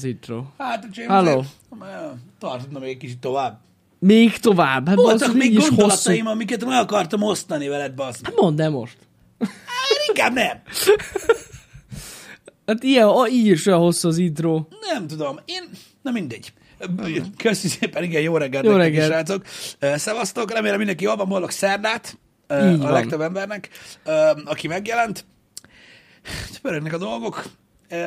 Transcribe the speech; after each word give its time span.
az 0.00 0.08
intro. 0.08 0.44
Hát 0.58 0.84
a 0.84 0.88
James 0.92 1.10
Halló. 1.12 1.44
azért, 1.78 2.14
tartna 2.38 2.78
még 2.78 2.90
egy 2.90 2.96
kicsit 2.96 3.18
tovább. 3.18 3.58
Még 3.98 4.38
tovább? 4.38 4.86
Hát 4.88 4.96
Voltak 4.96 5.18
basszus, 5.18 5.34
még 5.34 5.52
is 5.52 5.58
hosszú. 5.58 5.74
gondolataim, 5.74 6.26
amiket 6.26 6.64
meg 6.64 6.80
akartam 6.80 7.22
osztani 7.22 7.68
veled, 7.68 7.94
bassz. 7.94 8.20
Hát 8.22 8.34
mondd 8.36 8.60
el 8.62 8.70
most. 8.70 8.96
Hát 9.38 9.48
inkább 10.08 10.32
nem. 10.32 10.60
Hát 12.66 12.82
ilyen, 12.82 13.06
a, 13.06 13.26
így 13.28 13.46
is 13.46 13.66
olyan 13.66 13.78
hosszú 13.78 14.08
az 14.08 14.18
intro. 14.18 14.66
Nem 14.92 15.06
tudom. 15.06 15.38
Én, 15.44 15.62
na 16.02 16.10
mindegy. 16.10 16.52
Köszi 17.36 17.68
szépen, 17.68 18.02
igen, 18.02 18.22
jó 18.22 18.36
reggelt 18.36 18.64
Jó 18.64 18.72
reggelt. 18.76 19.06
srácok. 19.10 19.44
Ö, 19.78 19.96
Szevasztok, 19.96 20.52
remélem 20.52 20.76
mindenki 20.76 21.04
jól 21.04 21.16
van, 21.16 21.28
boldog 21.28 21.50
szerdát 21.50 22.18
ö, 22.46 22.68
Így 22.72 22.80
a 22.80 22.82
van. 22.82 22.92
legtöbb 22.92 23.20
embernek, 23.20 23.68
aki 24.44 24.66
megjelent. 24.68 25.24
Pörögnek 26.62 26.92
a 26.92 26.98
dolgok. 26.98 27.44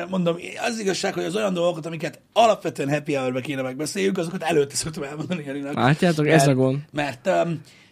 Mondom, 0.08 0.36
az 0.66 0.78
igazság, 0.78 1.14
hogy 1.14 1.24
az 1.24 1.36
olyan 1.36 1.54
dolgokat, 1.54 1.86
amiket 1.86 2.20
alapvetően 2.32 2.90
happy 2.90 3.14
hour 3.14 3.40
kéne 3.40 3.62
megbeszéljük, 3.62 4.18
azokat 4.18 4.42
előtte 4.42 4.74
szoktam 4.74 5.02
elmondani 5.02 5.44
Janinak. 5.44 5.74
Látjátok, 5.74 6.28
ez 6.28 6.46
a 6.46 6.54
gond. 6.54 6.78
Mert, 6.92 7.24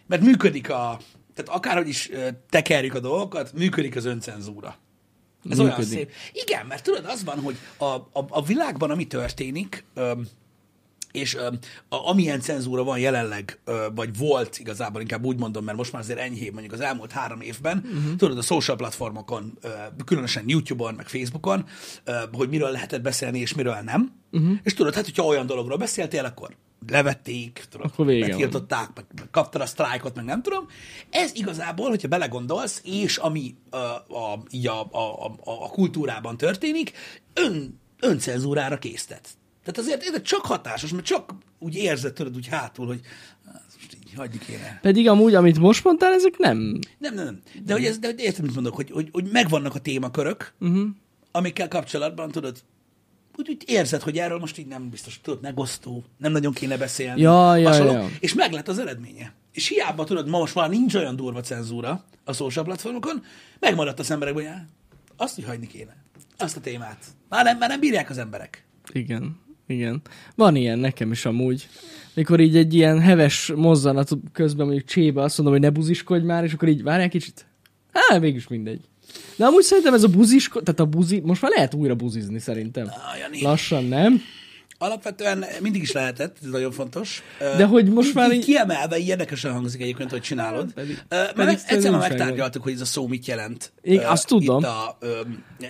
mert 0.06 0.22
működik 0.22 0.70
a, 0.70 0.98
tehát 1.34 1.50
akárhogy 1.60 1.88
is 1.88 2.10
tekerjük 2.50 2.94
a 2.94 3.00
dolgokat, 3.00 3.52
működik 3.52 3.96
az 3.96 4.04
öncenzúra. 4.04 4.76
Ez 5.50 5.60
olyan 5.60 5.70
Működik. 5.76 5.98
szép. 5.98 6.10
Igen, 6.32 6.66
mert 6.66 6.84
tudod, 6.84 7.04
az 7.04 7.24
van, 7.24 7.40
hogy 7.40 7.56
a, 7.76 7.84
a, 7.84 8.24
a 8.28 8.42
világban, 8.42 8.90
ami 8.90 9.06
történik, 9.06 9.84
és 11.12 11.34
öm, 11.34 11.58
a, 11.88 12.08
amilyen 12.08 12.40
cenzúra 12.40 12.84
van 12.84 12.98
jelenleg, 12.98 13.60
ö, 13.64 13.86
vagy 13.94 14.16
volt 14.16 14.58
igazából, 14.58 15.00
inkább 15.00 15.24
úgy 15.24 15.38
mondom, 15.38 15.64
mert 15.64 15.76
most 15.76 15.92
már 15.92 16.02
azért 16.02 16.18
enyhébb 16.18 16.52
mondjuk 16.52 16.72
az 16.72 16.80
elmúlt 16.80 17.12
három 17.12 17.40
évben, 17.40 17.82
uh-huh. 17.84 18.16
tudod, 18.16 18.38
a 18.38 18.42
social 18.42 18.76
platformokon, 18.76 19.58
ö, 19.60 19.68
különösen 20.04 20.44
YouTube-on, 20.46 20.94
meg 20.94 21.08
Facebookon, 21.08 21.64
ö, 22.04 22.12
hogy 22.32 22.48
miről 22.48 22.70
lehetett 22.70 23.02
beszélni, 23.02 23.38
és 23.38 23.54
miről 23.54 23.78
nem. 23.84 24.12
Uh-huh. 24.32 24.58
És 24.62 24.74
tudod, 24.74 24.94
hát, 24.94 25.04
hogyha 25.04 25.24
olyan 25.24 25.46
dologról 25.46 25.76
beszéltél, 25.76 26.24
akkor 26.24 26.56
levették, 26.88 27.64
tudod, 27.70 27.86
Akkor 27.86 28.06
megtiltották, 28.06 28.88
meg, 28.94 29.04
meg 29.16 29.30
kaptad 29.30 29.60
a 29.60 29.66
sztrájkot, 29.66 30.14
meg 30.14 30.24
nem 30.24 30.42
tudom. 30.42 30.66
Ez 31.10 31.30
igazából, 31.34 31.88
hogyha 31.88 32.08
belegondolsz, 32.08 32.80
és 32.84 33.16
ami 33.16 33.54
a, 33.70 33.76
a, 33.76 34.42
a, 34.66 34.98
a, 34.98 35.32
a 35.44 35.68
kultúrában 35.68 36.36
történik, 36.36 36.92
ön, 37.34 37.80
öncenzúrára 38.00 38.78
késztet. 38.78 39.28
Tehát 39.64 39.78
azért 39.78 40.02
ez 40.14 40.22
csak 40.22 40.40
hatásos, 40.46 40.90
mert 40.92 41.04
csak 41.04 41.32
úgy 41.58 41.74
érzed 41.74 42.12
tőled 42.12 42.36
úgy 42.36 42.46
hátul, 42.46 42.86
hogy 42.86 43.00
"Hát, 43.46 43.62
most 43.76 43.96
így 44.06 44.14
hagyjuk 44.14 44.42
kéne. 44.42 44.78
Pedig 44.82 45.08
amúgy, 45.08 45.34
amit 45.34 45.58
most 45.58 45.84
mondtál, 45.84 46.12
ezek 46.12 46.38
nem. 46.38 46.78
Nem, 46.98 47.14
nem, 47.14 47.24
nem. 47.24 47.40
De 47.64 47.72
hogy 47.72 47.84
ez, 47.84 47.98
de 47.98 48.12
érted, 48.16 48.44
mit 48.44 48.54
mondok, 48.54 48.74
hogy, 48.74 48.90
hogy, 48.90 49.08
hogy 49.12 49.28
megvannak 49.32 49.74
a 49.74 49.78
témakörök, 49.78 50.52
uh-huh. 50.60 50.88
amikkel 51.30 51.68
kapcsolatban 51.68 52.30
tudod, 52.30 52.56
úgy, 53.36 53.48
úgy 53.48 53.62
érzed, 53.66 54.02
hogy 54.02 54.18
erről 54.18 54.38
most 54.38 54.58
így 54.58 54.66
nem 54.66 54.90
biztos, 54.90 55.20
tudod, 55.20 55.42
megosztó, 55.42 56.04
nem 56.18 56.32
nagyon 56.32 56.52
kéne 56.52 56.76
beszélni. 56.76 57.20
Ja, 57.20 57.56
ja, 57.56 57.68
hasonló, 57.68 57.92
ja. 57.92 58.08
És 58.20 58.34
meg 58.34 58.52
lett 58.52 58.68
az 58.68 58.78
eredménye. 58.78 59.32
És 59.52 59.68
hiába 59.68 60.04
tudod, 60.04 60.28
ma 60.28 60.38
most 60.38 60.54
már 60.54 60.68
nincs 60.68 60.94
olyan 60.94 61.16
durva 61.16 61.40
cenzúra 61.40 62.04
a 62.24 62.32
social 62.32 62.64
platformokon, 62.64 63.22
megmaradt 63.60 63.98
az 63.98 64.10
emberekben, 64.10 64.44
hogy 64.44 64.52
"Á, 64.52 64.64
azt, 65.16 65.34
hogy 65.34 65.44
hagyni 65.44 65.66
kéne. 65.66 65.96
Azt 66.38 66.56
a 66.56 66.60
témát. 66.60 67.04
Már 67.28 67.44
nem, 67.44 67.58
már 67.58 67.68
nem 67.68 67.80
bírják 67.80 68.10
az 68.10 68.18
emberek. 68.18 68.64
Igen, 68.92 69.40
igen. 69.66 70.00
Van 70.34 70.56
ilyen 70.56 70.78
nekem 70.78 71.10
is 71.10 71.24
amúgy. 71.24 71.68
Mikor 72.14 72.40
így 72.40 72.56
egy 72.56 72.74
ilyen 72.74 73.00
heves 73.00 73.52
mozzanat 73.56 74.10
közben 74.32 74.66
mondjuk 74.66 74.86
csébe 74.88 75.22
azt 75.22 75.36
mondom, 75.38 75.54
hogy 75.56 75.64
ne 75.64 75.70
buziskodj 75.70 76.24
már, 76.24 76.44
és 76.44 76.52
akkor 76.52 76.68
így 76.68 76.82
várjál 76.82 77.08
kicsit. 77.08 77.46
Á, 77.92 78.18
mégis 78.18 78.48
mindegy. 78.48 78.80
De 79.36 79.44
amúgy 79.46 79.62
szerintem 79.62 79.94
ez 79.94 80.02
a 80.02 80.08
buzisko, 80.08 80.60
tehát 80.60 80.80
a 80.80 80.84
buzi, 80.86 81.20
most 81.20 81.42
már 81.42 81.50
lehet 81.50 81.74
újra 81.74 81.94
buzizni 81.94 82.38
szerintem. 82.38 82.86
Ah, 82.86 83.18
Jani. 83.20 83.42
Lassan, 83.42 83.84
nem? 83.84 84.20
Alapvetően 84.78 85.44
mindig 85.60 85.82
is 85.82 85.92
lehetett, 85.92 86.36
ez 86.42 86.48
nagyon 86.50 86.70
fontos. 86.70 87.22
De 87.38 87.64
hogy 87.64 87.88
most 87.90 88.14
már 88.14 88.32
így 88.32 88.44
kiemelve, 88.44 88.98
így 88.98 89.06
érdekesen 89.08 89.52
hangzik 89.52 89.80
egyébként, 89.80 90.10
hogy 90.10 90.20
csinálod. 90.20 90.72
Pedig- 90.72 91.02
Pedig, 91.08 91.26
pedig 91.34 91.36
mert 91.36 91.50
egyszer 91.50 91.72
már 91.72 91.82
tanulság 91.82 92.10
megtárgyaltuk, 92.18 92.62
hogy 92.62 92.72
ez 92.72 92.80
a 92.80 92.84
szó 92.84 93.06
mit 93.06 93.26
jelent. 93.26 93.72
Én 93.82 94.00
azt 94.00 94.26
tudom. 94.26 94.58
Itt 94.58 94.64
a, 94.68 94.98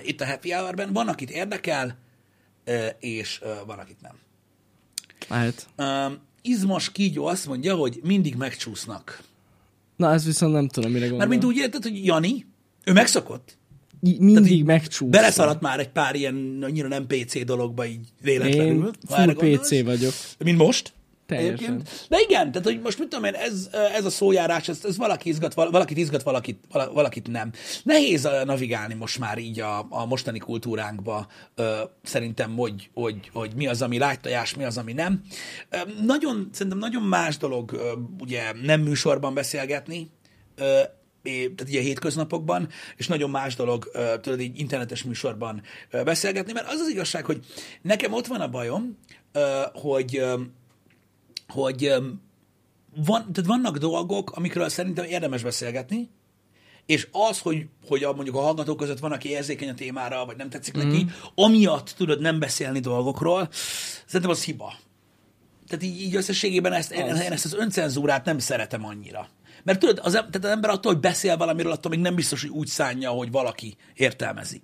itt 0.03 0.21
a 0.21 0.25
happy 0.25 0.51
hour-ben. 0.51 0.93
Van, 0.93 1.07
akit 1.07 1.29
érdekel, 1.31 1.97
és 2.99 3.41
van, 3.65 3.79
akit 3.79 4.01
nem. 4.01 4.15
Lehet. 5.27 5.67
Izmos 6.41 6.91
kígyó 6.91 7.25
azt 7.25 7.47
mondja, 7.47 7.75
hogy 7.75 7.99
mindig 8.03 8.35
megcsúsznak. 8.35 9.23
Na, 9.95 10.11
ez 10.11 10.25
viszont 10.25 10.53
nem 10.53 10.67
tudom, 10.67 10.91
mire 10.91 11.01
gondol. 11.07 11.17
Mert 11.17 11.29
mint 11.29 11.43
úgy 11.43 11.57
érted, 11.57 11.83
hogy 11.83 12.05
Jani, 12.05 12.45
ő 12.83 12.93
megszokott. 12.93 13.57
Mindig 14.19 14.63
megcsúsz. 14.63 15.09
Beleszaladt 15.09 15.61
már 15.61 15.79
egy 15.79 15.89
pár 15.89 16.15
ilyen 16.15 16.59
annyira 16.61 16.87
nem 16.87 17.07
PC 17.07 17.45
dologba 17.45 17.85
így 17.85 18.07
véletlenül. 18.21 18.85
Én 18.85 18.93
full. 19.07 19.33
PC 19.33 19.83
vagyok. 19.83 20.13
Mint 20.37 20.57
most? 20.57 20.93
Teljesen. 21.25 21.81
De 22.09 22.17
igen, 22.19 22.51
tehát 22.51 22.67
hogy 22.67 22.79
most 22.81 22.99
mit 22.99 23.07
tudom 23.07 23.25
én, 23.25 23.33
ez, 23.33 23.69
ez 23.95 24.05
a 24.05 24.09
szójárás, 24.09 24.67
ez, 24.67 24.79
ez 24.83 24.97
valaki 24.97 25.29
izgat, 25.29 25.53
val- 25.53 25.71
valakit 25.71 25.97
izgat, 25.97 26.23
valakit, 26.23 26.63
vala- 26.71 26.93
valakit 26.93 27.27
nem. 27.27 27.51
Nehéz 27.83 28.25
ö, 28.25 28.43
navigálni 28.43 28.93
most 28.93 29.19
már 29.19 29.37
így 29.37 29.59
a, 29.59 29.85
a 29.89 30.05
mostani 30.05 30.39
kultúránkba, 30.39 31.27
ö, 31.55 31.81
szerintem, 32.03 32.55
hogy, 32.55 32.89
hogy, 32.93 33.29
hogy 33.33 33.51
mi 33.55 33.67
az, 33.67 33.81
ami 33.81 33.97
lájtojás, 33.97 34.55
mi 34.55 34.63
az, 34.63 34.77
ami 34.77 34.93
nem. 34.93 35.21
Ö, 35.69 35.77
nagyon, 36.05 36.49
szerintem 36.51 36.79
nagyon 36.79 37.03
más 37.03 37.37
dolog 37.37 37.95
ugye 38.19 38.41
nem 38.61 38.81
műsorban 38.81 39.33
beszélgetni, 39.33 40.11
tehát 41.23 41.67
ugye 41.67 41.81
hétköznapokban, 41.81 42.67
és 42.95 43.07
nagyon 43.07 43.29
más 43.29 43.55
dolog, 43.55 43.91
tudod, 44.21 44.39
így 44.39 44.59
internetes 44.59 45.03
műsorban 45.03 45.61
beszélgetni, 46.03 46.53
mert 46.53 46.67
az 46.71 46.79
az 46.79 46.89
igazság, 46.89 47.25
hogy 47.25 47.39
nekem 47.81 48.13
ott 48.13 48.27
van 48.27 48.41
a 48.41 48.49
bajom, 48.49 48.97
hogy 49.73 50.23
hogy 51.53 51.93
van, 52.95 53.31
tehát 53.33 53.45
vannak 53.45 53.77
dolgok, 53.77 54.31
amikről 54.31 54.69
szerintem 54.69 55.05
érdemes 55.05 55.43
beszélgetni, 55.43 56.09
és 56.85 57.07
az, 57.11 57.39
hogy, 57.39 57.65
hogy 57.87 58.03
a, 58.03 58.13
mondjuk 58.13 58.35
a 58.35 58.41
hallgatók 58.41 58.77
között 58.77 58.99
van, 58.99 59.11
aki 59.11 59.29
érzékeny 59.29 59.69
a 59.69 59.73
témára, 59.73 60.25
vagy 60.25 60.37
nem 60.37 60.49
tetszik 60.49 60.77
mm. 60.77 60.81
neki, 60.81 61.05
amiatt 61.35 61.93
tudod 61.97 62.21
nem 62.21 62.39
beszélni 62.39 62.79
dolgokról, 62.79 63.49
szerintem 64.05 64.29
az 64.29 64.43
hiba. 64.43 64.73
Tehát 65.67 65.83
így, 65.83 66.01
így 66.01 66.15
összességében 66.15 66.73
ezt, 66.73 66.91
én, 66.91 67.11
Az. 67.11 67.21
én 67.21 67.31
ezt 67.31 67.45
az 67.45 67.53
öncenzúrát 67.53 68.25
nem 68.25 68.39
szeretem 68.39 68.85
annyira. 68.85 69.27
Mert 69.63 69.79
tudod, 69.79 69.99
az, 70.03 70.11
tehát 70.11 70.35
az 70.35 70.45
ember 70.45 70.69
attól, 70.69 70.91
hogy 70.91 71.01
beszél 71.01 71.37
valamiről, 71.37 71.71
attól 71.71 71.91
még 71.91 71.99
nem 71.99 72.15
biztos, 72.15 72.41
hogy 72.41 72.49
úgy 72.49 72.67
szánja, 72.67 73.09
hogy 73.09 73.31
valaki 73.31 73.75
értelmezi. 73.93 74.61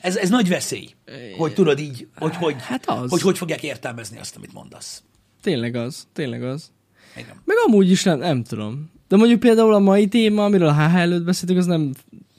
Ez, 0.00 0.16
ez 0.16 0.28
nagy 0.28 0.48
veszély, 0.48 0.94
hogy 1.38 1.54
tudod 1.54 1.78
így, 1.78 2.08
hogy 2.16 2.36
hogy, 2.36 2.56
Hát 2.62 2.88
az. 2.88 3.10
hogy 3.10 3.20
hogy 3.20 3.38
fogják 3.38 3.62
értelmezni 3.62 4.18
azt, 4.18 4.36
amit 4.36 4.52
mondasz. 4.52 5.02
Tényleg 5.42 5.74
az, 5.74 6.06
tényleg 6.12 6.42
az. 6.42 6.70
Igen. 7.16 7.42
Meg 7.44 7.56
amúgy 7.66 7.90
is 7.90 8.02
nem, 8.02 8.18
nem 8.18 8.42
tudom. 8.42 8.90
De 9.08 9.16
mondjuk 9.16 9.40
például 9.40 9.74
a 9.74 9.78
mai 9.78 10.08
téma, 10.08 10.44
amiről 10.44 10.68
a 10.68 10.74
HH 10.74 10.96
előtt 10.96 11.24
beszéltünk, 11.24 11.58
az 11.58 11.66
nem 11.66 11.92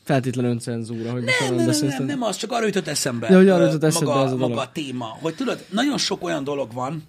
feltétlen 0.03 0.45
öncenzúra, 0.45 1.11
hogy 1.11 1.23
Nem, 1.23 1.55
nem, 1.55 1.65
nem, 1.65 1.87
nem, 1.87 2.05
nem, 2.05 2.21
az 2.21 2.37
csak 2.37 2.51
arra 2.51 2.65
jutott 2.65 2.87
eszembe. 2.87 3.27
De 3.27 3.35
hogy 3.35 3.49
arra 3.49 3.65
jutott 3.65 3.83
eszedbe 3.83 4.05
maga, 4.05 4.23
ez 4.23 4.31
a 4.31 4.35
dolog. 4.35 4.49
maga 4.49 4.61
a 4.61 4.71
téma. 4.71 5.17
Hogy 5.21 5.35
tudod, 5.35 5.65
nagyon 5.69 5.97
sok 5.97 6.23
olyan 6.23 6.43
dolog 6.43 6.73
van, 6.73 7.03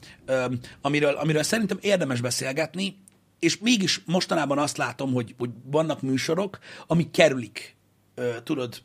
amiről, 0.81 1.15
amiről 1.15 1.43
szerintem 1.43 1.79
érdemes 1.81 2.21
beszélgetni, 2.21 2.97
és 3.39 3.59
mégis 3.59 4.03
mostanában 4.07 4.59
azt 4.59 4.77
látom, 4.77 5.13
hogy, 5.13 5.35
hogy 5.39 5.51
vannak 5.71 6.03
műsorok, 6.03 6.59
amik 6.87 7.11
kerülik, 7.11 7.77
tudod, 8.45 8.83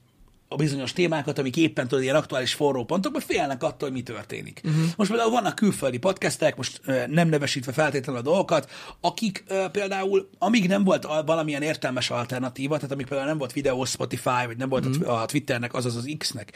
a 0.52 0.56
bizonyos 0.56 0.94
témákat, 0.94 1.40
amik 1.40 1.58
éppen 1.58 1.88
tudod, 1.88 2.04
ilyen 2.04 2.16
aktuális 2.16 2.54
forró 2.54 2.86
pontok, 2.86 3.14
mert 3.14 3.26
félnek 3.26 3.64
attól, 3.64 3.90
hogy 3.90 3.98
mi 3.98 4.04
történik. 4.04 4.62
Uh-huh. 4.64 4.84
Most 4.96 5.10
például 5.10 5.32
vannak 5.32 5.56
külföldi 5.56 5.98
podcastek, 5.98 6.56
most 6.56 6.82
nem 7.08 7.30
nevesítve 7.30 7.72
feltétlenül 7.72 8.22
a 8.22 8.24
dolgokat, 8.24 8.72
akik 9.02 9.44
például, 9.72 10.30
amíg 10.38 10.68
nem 10.68 10.84
volt 10.84 11.08
valamilyen 11.26 11.62
értelmes 11.62 12.10
alternatíva, 12.10 12.76
tehát 12.76 12.92
amíg 12.92 13.06
például 13.06 13.30
nem 13.30 13.38
volt 13.38 13.54
videó 13.54 13.86
Spotify, 13.86 14.46
vagy 14.46 14.58
nem 14.58 14.70
volt 14.70 14.86
uh-huh. 14.86 15.22
a 15.22 15.26
Twitternek, 15.26 15.74
azaz 15.74 15.96
az 15.96 16.16
X-nek 16.18 16.52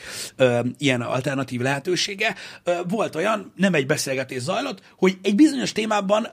ilyen 0.78 1.02
alternatív 1.02 1.62
lehetősége, 1.62 2.36
volt 2.88 3.16
olyan, 3.16 3.54
nem 3.56 3.74
egy 3.74 3.86
beszélgetés 3.86 4.42
zajlott, 4.42 4.82
hogy 4.98 5.18
egy 5.22 5.36
bizonyos 5.36 5.72
témában 5.72 6.28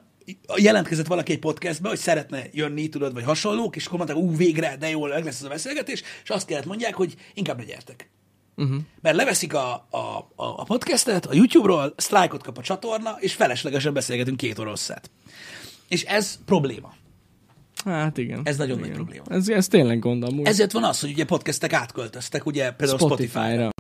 jelentkezett 0.57 1.07
valaki 1.07 1.33
egy 1.33 1.39
podcastbe, 1.39 1.89
hogy 1.89 1.99
szeretne 1.99 2.45
jönni, 2.53 2.89
tudod, 2.89 3.13
vagy 3.13 3.25
hasonlók, 3.25 3.77
és 3.77 3.87
akkor 3.87 3.99
mondták, 3.99 4.19
ú, 4.19 4.37
végre, 4.37 4.77
de 4.77 4.91
jól 4.91 5.09
meg 5.09 5.25
lesz 5.25 5.39
ez 5.39 5.45
a 5.45 5.49
beszélgetés, 5.49 6.03
és 6.23 6.31
azt 6.31 6.47
kellett 6.47 6.65
mondják, 6.65 6.95
hogy 6.95 7.15
inkább 7.35 7.57
ne 7.57 7.65
gyertek. 7.65 8.11
Uh-huh. 8.57 8.77
Mert 9.01 9.17
leveszik 9.17 9.55
a, 9.55 9.73
a, 9.91 9.97
a, 10.37 10.45
a 10.45 10.65
podcastet 10.65 11.27
a 11.27 11.35
YouTube-ról, 11.35 11.95
sztrájkot 11.97 12.43
kap 12.43 12.59
a 12.59 12.63
csatorna, 12.63 13.17
és 13.19 13.35
feleslegesen 13.35 13.93
beszélgetünk 13.93 14.37
két 14.37 14.59
oroszát. 14.59 15.11
És 15.89 16.03
ez 16.03 16.39
probléma. 16.45 16.93
Hát 17.85 18.19
igen. 18.19 18.41
Ez 18.45 18.57
nagyon 18.57 18.77
igen. 18.79 18.89
nagy 18.89 18.97
probléma. 18.97 19.25
Ez, 19.29 19.49
ez 19.49 19.69
tényleg 19.69 19.99
gond 19.99 20.23
amúgy. 20.25 20.47
Ezért 20.47 20.73
van 20.73 20.85
az, 20.85 21.01
hogy 21.01 21.11
ugye 21.11 21.25
podcastek 21.25 21.73
átköltöztek, 21.73 22.47
ugye 22.47 22.71
például 22.71 22.99
Spotify-ra. 22.99 23.41
Spotify-ra. 23.41 23.71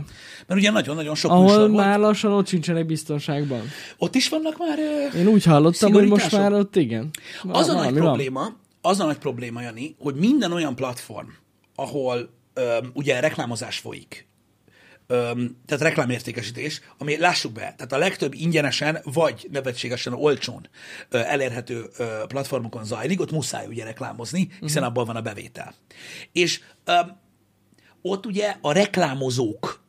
Mert 0.47 0.61
ugye 0.61 0.71
nagyon-nagyon 0.71 1.15
sok 1.15 1.31
Ahol 1.31 1.69
már 1.69 1.89
volt. 1.89 2.01
lassan 2.01 2.33
ott 2.33 2.47
sincsenek 2.47 2.87
biztonságban. 2.87 3.61
Ott 3.99 4.15
is 4.15 4.29
vannak 4.29 4.59
már... 4.59 4.79
Én 5.17 5.27
úgy 5.27 5.45
hallottam, 5.45 5.93
hogy 5.93 6.09
most 6.09 6.33
már 6.33 6.53
ott 6.53 6.77
igen. 6.77 7.11
Az 7.49 7.69
a 7.69 7.73
nagy 7.73 7.93
van. 7.93 7.95
probléma, 8.03 8.49
az 8.81 9.01
a 9.01 9.05
nagy 9.05 9.19
probléma, 9.19 9.63
Jani, 9.63 9.97
hogy 9.99 10.15
minden 10.15 10.53
olyan 10.53 10.75
platform, 10.75 11.29
ahol 11.75 12.31
ö, 12.55 12.77
ugye 12.93 13.21
reklámozás 13.21 13.79
folyik, 13.79 14.29
öm, 15.11 15.57
tehát 15.67 15.83
reklámértékesítés, 15.83 16.81
ami 16.99 17.19
lássuk 17.19 17.53
be, 17.53 17.61
tehát 17.61 17.93
a 17.93 17.99
legtöbb 17.99 18.35
ingyenesen 18.35 18.99
vagy 19.05 19.49
nevetségesen 19.53 20.13
olcsón 20.13 20.69
ö, 21.09 21.19
elérhető 21.19 21.91
ö, 21.97 22.05
platformokon 22.27 22.85
zajlik, 22.85 23.21
ott 23.21 23.31
muszáj 23.31 23.67
ugye 23.67 23.85
reklámozni, 23.85 24.49
hiszen 24.61 24.83
abból 24.83 25.05
van 25.05 25.17
a 25.17 25.21
bevétel. 25.21 25.75
És 26.33 26.61
öm, 26.85 27.19
ott 28.03 28.27
ugye 28.27 28.57
a 28.61 28.73
reklámozók 28.73 29.80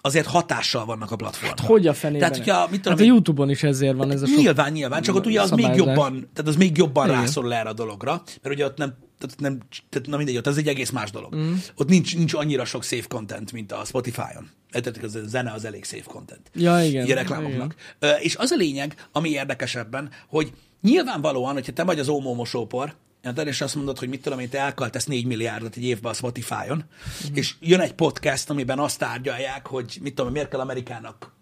azért 0.00 0.26
hatással 0.26 0.84
vannak 0.84 1.10
a 1.10 1.16
platformra. 1.16 1.64
Hogy 1.66 1.86
a 1.86 1.94
fenében? 1.94 2.30
Tehát, 2.30 2.44
hogyha, 2.44 2.68
mit 2.70 2.80
tudom 2.80 2.98
hát 2.98 3.06
a 3.06 3.08
YouTube-on 3.08 3.50
is 3.50 3.62
ezért 3.62 3.96
van 3.96 4.10
ez 4.10 4.22
a 4.22 4.26
sok... 4.26 4.36
Nyilván, 4.36 4.72
nyilván, 4.72 5.02
csak 5.02 5.14
ott 5.14 5.26
ugye 5.26 5.40
az 5.40 5.50
még 5.50 5.74
jobban, 5.74 6.12
tehát 6.12 6.50
az 6.50 6.56
még 6.56 6.76
jobban 6.76 7.08
Igen. 7.08 7.20
rászorul 7.20 7.54
erre 7.54 7.68
a 7.68 7.72
dologra, 7.72 8.22
mert 8.42 8.54
ugye 8.54 8.64
ott 8.64 8.76
nem, 8.76 8.94
tehát 9.18 9.40
nem, 9.40 9.58
tehát 9.88 10.08
na 10.08 10.16
mindegy, 10.16 10.36
ott 10.36 10.46
az 10.46 10.58
egy 10.58 10.68
egész 10.68 10.90
más 10.90 11.10
dolog. 11.10 11.36
Mm. 11.36 11.52
Ott 11.76 11.88
nincs, 11.88 12.16
nincs 12.16 12.34
annyira 12.34 12.64
sok 12.64 12.84
safe 12.84 13.06
content, 13.08 13.52
mint 13.52 13.72
a 13.72 13.84
Spotify-on. 13.84 14.50
Tehát 14.70 15.02
az 15.02 15.14
a 15.14 15.20
zene 15.26 15.52
az 15.52 15.64
elég 15.64 15.84
safe 15.84 16.04
content. 16.06 16.50
Ja, 16.54 16.82
igen. 16.82 17.10
A 17.10 17.14
reklámoknak. 17.14 17.74
Ö, 17.98 18.10
És 18.10 18.36
az 18.36 18.50
a 18.50 18.56
lényeg, 18.56 18.94
ami 19.12 19.28
érdekesebben, 19.28 20.10
hogy 20.28 20.52
nyilvánvalóan, 20.82 21.52
hogyha 21.52 21.72
te 21.72 21.84
vagy 21.84 21.98
az 21.98 22.08
Omo 22.08 22.34
mosópor, 22.34 22.94
érted, 23.24 23.46
és 23.46 23.60
azt 23.60 23.74
mondod, 23.74 23.98
hogy 23.98 24.08
mit 24.08 24.22
tudom 24.22 24.38
én, 24.38 24.48
te 24.48 24.58
elkaltesz 24.58 25.04
4 25.04 25.26
milliárdot 25.26 25.76
egy 25.76 25.84
évben 25.84 26.10
a 26.10 26.14
Spotify-on, 26.14 26.84
mm. 27.30 27.34
és 27.34 27.54
jön 27.60 27.80
egy 27.80 27.92
podcast, 27.92 28.50
amiben 28.50 28.78
azt 28.78 28.98
tárgyalják, 28.98 29.66
hogy 29.66 29.98
mit 30.02 30.14
tudom 30.14 30.32
miért 30.32 30.48
kell 30.48 30.60
Amerikának 30.60 31.32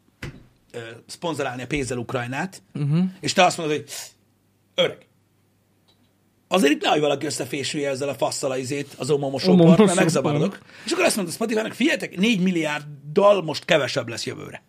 ö, 0.73 0.79
szponzorálni 1.07 1.63
a 1.63 1.67
pénzzel 1.67 1.99
Ukrajnát, 1.99 2.63
uh-huh. 2.75 3.05
és 3.21 3.33
te 3.33 3.45
azt 3.45 3.57
mondod, 3.57 3.77
hogy 3.77 3.91
öreg, 4.75 5.07
azért 6.49 6.73
itt 6.73 6.83
nehogy 6.83 7.01
valaki 7.01 7.27
összefésülje 7.27 7.89
ezzel 7.91 8.09
a 8.09 8.15
fasszal 8.15 8.51
az 8.51 8.59
izét, 8.59 8.95
az 8.97 9.11
omomosóport, 9.11 9.79
mert 9.79 9.95
megzavarodok. 9.95 10.59
És 10.85 10.93
akkor 10.93 11.05
azt 11.05 11.17
mondod 11.17 11.35
Spotify-nak, 11.35 11.73
figyeljetek, 11.73 12.17
4 12.17 12.41
milliárddal 12.41 13.43
most 13.43 13.65
kevesebb 13.65 14.09
lesz 14.09 14.27
jövőre. 14.27 14.63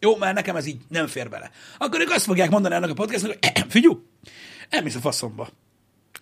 Jó, 0.00 0.16
mert 0.16 0.34
nekem 0.34 0.56
ez 0.56 0.66
így 0.66 0.80
nem 0.88 1.06
fér 1.06 1.28
bele. 1.28 1.50
Akkor 1.78 2.00
ők 2.00 2.10
azt 2.10 2.24
fogják 2.24 2.50
mondani 2.50 2.74
ennek 2.74 2.90
a 2.90 2.94
podcastnak, 2.94 3.36
hogy 3.40 3.64
figyú, 3.68 4.06
elmész 4.68 4.94
a 4.94 5.00
faszomba. 5.00 5.48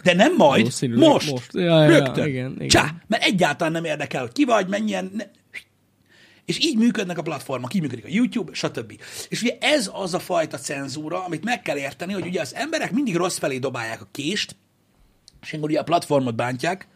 De 0.03 0.15
nem 0.15 0.35
majd, 0.37 0.65
most, 0.65 1.31
most. 1.31 1.53
Ja, 1.53 1.83
ja, 1.83 1.87
rögtön. 1.87 2.27
igen, 2.27 2.53
igen. 2.55 2.69
Csá, 2.69 2.95
mert 3.07 3.23
egyáltalán 3.23 3.73
nem 3.73 3.85
érdekel, 3.85 4.21
hogy 4.21 4.33
ki 4.33 4.45
vagy, 4.45 4.69
mennyien, 4.69 5.11
ne, 5.15 5.25
és 6.45 6.59
így 6.59 6.77
működnek 6.77 7.19
a 7.19 7.23
platformok, 7.23 7.75
így 7.75 7.81
működik 7.81 8.05
a 8.05 8.09
YouTube, 8.11 8.55
stb. 8.55 9.01
És 9.29 9.43
ugye 9.43 9.57
ez 9.61 9.91
az 9.93 10.15
a 10.15 10.19
fajta 10.19 10.59
cenzúra, 10.59 11.25
amit 11.25 11.45
meg 11.45 11.63
kell 11.63 11.77
érteni, 11.77 12.13
hogy 12.13 12.27
ugye 12.27 12.41
az 12.41 12.55
emberek 12.55 12.93
mindig 12.93 13.17
rossz 13.17 13.39
felé 13.39 13.59
dobálják 13.59 14.01
a 14.01 14.09
kést, 14.11 14.57
és 15.43 15.53
ugye 15.53 15.79
a 15.79 15.83
platformot 15.83 16.35
bántják, 16.35 16.89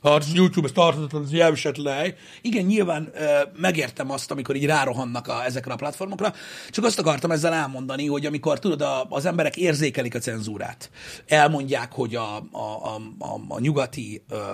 az 0.00 0.32
YouTube, 0.34 0.66
ez 0.66 0.72
tarthatatlan, 0.72 1.22
ez 1.22 1.32
jelvisetlen. 1.32 2.14
Igen, 2.40 2.64
nyilván 2.64 3.10
ö, 3.14 3.40
megértem 3.56 4.10
azt, 4.10 4.30
amikor 4.30 4.56
így 4.56 4.66
rárohannak 4.66 5.28
a, 5.28 5.44
ezekre 5.44 5.72
a 5.72 5.76
platformokra, 5.76 6.32
csak 6.70 6.84
azt 6.84 6.98
akartam 6.98 7.30
ezzel 7.30 7.52
elmondani, 7.52 8.06
hogy 8.06 8.26
amikor 8.26 8.58
tudod, 8.58 8.80
a, 8.80 9.06
az 9.08 9.24
emberek 9.24 9.56
érzékelik 9.56 10.14
a 10.14 10.18
cenzúrát, 10.18 10.90
elmondják, 11.26 11.92
hogy 11.92 12.14
a, 12.14 12.36
a, 12.36 12.42
a, 12.52 13.00
a, 13.18 13.40
a 13.48 13.60
nyugati 13.60 14.22
ö, 14.28 14.52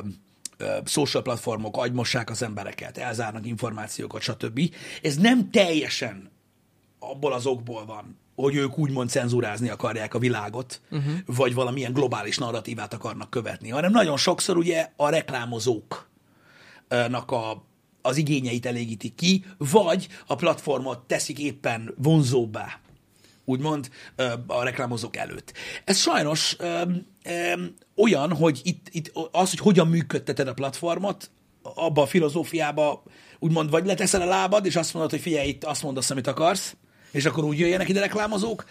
social 0.85 1.23
platformok 1.23 1.77
agymossák 1.77 2.31
az 2.31 2.43
embereket, 2.43 2.99
elzárnak 2.99 3.47
információkat, 3.47 4.23
stb. 4.23 4.61
Ez 5.03 5.17
nem 5.17 5.51
teljesen 5.51 6.31
abból 6.99 7.33
az 7.33 7.47
okból 7.47 7.85
van, 7.85 8.19
hogy 8.37 8.55
ők 8.55 8.79
úgymond 8.79 9.11
cenzúrázni 9.11 9.69
akarják 9.69 10.15
a 10.15 10.19
világot, 10.19 10.81
uh-huh. 10.91 11.13
vagy 11.27 11.55
valamilyen 11.55 11.93
globális 11.93 12.39
narratívát 12.39 12.95
akarnak 12.95 13.31
követni, 13.31 13.69
hanem 13.69 13.91
nagyon 13.91 14.17
sokszor 14.17 14.57
ugye 14.57 14.91
a 14.97 15.09
reklámozóknak 15.09 16.07
a, 17.27 17.65
az 18.03 18.17
igényeit 18.17 18.67
elégítik 18.67 19.15
ki, 19.15 19.45
vagy 19.59 20.09
a 20.27 20.35
platformot 20.35 20.99
teszik 20.99 21.39
éppen 21.39 21.95
vonzóbbá, 21.97 22.81
úgymond 23.45 23.89
a 24.47 24.63
reklámozók 24.63 25.17
előtt. 25.17 25.53
Ez 25.85 25.99
sajnos 25.99 26.57
ö, 26.59 26.83
ö, 27.25 27.53
olyan, 27.97 28.33
hogy 28.33 28.61
itt, 28.63 28.87
itt 28.91 29.13
az, 29.33 29.51
hogy 29.51 29.59
hogyan 29.59 29.89
működteted 29.89 30.49
a 30.49 30.55
platformot, 30.55 31.31
abba 31.63 32.03
a 32.03 32.07
filozófiába 32.07 33.03
úgymond 33.39 33.71
vagy 33.71 33.87
leteszel 33.87 34.21
a 34.21 34.25
lábad, 34.25 34.67
és 34.67 34.77
azt 34.77 34.93
mondod, 34.93 35.11
hogy 35.11 35.21
figyelj, 35.21 35.49
itt 35.49 35.65
azt 35.65 35.83
mondasz, 35.83 36.11
amit 36.11 36.27
akarsz, 36.27 36.77
és 37.11 37.25
akkor 37.25 37.45
úgy 37.45 37.59
jöjjenek 37.59 37.89
ide 37.89 38.01
reklámozók. 38.01 38.65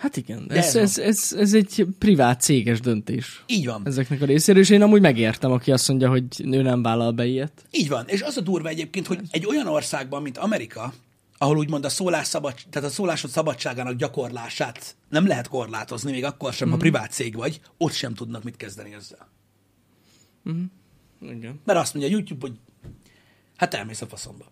Hát 0.00 0.16
igen, 0.16 0.46
De 0.46 0.54
ez, 0.54 0.76
ez 0.76 0.98
ez, 0.98 1.32
ez, 1.36 1.54
egy 1.54 1.86
privát 1.98 2.40
céges 2.40 2.80
döntés 2.80 3.42
Így 3.46 3.66
van. 3.66 3.82
ezeknek 3.84 4.22
a 4.22 4.24
részéről, 4.24 4.62
és 4.62 4.70
én 4.70 4.82
amúgy 4.82 5.00
megértem, 5.00 5.52
aki 5.52 5.72
azt 5.72 5.88
mondja, 5.88 6.08
hogy 6.08 6.24
ő 6.38 6.62
nem 6.62 6.82
vállal 6.82 7.12
be 7.12 7.24
ilyet. 7.24 7.64
Így 7.70 7.88
van. 7.88 8.04
És 8.06 8.22
az 8.22 8.36
a 8.36 8.40
durva 8.40 8.68
egyébként, 8.68 9.06
hogy 9.06 9.20
egy 9.30 9.46
olyan 9.46 9.66
országban, 9.66 10.22
mint 10.22 10.38
Amerika, 10.38 10.92
ahol 11.38 11.56
úgymond 11.56 11.84
a 11.84 11.88
szólás 11.88 12.26
szabad, 12.26 12.54
tehát 12.70 12.88
a 12.88 12.92
szólásod 12.92 13.30
szabadságának 13.30 13.94
gyakorlását 13.94 14.96
nem 15.08 15.26
lehet 15.26 15.48
korlátozni, 15.48 16.10
még 16.10 16.24
akkor 16.24 16.52
sem, 16.52 16.70
ha 16.70 16.76
privát 16.76 17.12
cég 17.12 17.36
vagy, 17.36 17.60
ott 17.78 17.92
sem 17.92 18.14
tudnak 18.14 18.42
mit 18.42 18.56
kezdeni 18.56 18.94
ezzel. 18.94 19.28
Igen. 21.20 21.60
Mert 21.64 21.78
azt 21.78 21.94
mondja 21.94 22.12
a 22.12 22.16
YouTube, 22.18 22.46
hogy 22.46 22.56
hát 23.56 23.74
elmész 23.74 24.00
a 24.00 24.06
faszomba. 24.06 24.44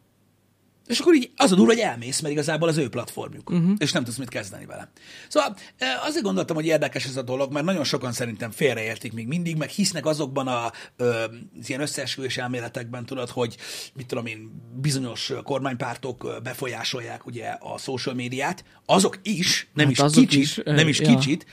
És 0.89 0.99
akkor 0.99 1.15
így 1.15 1.31
az 1.37 1.53
a 1.53 1.55
durva, 1.55 1.73
hogy 1.73 1.81
elmész, 1.81 2.21
mert 2.21 2.33
igazából 2.33 2.69
az 2.69 2.77
ő 2.77 2.89
platformjuk, 2.89 3.51
uh-huh. 3.51 3.73
és 3.79 3.93
nem 3.93 4.05
tudsz 4.05 4.17
mit 4.17 4.29
kezdeni 4.29 4.67
vele. 4.67 4.91
Szóval 5.29 5.57
eh, 5.77 6.07
azért 6.07 6.25
gondoltam, 6.25 6.57
hogy 6.57 6.67
érdekes 6.67 7.05
ez 7.05 7.17
a 7.17 7.23
dolog, 7.23 7.53
mert 7.53 7.65
nagyon 7.65 7.85
sokan 7.85 8.13
szerintem 8.13 8.51
félreértik 8.51 9.13
még 9.13 9.27
mindig, 9.27 9.57
meg 9.57 9.69
hisznek 9.69 10.07
azokban 10.07 10.47
a 10.47 10.73
ö, 10.97 11.25
az 11.61 11.69
ilyen 11.69 11.81
összeesküvés 11.81 12.37
elméletekben, 12.37 13.07
tudod, 13.07 13.29
hogy 13.29 13.57
mit 13.95 14.07
tudom 14.07 14.27
én, 14.27 14.51
bizonyos 14.81 15.33
kormánypártok 15.43 16.41
befolyásolják 16.43 17.27
ugye 17.27 17.47
a 17.49 17.79
social 17.79 18.15
médiát, 18.15 18.65
azok 18.87 19.19
is, 19.23 19.69
nem 19.75 19.85
Hát 19.85 19.95
is 19.95 20.01
azok 20.01 20.25
kicsit, 20.25 20.41
is, 20.43 20.61
nem 20.65 20.89
is 20.89 21.01
ja. 21.01 21.09
kicsit, 21.09 21.47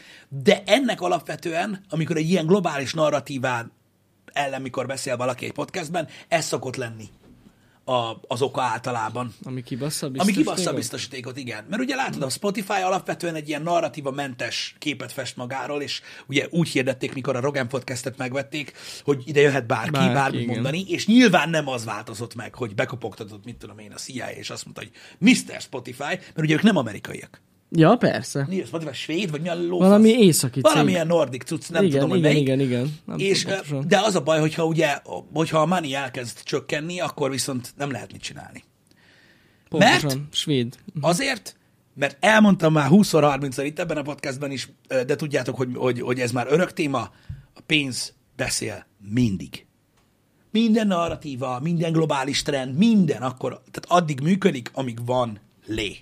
de 0.43 0.63
ennek 0.65 1.01
alapvetően, 1.01 1.85
amikor 1.89 2.17
egy 2.17 2.29
ilyen 2.29 2.45
globális 2.45 2.93
narratíván 2.93 3.71
ellen, 4.33 4.61
mikor 4.61 4.85
beszél 4.85 5.17
valaki 5.17 5.45
egy 5.45 5.53
podcastben, 5.53 6.07
ez 6.27 6.45
szokott 6.45 6.75
lenni 6.75 7.09
a, 7.85 8.17
az 8.27 8.41
oka 8.41 8.61
általában. 8.61 9.33
Ami 9.43 9.63
kibassza 9.63 10.05
Ami 10.05 10.17
biztos. 10.17 10.35
kibassza 10.35 10.73
biztosítékot, 10.73 11.37
igen. 11.37 11.65
Mert 11.69 11.81
ugye 11.81 11.95
látod, 11.95 12.21
a 12.21 12.29
Spotify 12.29 12.81
alapvetően 12.81 13.35
egy 13.35 13.47
ilyen 13.47 13.61
narratíva 13.61 14.11
mentes 14.11 14.75
képet 14.79 15.11
fest 15.11 15.35
magáról, 15.35 15.81
és 15.81 16.01
ugye 16.27 16.47
úgy 16.49 16.69
hirdették, 16.69 17.13
mikor 17.13 17.35
a 17.35 17.39
Rogan 17.39 17.67
podcastet 17.67 18.17
megvették, 18.17 18.73
hogy 19.03 19.21
ide 19.25 19.41
jöhet 19.41 19.67
bárki, 19.67 19.89
Bárki, 19.89 20.05
bárki 20.05 20.13
bármit 20.13 20.41
igen. 20.41 20.53
mondani, 20.53 20.85
és 20.87 21.07
nyilván 21.07 21.49
nem 21.49 21.67
az 21.67 21.85
változott 21.85 22.35
meg, 22.35 22.55
hogy 22.55 22.75
bekopogtatott, 22.75 23.45
mit 23.45 23.55
tudom 23.55 23.79
én, 23.79 23.91
a 23.91 23.95
CIA, 23.95 24.31
és 24.31 24.49
azt 24.49 24.63
mondta, 24.65 24.81
hogy 24.81 24.91
Mr. 25.17 25.61
Spotify, 25.61 26.03
mert 26.03 26.37
ugye 26.37 26.53
ők 26.53 26.61
nem 26.61 26.77
amerikaiak. 26.77 27.41
Ja, 27.69 27.95
persze. 27.95 28.45
Mi 28.49 28.61
a 28.61 28.65
Spotify, 28.65 28.93
svéd, 28.93 29.31
vagy 29.31 29.41
mi 29.41 29.49
a 29.49 29.55
lófasz? 29.55 29.87
Valami 29.87 30.09
északi 30.09 30.61
cég. 30.61 30.71
Valamilyen 30.71 31.07
nordik 31.07 31.43
cucc, 31.43 31.69
nem 31.69 31.83
igen, 31.83 31.93
tudom, 31.93 32.09
hogy 32.09 32.19
igen, 32.19 32.31
melyik. 32.31 32.47
igen, 32.47 32.59
igen, 32.59 32.99
Nem 33.05 33.19
És, 33.19 33.43
tudom 33.67 33.87
de 33.87 33.99
az 33.99 34.15
a 34.15 34.21
baj, 34.21 34.39
hogyha 34.39 34.65
ugye, 34.65 34.99
hogyha 35.33 35.59
a 35.59 35.65
money 35.65 35.93
elkezd 35.93 36.43
csökkenni, 36.43 36.99
akkor 36.99 37.29
viszont 37.29 37.73
nem 37.77 37.91
lehet 37.91 38.11
mit 38.11 38.21
csinálni. 38.21 38.63
Pontosan. 39.69 40.27
Svéd. 40.31 40.75
Azért, 41.01 41.57
mert 41.93 42.17
elmondtam 42.19 42.73
már 42.73 42.87
20-30-szor 42.91 43.63
itt 43.65 43.79
ebben 43.79 43.97
a 43.97 44.01
podcastben 44.01 44.51
is, 44.51 44.69
de 44.87 45.15
tudjátok, 45.15 45.55
hogy, 45.55 45.69
hogy, 45.75 46.01
hogy 46.01 46.19
ez 46.19 46.31
már 46.31 46.47
örök 46.49 46.73
téma, 46.73 47.11
a 47.53 47.61
pénz 47.65 48.13
beszél 48.35 48.85
mindig. 49.13 49.65
Minden 50.51 50.87
narratíva, 50.87 51.59
minden 51.59 51.91
globális 51.91 52.41
trend, 52.41 52.77
minden 52.77 53.21
akkor, 53.21 53.61
tehát 53.71 54.01
addig 54.01 54.19
működik, 54.19 54.71
amíg 54.73 55.05
van 55.05 55.39
lé. 55.65 55.97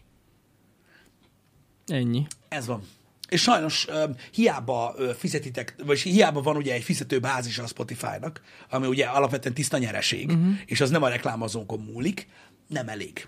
Ennyi. 1.87 2.25
Ez 2.49 2.65
van. 2.65 2.83
És 3.29 3.41
sajnos 3.41 3.87
ö, 3.87 4.03
hiába 4.31 4.93
ö, 4.97 5.11
fizetitek, 5.17 5.75
vagy 5.85 5.99
hiába 5.99 6.41
van 6.41 6.55
ugye 6.55 6.73
egy 6.73 6.83
fizető 6.83 7.19
bázis 7.19 7.59
a 7.59 7.67
Spotify-nak, 7.67 8.41
ami 8.69 8.87
ugye 8.87 9.05
alapvetően 9.05 9.53
tiszta 9.53 9.77
nyereség, 9.77 10.29
uh-huh. 10.29 10.53
és 10.65 10.81
az 10.81 10.89
nem 10.89 11.03
a 11.03 11.07
reklámozónkon 11.07 11.79
múlik, 11.79 12.27
nem 12.67 12.87
elég. 12.87 13.27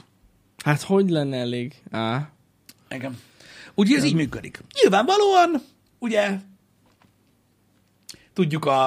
Hát 0.64 0.82
hogy 0.82 1.10
lenne 1.10 1.38
elég? 1.38 1.82
Á. 1.92 2.32
Igen. 2.90 3.20
Ugye 3.74 3.98
ez 3.98 4.04
így 4.04 4.14
működik. 4.14 4.64
Nyilvánvalóan, 4.82 5.62
ugye, 6.00 6.38
tudjuk 8.34 8.66
a, 8.66 8.86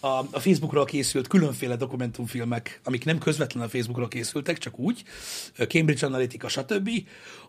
a, 0.00 0.08
a 0.30 0.40
Facebookról 0.40 0.84
készült 0.84 1.26
különféle 1.26 1.76
dokumentumfilmek, 1.76 2.80
amik 2.84 3.04
nem 3.04 3.18
közvetlenül 3.18 3.68
a 3.68 3.70
Facebookról 3.70 4.08
készültek, 4.08 4.58
csak 4.58 4.78
úgy, 4.78 5.02
Cambridge 5.68 6.06
Analytica, 6.06 6.48
stb., 6.48 6.90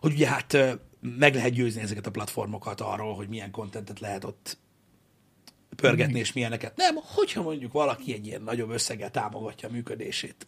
hogy 0.00 0.12
ugye 0.12 0.28
hát 0.28 0.56
meg 1.00 1.34
lehet 1.34 1.52
győzni 1.52 1.80
ezeket 1.80 2.06
a 2.06 2.10
platformokat 2.10 2.80
arról, 2.80 3.14
hogy 3.14 3.28
milyen 3.28 3.50
kontentet 3.50 4.00
lehet 4.00 4.24
ott 4.24 4.58
pörgetni, 5.76 6.18
és 6.18 6.32
milyeneket 6.32 6.76
nem, 6.76 6.94
hogyha 6.94 7.42
mondjuk 7.42 7.72
valaki 7.72 8.12
egy 8.12 8.26
ilyen 8.26 8.42
nagyobb 8.42 8.70
összeggel 8.70 9.10
támogatja 9.10 9.68
a 9.68 9.72
működését. 9.72 10.46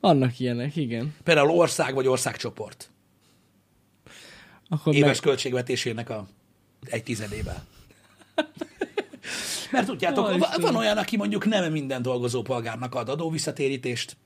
Vannak 0.00 0.38
ilyenek, 0.38 0.76
igen. 0.76 1.14
Például 1.24 1.50
ország 1.50 1.94
vagy 1.94 2.06
országcsoport. 2.06 2.90
Akkor 4.68 4.94
éves 4.94 5.16
meg... 5.16 5.20
költségvetésének 5.20 6.10
a 6.10 6.26
egy 6.84 7.02
tizedével. 7.02 7.66
Mert 9.72 9.86
tudjátok, 9.86 10.24
Ó, 10.24 10.28
va- 10.28 10.38
Istenem. 10.38 10.60
van 10.60 10.76
olyan, 10.76 10.98
aki 10.98 11.16
mondjuk 11.16 11.44
nem 11.44 11.72
minden 11.72 12.02
dolgozó 12.02 12.42
polgárnak 12.42 12.94
ad 12.94 13.08
adóvisszatérítést, 13.08 14.16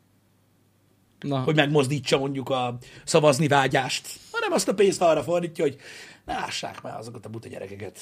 Na. 1.20 1.38
hogy 1.38 1.54
megmozdítsa 1.54 2.18
mondjuk 2.18 2.50
a 2.50 2.78
szavazni 3.04 3.48
vágyást, 3.48 4.08
hanem 4.30 4.52
azt 4.52 4.68
a 4.68 4.75
pénzt 4.75 5.02
arra 5.02 5.22
fordítja, 5.22 5.64
hogy 5.64 5.76
ne 6.25 6.34
lássák 6.34 6.82
már 6.82 6.98
azokat 6.98 7.26
a 7.26 7.28
buta 7.28 7.48
gyerekeket, 7.48 7.98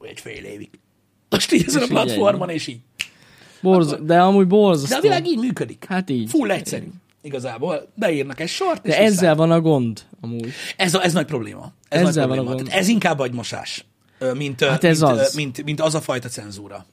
egy 0.00 0.20
fél 0.20 0.44
évig. 0.44 0.70
Most 1.28 1.52
így 1.52 1.64
ezen 1.66 1.80
a 1.82 1.84
így 1.84 1.90
platformon, 1.90 2.48
és 2.48 2.66
így. 2.66 2.80
Borz... 3.62 3.96
De 4.02 4.20
amúgy 4.20 4.46
borzasztó. 4.46 4.88
De 4.88 4.96
a 4.96 5.00
világ 5.00 5.26
így 5.26 5.38
működik. 5.38 5.84
Hát 5.88 6.10
így. 6.10 6.28
Full 6.30 6.50
egyszerű. 6.50 6.86
Igazából 7.22 7.88
beírnak 7.94 8.40
egy 8.40 8.48
sort, 8.48 8.82
De 8.82 8.98
ezzel 8.98 9.34
van 9.34 9.50
a 9.50 9.60
gond, 9.60 10.00
amúgy. 10.20 10.52
Ez, 10.76 10.94
a, 10.94 11.04
ez 11.04 11.12
nagy 11.12 11.26
probléma. 11.26 11.72
Ez 11.88 12.00
Ezzel 12.00 12.04
nagy 12.04 12.14
van 12.14 12.24
a 12.24 12.26
probléma. 12.34 12.54
gond. 12.54 12.66
Tehát 12.66 12.80
ez 12.80 12.88
inkább 12.88 13.18
agymosás, 13.18 13.84
mint, 14.34 14.64
Hát 14.64 14.84
ez 14.84 15.00
mint, 15.00 15.12
az. 15.12 15.34
Mint, 15.34 15.64
mint 15.64 15.80
az 15.80 15.94
a 15.94 16.00
fajta 16.00 16.28
cenzúra. 16.28 16.86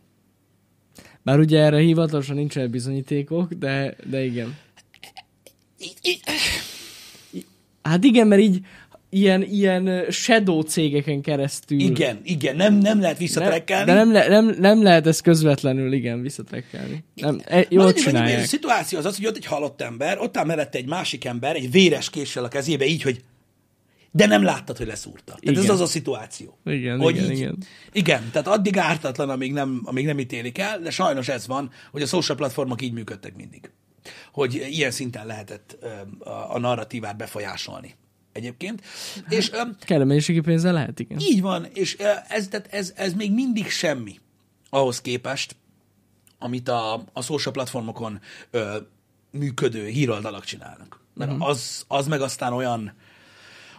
Bár 1.22 1.40
ugye 1.40 1.60
erre 1.60 1.80
hivatalosan 1.80 2.36
nincsen 2.36 2.72
bizonyítékok, 2.72 3.54
de, 3.54 3.96
de 4.10 4.24
igen. 4.24 4.58
Hát 7.82 8.04
igen, 8.04 8.28
mert 8.28 8.42
így 8.42 8.60
ilyen, 9.10 9.44
ilyen 9.44 10.06
shadow 10.10 10.62
cégeken 10.62 11.22
keresztül. 11.22 11.80
igen, 11.80 12.20
igen, 12.24 12.56
nem, 12.56 12.74
nem 12.74 13.00
lehet 13.00 13.18
Nem, 13.18 13.28
visszatrekkelni. 13.28 13.86
de 13.86 13.94
nem, 13.94 14.12
le, 14.12 14.28
nem, 14.28 14.56
nem 14.60 14.84
lehet 14.84 15.08
ezt 15.08 15.22
közvetlenül, 15.22 15.94
igen, 15.94 16.22
visszatrekkelni. 16.22 17.04
Nem, 17.16 17.42
e, 17.46 17.66
jól 17.70 17.86
Annyi, 17.86 17.94
csinálják. 17.94 18.44
A 18.44 18.46
szituáció 18.46 18.98
az 18.98 19.06
az, 19.06 19.16
hogy 19.16 19.26
ott 19.26 19.36
egy 19.36 19.46
halott 19.46 19.82
ember, 19.82 20.20
ott 20.20 20.38
áll 20.38 20.46
mellette 20.46 20.78
egy 20.78 20.88
másik 20.88 21.26
ember, 21.26 21.56
egy 21.56 21.72
véres 21.72 22.10
késsel 22.10 22.44
a 22.44 22.48
kezébe, 22.48 22.86
így, 22.86 23.02
hogy 23.02 23.24
de 24.12 24.26
nem 24.26 24.44
láttad, 24.44 24.78
hogy 24.78 24.88
leszúrta. 24.88 25.38
Tehát 25.40 25.58
ez 25.58 25.64
Igen. 25.64 25.76
az 25.76 25.82
a 25.82 25.86
szituáció. 25.86 26.58
Igen, 26.66 27.00
hogy 27.00 27.16
igen, 27.16 27.32
így, 27.32 27.38
igen. 27.38 27.58
Igen, 27.92 28.30
tehát 28.32 28.48
addig 28.48 28.78
ártatlan, 28.78 29.30
amíg 29.30 29.54
nem, 29.54 29.82
amíg 29.84 30.06
nem 30.06 30.20
ítélik 30.20 30.58
el, 30.58 30.80
de 30.80 30.90
sajnos 30.90 31.28
ez 31.28 31.48
van, 31.48 31.72
hogy 31.92 32.02
a 32.02 32.06
social 32.06 32.38
platformok 32.38 32.82
így 32.82 32.94
működtek 32.94 33.36
mindig. 33.36 33.72
Hogy 34.32 34.54
ilyen 34.70 34.92
szinten 34.92 35.26
lehetett 35.26 35.78
a, 36.50 36.60
narratívát 36.60 37.18
befolyásolni 37.18 37.96
egyébként. 38.32 38.82
És 39.30 39.52
ö, 39.52 39.62
Kellő 39.80 40.04
mennyiségi 40.04 40.40
pénzzel 40.40 40.74
lehet, 40.74 41.00
igen. 41.00 41.20
így 41.20 41.42
van, 41.42 41.68
és 41.74 41.98
ez, 42.28 42.48
tehát 42.48 42.68
ez, 42.72 42.94
ez 42.96 43.14
még 43.14 43.34
mindig 43.34 43.70
semmi 43.70 44.20
ahhoz 44.70 45.02
képest, 45.02 45.56
amit 46.40 46.70
a, 46.70 47.04
a 47.14 47.22
social 47.22 47.54
platformokon 47.54 48.20
ö, 48.52 48.78
működő 49.32 49.88
híroldalak 49.88 50.46
csinálnak. 50.46 51.00
Mert 51.14 51.32
uh-huh. 51.32 51.48
az, 51.48 51.86
az 51.88 52.08
meg 52.08 52.22
aztán 52.22 52.54
olyan, 52.54 52.94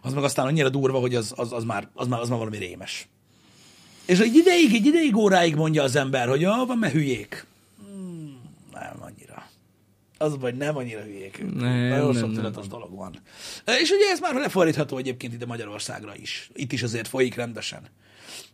az 0.02 0.12
meg 0.12 0.24
aztán 0.24 0.46
annyira 0.46 0.68
durva, 0.68 0.98
hogy 0.98 1.14
az, 1.14 1.32
az, 1.36 1.52
az, 1.52 1.64
már, 1.64 1.88
az, 1.94 2.06
már, 2.06 2.20
az 2.20 2.28
már 2.28 2.38
valami 2.38 2.58
rémes. 2.58 3.08
És 4.06 4.18
egy 4.18 4.34
ideig, 4.34 4.74
egy 4.74 4.86
ideig 4.86 5.16
óráig 5.16 5.54
mondja 5.54 5.82
az 5.82 5.96
ember, 5.96 6.28
hogy 6.28 6.40
ja, 6.40 6.64
van, 6.66 6.78
mert 6.78 6.92
hülyék. 6.92 7.46
Hmm, 7.78 8.40
nem. 8.72 8.98
Az 10.22 10.38
vagy 10.38 10.56
nem 10.56 10.76
annyira 10.76 11.00
hülyék. 11.00 11.44
Nem, 11.54 11.88
Nagyon 11.88 12.14
sok 12.14 12.32
tudatos 12.32 12.66
dolog 12.66 12.94
van. 12.94 13.14
És 13.80 13.90
ugye 13.90 14.10
ez 14.12 14.20
már 14.20 14.34
lefordítható 14.34 14.96
egyébként 14.96 15.32
ide 15.32 15.46
Magyarországra 15.46 16.16
is. 16.16 16.50
Itt 16.54 16.72
is 16.72 16.82
azért 16.82 17.08
folyik 17.08 17.34
rendesen. 17.34 17.80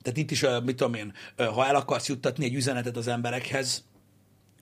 Tehát 0.02 0.18
itt 0.18 0.30
is, 0.30 0.44
mit 0.64 0.76
tudom 0.76 0.94
én, 0.94 1.12
ha 1.36 1.66
el 1.66 1.74
akarsz 1.74 2.08
juttatni 2.08 2.44
egy 2.44 2.54
üzenetet 2.54 2.96
az 2.96 3.08
emberekhez, 3.08 3.84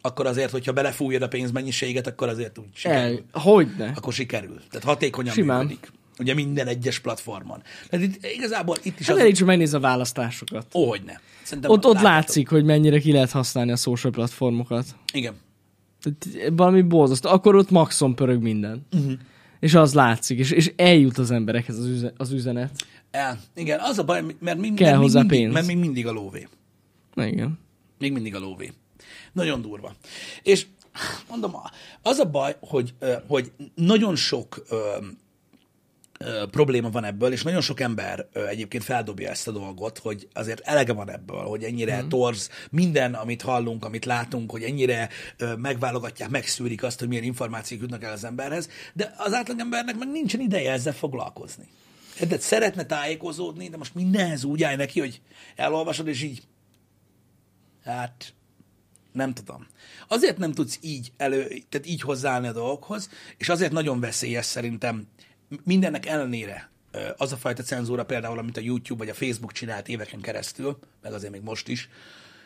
akkor 0.00 0.26
azért, 0.26 0.50
hogyha 0.50 0.73
belefújod 0.73 1.23
a 1.23 1.28
pénzmennyiséget, 1.28 2.06
akkor 2.06 2.28
azért 2.28 2.58
úgy 2.58 2.66
sikerül. 2.75 3.25
El, 3.32 3.40
hogyne. 3.40 3.92
Akkor 3.96 4.12
sikerül. 4.12 4.61
Tehát 4.70 4.84
hatékonyan 4.84 5.34
Simán. 5.34 5.58
működik. 5.58 5.92
Ugye 6.18 6.34
minden 6.34 6.66
egyes 6.66 6.99
platformon. 6.99 7.62
Tehát 7.88 8.06
itt, 8.06 8.26
igazából 8.26 8.76
itt 8.82 9.00
is 9.00 9.06
Hát 9.06 9.16
az... 9.16 9.23
elég 9.23 9.34
csak 9.37 9.46
megnéz 9.46 9.75
a 9.75 9.80
választásokat. 9.80 10.66
Ó, 10.75 10.88
hogy 10.88 11.02
ne. 11.06 11.14
Szerintem 11.42 11.73
Ott, 11.73 11.84
ott 11.84 12.00
látszik, 12.00 12.49
hogy 12.49 12.64
mennyire 12.64 12.99
ki 12.99 13.12
lehet 13.12 13.30
használni 13.30 13.73
a 13.73 13.76
social 13.76 14.12
platformokat. 14.12 14.87
Igen. 15.12 15.34
Valami 16.52 16.82
borzasztó. 16.82 17.30
Akkor 17.30 17.54
ott 17.54 17.70
maxon 17.70 18.14
pörög 18.14 18.42
minden. 18.42 18.87
Uh-huh. 18.92 19.12
És 19.61 19.75
az 19.75 19.94
látszik, 19.94 20.38
és, 20.38 20.50
és 20.50 20.73
eljut 20.76 21.18
az 21.18 21.30
emberekhez 21.30 21.78
az, 21.78 21.87
üze, 21.87 22.12
az 22.16 22.32
üzenet. 22.32 22.87
El. 23.11 23.40
Igen, 23.54 23.80
az 23.80 23.99
a 23.99 24.04
baj, 24.04 24.25
mert, 24.40 24.58
mi, 24.58 24.75
Kell 24.75 24.87
mert, 24.87 24.99
még 24.99 25.06
hozzá 25.06 25.20
mindig, 25.20 25.38
pénz. 25.38 25.52
mert 25.52 25.66
még 25.66 25.76
mindig 25.76 26.06
a 26.06 26.12
lóvé. 26.12 26.49
Igen. 27.16 27.58
Még 27.99 28.12
mindig 28.12 28.34
a 28.34 28.38
lóvé. 28.38 28.73
Nagyon 29.32 29.61
durva. 29.61 29.94
És 30.42 30.66
mondom, 31.28 31.54
az 32.02 32.18
a 32.18 32.25
baj, 32.25 32.56
hogy, 32.61 32.94
hogy 33.26 33.52
nagyon 33.75 34.16
sok 34.16 34.64
ö, 36.25 36.47
probléma 36.50 36.90
van 36.90 37.04
ebből, 37.04 37.33
és 37.33 37.43
nagyon 37.43 37.61
sok 37.61 37.81
ember 37.81 38.28
ö, 38.33 38.47
egyébként 38.47 38.85
feldobja 38.85 39.31
ezt 39.31 39.49
a 39.49 39.50
dolgot, 39.50 39.99
hogy 39.99 40.28
azért 40.33 40.61
elege 40.61 40.93
van 40.93 41.11
ebből, 41.11 41.43
hogy 41.43 41.62
ennyire 41.62 42.02
mm. 42.02 42.09
torz 42.09 42.50
minden, 42.71 43.14
amit 43.14 43.43
hallunk, 43.43 43.85
amit 43.85 44.04
látunk, 44.04 44.50
hogy 44.50 44.62
ennyire 44.62 45.09
ö, 45.37 45.54
megválogatják, 45.54 46.28
megszűrik 46.28 46.83
azt, 46.83 46.99
hogy 46.99 47.09
milyen 47.09 47.25
információk 47.25 47.81
jutnak 47.81 48.02
el 48.02 48.12
az 48.12 48.25
emberhez, 48.25 48.69
de 48.93 49.14
az 49.16 49.33
átlagembernek 49.33 49.99
meg 49.99 50.11
nincsen 50.11 50.40
ideje 50.40 50.73
ezzel 50.73 50.93
foglalkozni. 50.93 51.69
Tehát 52.19 52.40
szeretne 52.40 52.87
tájékozódni, 52.87 53.69
de 53.69 53.76
most 53.76 53.95
mindenhez 53.95 54.45
úgy 54.45 54.62
állj 54.62 54.76
neki, 54.76 55.00
hogy 55.00 55.21
elolvasod, 55.57 56.07
és 56.07 56.23
így 56.23 56.43
Hát, 57.85 58.35
nem 59.12 59.35
tudom. 59.35 59.66
Azért 60.09 60.38
nem 60.38 60.52
tudsz 60.52 60.78
így 60.81 61.12
elő, 61.16 61.47
tehát 61.69 61.87
így 61.87 62.00
hozzáállni 62.00 62.47
a 62.47 62.52
dolgokhoz, 62.52 63.11
és 63.37 63.49
azért 63.49 63.73
nagyon 63.73 64.00
veszélyes 64.00 64.47
szerintem 64.47 65.09
mindennek 65.64 66.06
ellenére 66.06 66.70
az 67.16 67.32
a 67.32 67.36
fajta 67.36 67.62
cenzúra 67.62 68.04
például, 68.04 68.38
amit 68.38 68.56
a 68.56 68.60
YouTube 68.60 69.04
vagy 69.04 69.08
a 69.08 69.14
Facebook 69.14 69.52
csinált 69.52 69.88
éveken 69.88 70.20
keresztül, 70.20 70.78
meg 71.02 71.12
azért 71.12 71.32
még 71.32 71.42
most 71.42 71.68
is, 71.68 71.88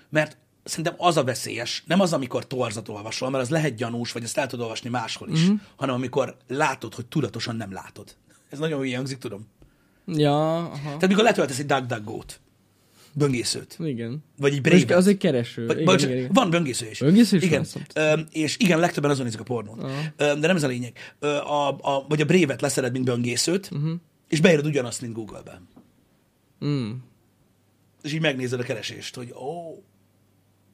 mert 0.09 0.37
szerintem 0.65 0.95
az 0.97 1.17
a 1.17 1.25
veszélyes, 1.25 1.83
nem 1.87 2.01
az, 2.01 2.13
amikor 2.13 2.47
torzat 2.47 2.89
olvasol, 2.89 3.31
mert 3.31 3.43
az 3.43 3.51
lehet 3.51 3.75
gyanús, 3.75 4.13
vagy 4.13 4.23
ezt 4.23 4.39
el 4.39 4.47
tudod 4.47 4.65
olvasni 4.65 4.91
máshol 4.91 5.29
is, 5.31 5.45
mm-hmm. 5.45 5.55
hanem 5.77 5.95
amikor 5.95 6.37
látod, 6.49 6.95
hogy 6.95 7.07
tudatosan 7.07 7.57
nem 7.57 7.73
látod. 7.73 8.17
Ez 8.51 8.59
nagyon 8.59 8.81
hülye 8.81 8.97
hangzik, 8.97 9.19
tudom. 9.19 9.47
Ja, 10.07 10.57
aha. 10.57 10.79
Tehát 10.83 11.09
mikor 11.09 11.25
letöltesz 11.25 11.59
egy 11.59 11.67
DuckDuckGo-t, 11.67 12.41
böngészőt, 13.13 13.77
Igen. 13.81 14.25
vagy 14.39 14.53
egy 14.53 14.61
brave 14.61 14.97
az 14.97 15.07
egy 15.07 15.17
kereső. 15.17 15.67
vagy, 15.67 15.75
igen, 15.77 15.87
vagy, 15.87 16.03
igen, 16.03 16.17
igen. 16.17 16.31
Van 16.33 16.51
böngésző 16.51 16.89
is. 16.91 16.99
Böngésző 16.99 17.37
is 17.37 17.43
igen. 17.43 17.65
van, 17.95 18.29
és 18.33 18.57
igen, 18.59 18.79
legtöbben 18.79 19.11
azon 19.11 19.25
nézik 19.25 19.41
a 19.41 19.43
pornót. 19.43 19.83
Uh-huh. 19.83 20.41
de 20.41 20.47
nem 20.47 20.57
ez 20.57 20.63
a 20.63 20.67
lényeg. 20.67 20.93
A, 21.21 21.69
a, 21.69 22.05
vagy 22.09 22.21
a 22.21 22.25
Brave-et 22.25 22.61
leszered, 22.61 22.93
mint 22.93 23.05
böngészőt, 23.05 23.69
uh-huh. 23.73 23.91
és 24.29 24.41
beírod 24.41 24.67
ugyanazt, 24.67 25.01
mint 25.01 25.13
Google-ben. 25.13 25.69
Mm. 26.65 26.91
És 28.03 28.13
így 28.13 28.21
megnézed 28.21 28.61
a 28.61 28.63
keresést, 28.63 29.15
hogy 29.15 29.33
ó, 29.33 29.83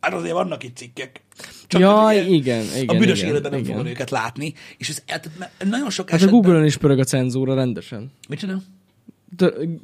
hát 0.01 0.15
azért 0.15 0.33
vannak 0.33 0.65
itt 0.65 0.77
cikkek. 0.77 1.23
Csak 1.67 1.81
Jaj, 1.81 2.21
ugye 2.21 2.29
igen, 2.29 2.65
igen, 2.77 2.97
A 2.97 2.99
büdös 2.99 3.19
igen, 3.19 3.31
életben 3.31 3.51
nem 3.51 3.61
igen. 3.61 3.73
fogod 3.73 3.91
őket 3.91 4.11
látni, 4.11 4.55
és 4.79 4.89
ez 4.89 5.03
hát, 5.07 5.31
nagyon 5.65 5.91
sok 5.91 6.11
Hát 6.11 6.21
a 6.21 6.23
esetben... 6.23 6.41
Google-on 6.41 6.65
is 6.65 6.77
pörög 6.77 6.99
a 6.99 7.05
cenzúra 7.05 7.55
rendesen. 7.55 8.13
Mit 8.29 8.39
csinál? 8.39 8.63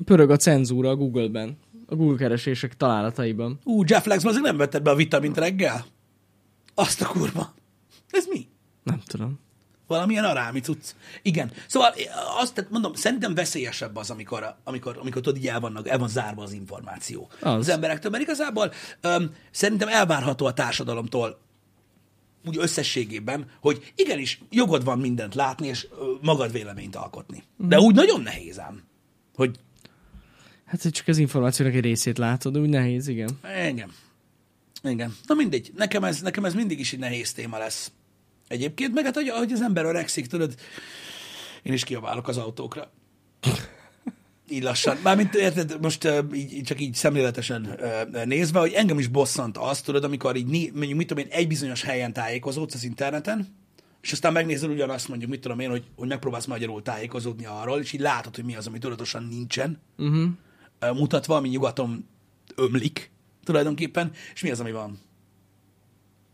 Pörög 0.04 0.30
a 0.30 0.36
cenzúra 0.36 0.88
a 0.88 0.96
Google-ben. 0.96 1.58
A 1.90 1.94
Google 1.96 2.16
keresések 2.16 2.76
találataiban. 2.76 3.58
Ú, 3.64 3.82
Jeff 3.86 4.04
Lex, 4.04 4.24
azért 4.24 4.42
nem 4.42 4.56
vetted 4.56 4.82
be 4.82 4.90
a 4.90 4.94
vitamint 4.94 5.36
reggel? 5.36 5.84
Azt 6.74 7.02
a 7.02 7.06
kurva. 7.06 7.54
Ez 8.10 8.26
mi? 8.26 8.46
Nem 8.82 9.00
tudom. 9.06 9.38
Valamilyen 9.86 10.24
arámi 10.24 10.60
cucc. 10.60 10.94
Igen. 11.22 11.52
Szóval 11.66 11.94
azt 12.40 12.54
tehát 12.54 12.70
mondom, 12.70 12.94
szerintem 12.94 13.34
veszélyesebb 13.34 13.96
az, 13.96 14.10
amikor, 14.10 14.54
amikor, 14.64 14.98
amikor 15.00 15.22
tudod, 15.22 15.38
így 15.38 15.46
el, 15.46 15.60
vannak, 15.60 15.88
el 15.88 15.98
van 15.98 16.08
zárva 16.08 16.42
az 16.42 16.52
információ 16.52 17.28
az, 17.40 17.54
Az. 17.54 17.68
emberektől, 17.68 18.10
mert 18.10 18.22
igazából 18.22 18.72
öm, 19.00 19.34
szerintem 19.50 19.88
elvárható 19.88 20.46
a 20.46 20.52
társadalomtól 20.52 21.38
úgy 22.46 22.56
összességében, 22.58 23.46
hogy 23.60 23.92
igenis 23.94 24.40
jogod 24.50 24.84
van 24.84 24.98
mindent 24.98 25.34
látni, 25.34 25.66
és 25.66 25.88
magad 26.20 26.52
véleményt 26.52 26.96
alkotni. 26.96 27.42
De 27.56 27.78
úgy 27.78 27.94
nagyon 27.94 28.20
nehéz 28.20 28.58
ám, 28.58 28.82
hogy 29.34 29.58
Hát, 30.70 30.90
csak 30.90 31.08
az 31.08 31.18
információnak 31.18 31.74
egy 31.74 31.80
részét 31.80 32.18
látod, 32.18 32.58
úgy 32.58 32.68
nehéz, 32.68 33.08
igen. 33.08 33.38
igen. 33.68 33.90
Igen. 34.82 35.16
Na 35.26 35.34
mindegy, 35.34 35.72
nekem 35.76 36.04
ez, 36.04 36.20
nekem 36.20 36.44
ez 36.44 36.54
mindig 36.54 36.78
is 36.78 36.92
egy 36.92 36.98
nehéz 36.98 37.32
téma 37.32 37.58
lesz. 37.58 37.92
Egyébként, 38.48 38.94
meg 38.94 39.04
hát, 39.04 39.14
hogy, 39.14 39.28
ahogy 39.28 39.52
az 39.52 39.62
ember 39.62 39.84
öregszik, 39.84 40.26
tudod, 40.26 40.54
én 41.62 41.72
is 41.72 41.84
kiabálok 41.84 42.28
az 42.28 42.36
autókra. 42.36 42.90
Így 44.48 44.62
lassan. 44.62 44.96
Mármint 45.02 45.34
érted, 45.34 45.78
most 45.80 46.08
így, 46.34 46.62
csak 46.62 46.80
így 46.80 46.94
szemléletesen 46.94 47.78
nézve, 48.24 48.58
hogy 48.58 48.72
engem 48.72 48.98
is 48.98 49.06
bosszant 49.06 49.56
azt, 49.56 49.84
tudod, 49.84 50.04
amikor 50.04 50.36
így 50.36 50.72
mondjuk, 50.72 50.98
mit 50.98 51.06
tudom 51.06 51.24
én, 51.24 51.30
egy 51.30 51.48
bizonyos 51.48 51.82
helyen 51.82 52.12
tájékozódsz 52.12 52.74
az 52.74 52.84
interneten, 52.84 53.56
és 54.02 54.12
aztán 54.12 54.32
megnézed 54.32 54.70
ugyanazt, 54.70 55.08
mondjuk, 55.08 55.30
mit 55.30 55.40
tudom 55.40 55.60
én, 55.60 55.70
hogy, 55.70 55.84
hogy 55.96 56.08
megpróbálsz 56.08 56.46
magyarul 56.46 56.82
tájékozódni 56.82 57.46
arról, 57.46 57.80
és 57.80 57.92
így 57.92 58.00
látod, 58.00 58.34
hogy 58.34 58.44
mi 58.44 58.56
az, 58.56 58.66
ami 58.66 58.78
tudatosan 58.78 59.22
nincsen 59.30 59.80
Uh-huh. 59.96 60.28
Mutatva, 60.80 61.36
ami 61.36 61.48
nyugaton 61.48 62.08
ömlik 62.54 63.10
tulajdonképpen, 63.44 64.12
és 64.34 64.42
mi 64.42 64.50
az, 64.50 64.60
ami 64.60 64.72
van. 64.72 64.98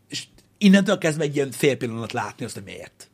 És 0.07 0.27
innentől 0.57 0.97
kezdve 0.97 1.23
egy 1.23 1.35
ilyen 1.35 1.51
fél 1.51 1.77
pillanat 1.77 2.11
látni 2.11 2.45
azt, 2.45 2.53
hogy 2.53 2.63
miért. 2.63 3.09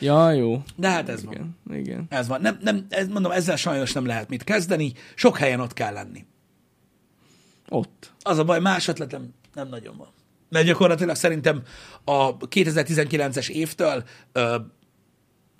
Ja, 0.00 0.30
jó. 0.30 0.62
De 0.76 0.88
hát 0.88 1.08
ez 1.08 1.24
van. 1.24 1.34
Igen, 1.34 1.78
igen. 1.80 2.06
Ez 2.08 2.28
van. 2.28 2.40
Nem, 2.40 2.58
nem, 2.62 2.86
ez, 2.88 3.08
mondom, 3.08 3.32
ezzel 3.32 3.56
sajnos 3.56 3.92
nem 3.92 4.06
lehet 4.06 4.28
mit 4.28 4.44
kezdeni. 4.44 4.92
Sok 5.14 5.36
helyen 5.38 5.60
ott 5.60 5.72
kell 5.72 5.92
lenni. 5.92 6.26
Ott. 7.68 8.12
Az 8.20 8.38
a 8.38 8.44
baj, 8.44 8.60
más 8.60 8.88
ötletem 8.88 9.34
nem 9.54 9.68
nagyon 9.68 9.96
van. 9.96 10.08
Mert 10.48 10.66
gyakorlatilag 10.66 11.16
szerintem 11.16 11.62
a 12.04 12.36
2019-es 12.36 13.48
évtől 13.48 14.04
ö, 14.32 14.56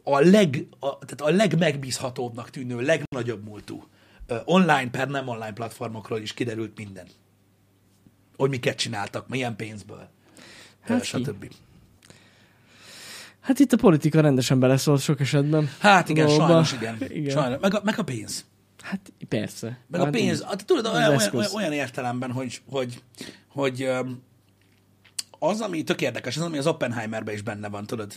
a, 0.02 0.20
leg, 0.20 0.66
a, 0.78 0.98
tehát 0.98 1.20
a 1.20 1.36
legmegbízhatóbbnak 1.36 2.50
tűnő, 2.50 2.80
legnagyobb 2.80 3.44
múltú 3.44 3.84
online 4.44 4.90
per 4.90 5.08
nem 5.08 5.28
online 5.28 5.52
platformokról 5.52 6.18
is 6.20 6.32
kiderült 6.34 6.76
minden. 6.78 7.06
Hogy 8.37 8.50
miket 8.50 8.76
csináltak, 8.76 9.28
milyen 9.28 9.56
pénzből, 9.56 10.08
Hát 10.80 10.88
hát 10.88 11.00
ki? 11.00 11.06
stb. 11.06 11.52
Hát 13.40 13.58
itt 13.58 13.72
a 13.72 13.76
politika 13.76 14.20
rendesen 14.20 14.60
beleszólt 14.60 15.00
sok 15.00 15.20
esetben. 15.20 15.70
Hát 15.78 16.08
igen, 16.08 16.26
Dolgokba. 16.26 16.52
sajnos 16.64 16.72
igen. 16.72 16.96
igen. 17.18 17.30
Sajnos. 17.37 17.60
Meg, 17.60 17.75
a, 17.75 17.80
meg 17.84 17.99
a 17.99 18.02
pénz. 18.04 18.44
Hát 18.82 19.12
persze. 19.28 19.78
Meg 19.87 20.00
a 20.00 20.04
Hát 20.04 20.12
pénz, 20.12 20.42
hát, 20.42 20.64
tudod, 20.66 20.87
Az 20.87 20.92
olyan, 20.94 21.20
olyan, 21.34 21.50
olyan, 21.54 21.72
értelemben, 21.72 22.32
hogy, 22.32 22.62
hogy, 22.68 23.02
hogy 23.49 23.88
az, 25.38 25.60
ami 25.60 25.82
tök 25.82 26.00
érdekes, 26.00 26.37
az, 26.37 26.42
ami 26.42 26.58
az 26.58 26.66
Oppenheimerben 26.66 27.34
is 27.34 27.42
benne 27.42 27.68
van, 27.68 27.87
tudod? 27.87 28.12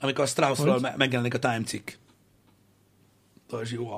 Amikor 0.00 0.24
a 0.24 0.26
Straussról 0.26 0.80
me- 0.80 0.96
megjelenik 0.96 1.34
a 1.34 1.38
Time 1.38 1.62
cikk. 1.64 1.90
Tudod, 3.46 3.68
jó, 3.70 3.88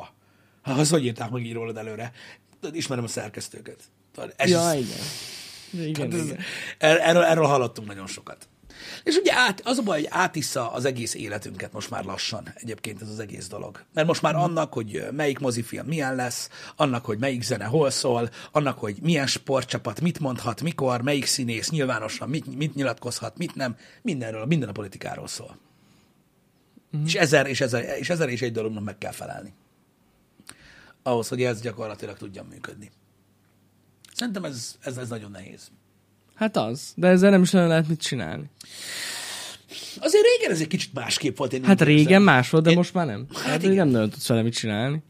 ah, 0.63 0.79
az 0.79 0.91
hogy 0.91 1.05
írták 1.05 1.31
meg 1.31 1.45
így 1.45 1.53
rólad 1.53 1.77
előre? 1.77 2.13
Ismerem 2.73 3.05
a 3.05 3.09
szerkesztőket. 3.09 3.79
Ez 4.37 4.51
Ja, 4.51 4.73
igen. 4.73 5.89
Igen, 5.89 6.13
ez- 6.13 6.25
igen. 6.25 6.39
er- 6.79 7.01
erről, 7.01 7.23
erről 7.23 7.45
hallottunk 7.45 7.89
nagyon 7.89 8.07
sokat. 8.07 8.49
És 9.05 9.17
ugye 9.17 9.33
át, 9.35 9.61
az 9.65 9.79
a 9.79 9.83
baj, 9.83 9.99
hogy 9.99 10.09
átissza 10.11 10.73
az 10.73 10.85
egész 10.85 11.15
életünket 11.15 11.73
most 11.73 11.91
már 11.91 12.05
lassan 12.05 12.53
egyébként 12.55 13.03
ez 13.03 13.09
az 13.09 13.19
egész 13.19 13.49
dolog. 13.49 13.85
Mert 13.95 14.07
most 14.07 14.23
már 14.23 14.35
annak, 14.35 14.73
hogy 14.73 15.07
melyik 15.13 15.39
mozifilm 15.39 15.87
milyen 15.87 16.15
lesz, 16.15 16.49
annak, 16.77 17.05
hogy 17.05 17.19
melyik 17.19 17.43
zene 17.43 17.65
hol 17.65 17.91
szól, 17.91 18.31
annak, 18.53 18.79
hogy 18.79 18.97
milyen 19.03 19.27
sportcsapat 19.27 20.01
mit 20.01 20.19
mondhat, 20.19 20.63
mikor, 20.63 21.03
melyik 21.03 21.27
színész 21.27 21.71
nyilvánosan 21.71 22.29
mit, 22.29 22.57
mit 22.57 22.75
nyilatkozhat, 22.75 23.39
mit 23.39 23.55
nem, 23.55 23.77
mindenről, 24.03 24.45
minden 24.45 24.69
a 24.69 24.73
politikáról 24.73 25.27
szól. 25.29 25.59
Mm. 26.97 27.05
És, 27.05 27.15
ezer, 27.15 27.47
és, 27.47 27.61
ezer, 27.61 27.99
és 27.99 28.11
ezer 28.11 28.29
és 28.29 28.43
egy 28.43 28.53
dolognak 28.53 28.85
meg 28.85 28.99
kell 28.99 29.13
felelni. 29.13 29.53
Ahhoz, 31.03 31.29
hogy 31.29 31.43
ez 31.43 31.61
gyakorlatilag 31.61 32.17
tudjon 32.17 32.47
működni. 32.47 32.91
Szerintem 34.15 34.45
ez, 34.45 34.77
ez, 34.81 34.97
ez 34.97 35.09
nagyon 35.09 35.31
nehéz. 35.31 35.71
Hát 36.35 36.57
az. 36.57 36.93
De 36.97 37.07
ezzel 37.09 37.31
nem 37.31 37.43
is 37.43 37.51
nagyon 37.51 37.69
lehet 37.69 37.89
mit 37.89 38.01
csinálni. 38.01 38.51
Azért 40.01 40.25
régen 40.25 40.51
ez 40.51 40.61
egy 40.61 40.67
kicsit 40.67 40.93
másképp 40.93 41.37
volt. 41.37 41.53
Én 41.53 41.65
Hát 41.65 41.81
régen 41.83 42.07
érzem. 42.07 42.23
más 42.23 42.51
volt, 42.51 42.65
de 42.65 42.71
Én- 42.71 42.77
most 42.77 42.95
már 42.95 43.07
nem. 43.07 43.27
Hát, 43.35 43.43
hát 43.43 43.63
igen. 43.63 43.75
nem 43.77 43.89
nagyon 43.89 44.11
tudsz 44.11 44.29
vele 44.29 44.43
mit 44.43 44.55
csinálni. 44.55 45.03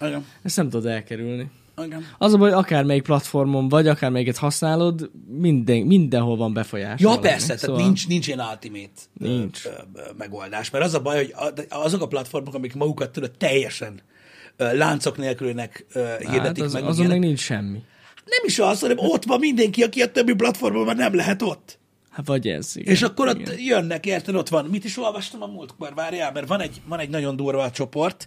Igen. 0.00 0.26
Ezt 0.42 0.56
nem 0.56 0.68
tudod 0.70 0.86
elkerülni. 0.86 1.50
Igen. 1.84 2.04
Az 2.18 2.32
a 2.32 2.36
baj, 2.36 2.52
akármelyik 2.52 3.02
platformon 3.02 3.68
vagy, 3.68 3.88
akármelyiket 3.88 4.36
használod, 4.36 5.10
minden, 5.28 5.80
mindenhol 5.80 6.36
van 6.36 6.52
befolyás. 6.52 7.00
Ja, 7.00 7.18
persze, 7.18 7.46
tehát 7.46 7.60
Szóval- 7.60 7.82
nincs, 7.82 8.08
nincs 8.08 8.26
ilyen 8.26 8.40
ultimate 8.50 8.90
Nincs. 9.12 9.62
Megoldás. 10.18 10.70
Mert 10.70 10.84
az 10.84 10.94
a 10.94 11.00
baj, 11.00 11.16
hogy 11.16 11.34
azok 11.68 12.02
a 12.02 12.06
platformok, 12.06 12.54
amik 12.54 12.74
magukat 12.74 13.10
tudod 13.10 13.30
teljesen 13.30 14.00
láncok 14.56 15.16
nélkülinek 15.16 15.86
ö, 15.92 16.00
hirdetik 16.18 16.40
Hát 16.56 16.58
az, 16.58 16.72
meg, 16.72 16.84
azon 16.84 17.06
meg 17.06 17.18
nincs 17.18 17.40
semmi. 17.40 17.78
nem 18.24 18.42
is 18.44 18.58
az, 18.58 18.80
hanem 18.80 18.96
ott 18.98 19.24
van 19.24 19.38
mindenki, 19.38 19.82
aki 19.82 20.02
a 20.02 20.10
többi 20.10 20.34
platformon 20.34 20.84
már 20.84 20.96
nem 20.96 21.14
lehet 21.14 21.42
ott. 21.42 21.78
Hát 22.10 22.26
vagy 22.26 22.48
ez, 22.48 22.76
igen. 22.76 22.92
És 22.92 23.02
akkor 23.02 23.28
ott 23.28 23.38
igen. 23.40 23.54
jönnek, 23.58 24.06
érted, 24.06 24.34
ott 24.34 24.48
van. 24.48 24.64
Mit 24.64 24.84
is 24.84 24.98
olvastam 24.98 25.42
a 25.42 25.46
múltkor? 25.46 25.92
Várjál, 25.94 26.32
mert 26.32 26.48
van 26.48 26.60
egy, 26.60 26.80
van 26.88 26.98
egy 26.98 27.08
nagyon 27.08 27.36
durva 27.36 27.70
csoport. 27.70 28.26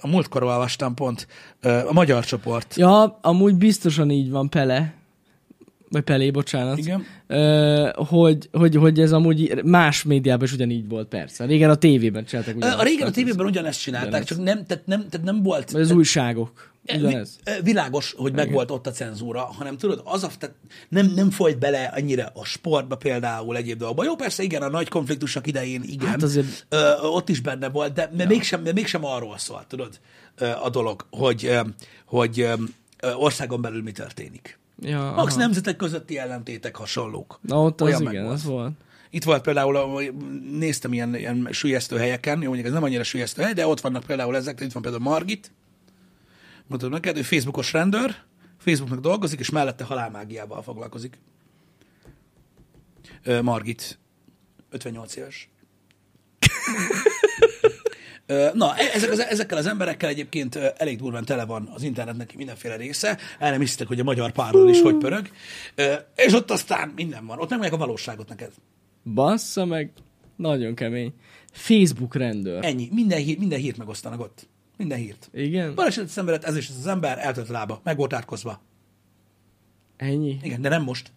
A 0.00 0.06
múltkor 0.08 0.42
olvastam 0.42 0.94
pont. 0.94 1.26
A 1.62 1.92
magyar 1.92 2.24
csoport. 2.24 2.74
Ja, 2.76 3.18
amúgy 3.22 3.54
biztosan 3.54 4.10
így 4.10 4.30
van 4.30 4.48
Pele, 4.48 4.94
vagy 5.90 6.02
Pelé, 6.02 6.30
bocsánat. 6.30 6.78
Igen. 6.78 7.04
Ö, 7.26 7.88
hogy, 7.94 8.48
hogy, 8.52 8.74
hogy 8.74 9.00
ez 9.00 9.12
amúgy 9.12 9.64
más 9.64 10.02
médiában 10.02 10.44
is 10.44 10.52
ugyanígy 10.52 10.88
volt, 10.88 11.08
persze. 11.08 11.44
Régen 11.44 11.70
a 11.70 11.74
tévében 11.74 12.24
csináltak 12.24 12.54
Ö, 12.54 12.56
ugyanezt. 12.56 12.78
A 12.78 12.82
régen 12.82 12.96
a 12.96 13.10
Tehát 13.10 13.14
tévében 13.14 13.46
ugyanezt 13.46 13.80
csinálták, 13.80 14.08
ugyanez. 14.08 14.26
csak 14.26 14.38
nem, 14.42 14.66
tehát 14.66 14.86
nem, 14.86 15.08
tehát 15.08 15.26
nem 15.26 15.42
volt... 15.42 15.70
Vagy 15.70 15.80
az 15.80 15.90
újságok. 15.90 16.72
Ugyanez. 16.96 17.38
Vi- 17.44 17.60
Világos, 17.62 18.14
hogy 18.16 18.32
megvolt 18.32 18.70
ott 18.70 18.86
a 18.86 18.90
cenzúra, 18.90 19.40
hanem 19.44 19.76
tudod, 19.76 20.00
az 20.04 20.22
a, 20.24 20.28
tehát 20.38 20.56
nem, 20.88 21.06
nem 21.14 21.30
folyt 21.30 21.58
bele 21.58 21.84
annyira 21.84 22.30
a 22.34 22.44
sportba 22.44 22.96
például 22.96 23.56
egyéb 23.56 23.78
dolgokba. 23.78 24.04
Jó, 24.04 24.14
persze 24.16 24.42
igen, 24.42 24.62
a 24.62 24.68
nagy 24.68 24.88
konfliktusok 24.88 25.46
idején 25.46 25.82
igen, 25.82 26.08
Hát 26.08 26.22
azért- 26.22 26.66
ö, 26.68 26.92
ott 27.00 27.28
is 27.28 27.40
benne 27.40 27.68
volt, 27.68 27.92
de 27.92 28.10
ja. 28.16 28.26
mégsem, 28.26 28.62
de 28.62 28.72
mégsem 28.72 29.04
arról 29.04 29.38
szólt, 29.38 29.66
tudod, 29.66 29.98
a 30.62 30.68
dolog, 30.70 31.06
hogy, 31.10 31.58
hogy 32.04 32.48
országon 33.14 33.60
belül 33.60 33.82
mi 33.82 33.92
történik. 33.92 34.58
Ja, 34.82 35.12
Max 35.16 35.30
aha. 35.32 35.40
nemzetek 35.40 35.76
közötti 35.76 36.18
ellentétek 36.18 36.76
hasonlók. 36.76 37.38
Na 37.42 37.62
ott 37.62 37.80
az 37.80 37.86
Olyan 37.86 38.00
igen, 38.00 38.12
megvolt. 38.14 38.34
az 38.34 38.44
volt. 38.44 38.72
Itt 39.10 39.24
volt 39.24 39.42
például, 39.42 40.02
néztem 40.58 40.92
ilyen, 40.92 41.14
ilyen 41.16 41.48
sülyeztő 41.50 41.96
helyeken, 41.96 42.40
jó, 42.40 42.46
mondjuk 42.46 42.66
ez 42.66 42.72
nem 42.72 42.82
annyira 42.82 43.02
sülyeztő 43.02 43.42
hely, 43.42 43.52
de 43.52 43.66
ott 43.66 43.80
vannak 43.80 44.04
például 44.04 44.36
ezek, 44.36 44.60
itt 44.60 44.72
van 44.72 44.82
például 44.82 45.02
Margit, 45.02 45.50
mondtam 46.68 46.90
neked, 46.90 47.16
ő 47.16 47.22
Facebookos 47.22 47.72
rendőr, 47.72 48.14
Facebooknak 48.58 49.00
dolgozik, 49.00 49.38
és 49.38 49.50
mellette 49.50 49.84
halálmágiával 49.84 50.62
foglalkozik. 50.62 51.18
Ö, 53.22 53.42
Margit, 53.42 53.98
58 54.70 55.16
éves. 55.16 55.48
Na, 58.52 58.76
e- 58.76 58.90
ezek 58.94 59.10
az, 59.10 59.18
ezekkel 59.18 59.58
az 59.58 59.66
emberekkel 59.66 60.08
egyébként 60.08 60.56
elég 60.56 60.98
durván 60.98 61.24
tele 61.24 61.44
van 61.44 61.70
az 61.74 61.82
internetnek 61.82 62.36
mindenféle 62.36 62.76
része. 62.76 63.18
El 63.38 63.50
nem 63.50 63.60
hisztek, 63.60 63.86
hogy 63.86 64.00
a 64.00 64.04
magyar 64.04 64.32
párról 64.32 64.68
is 64.68 64.80
hogy 64.80 64.96
pörög. 64.96 65.30
És 66.14 66.32
ott 66.32 66.50
aztán 66.50 66.92
minden 66.96 67.26
van. 67.26 67.38
Ott 67.38 67.48
megmondják 67.48 67.80
a 67.80 67.84
valóságot 67.84 68.28
neked. 68.28 68.52
Bassza 69.14 69.64
meg, 69.64 69.92
nagyon 70.36 70.74
kemény. 70.74 71.12
Facebook 71.52 72.14
rendőr. 72.14 72.64
Ennyi. 72.64 72.88
Minden, 72.92 73.18
hír, 73.18 73.38
minden 73.38 73.58
hírt 73.58 73.76
megosztanak 73.76 74.20
ott. 74.20 74.48
Minden 74.78 74.98
hírt. 74.98 75.28
Igen? 75.32 75.74
Balesetet 75.74 76.10
szenvedett 76.10 76.44
ez 76.44 76.56
is 76.56 76.68
ez 76.68 76.76
az 76.76 76.86
ember, 76.86 77.18
eltört 77.18 77.48
a 77.48 77.52
lába, 77.52 77.80
meg 77.84 77.96
volt 77.96 78.12
átkozva. 78.12 78.60
Ennyi? 79.96 80.38
Igen, 80.42 80.60
de 80.60 80.68
nem 80.68 80.82
most. 80.82 81.12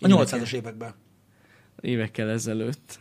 A 0.00 0.06
Igen. 0.06 0.18
800-as 0.26 0.52
években. 0.52 0.94
Évekkel 1.80 2.30
ezelőtt. 2.30 2.98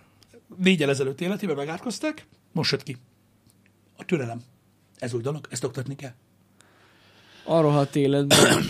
Négyel 0.57 0.89
ezelőtt 0.89 1.21
életében 1.21 1.55
megátkozták, 1.55 2.25
most 2.51 2.71
jött 2.71 2.83
ki. 2.83 2.97
A 3.97 4.05
türelem. 4.05 4.41
Ez 4.99 5.13
új 5.13 5.21
dolog, 5.21 5.47
ezt 5.49 5.63
oktatni 5.63 5.95
kell. 5.95 6.13
A 7.45 7.61
rohadt 7.61 7.95
életben. 7.95 8.63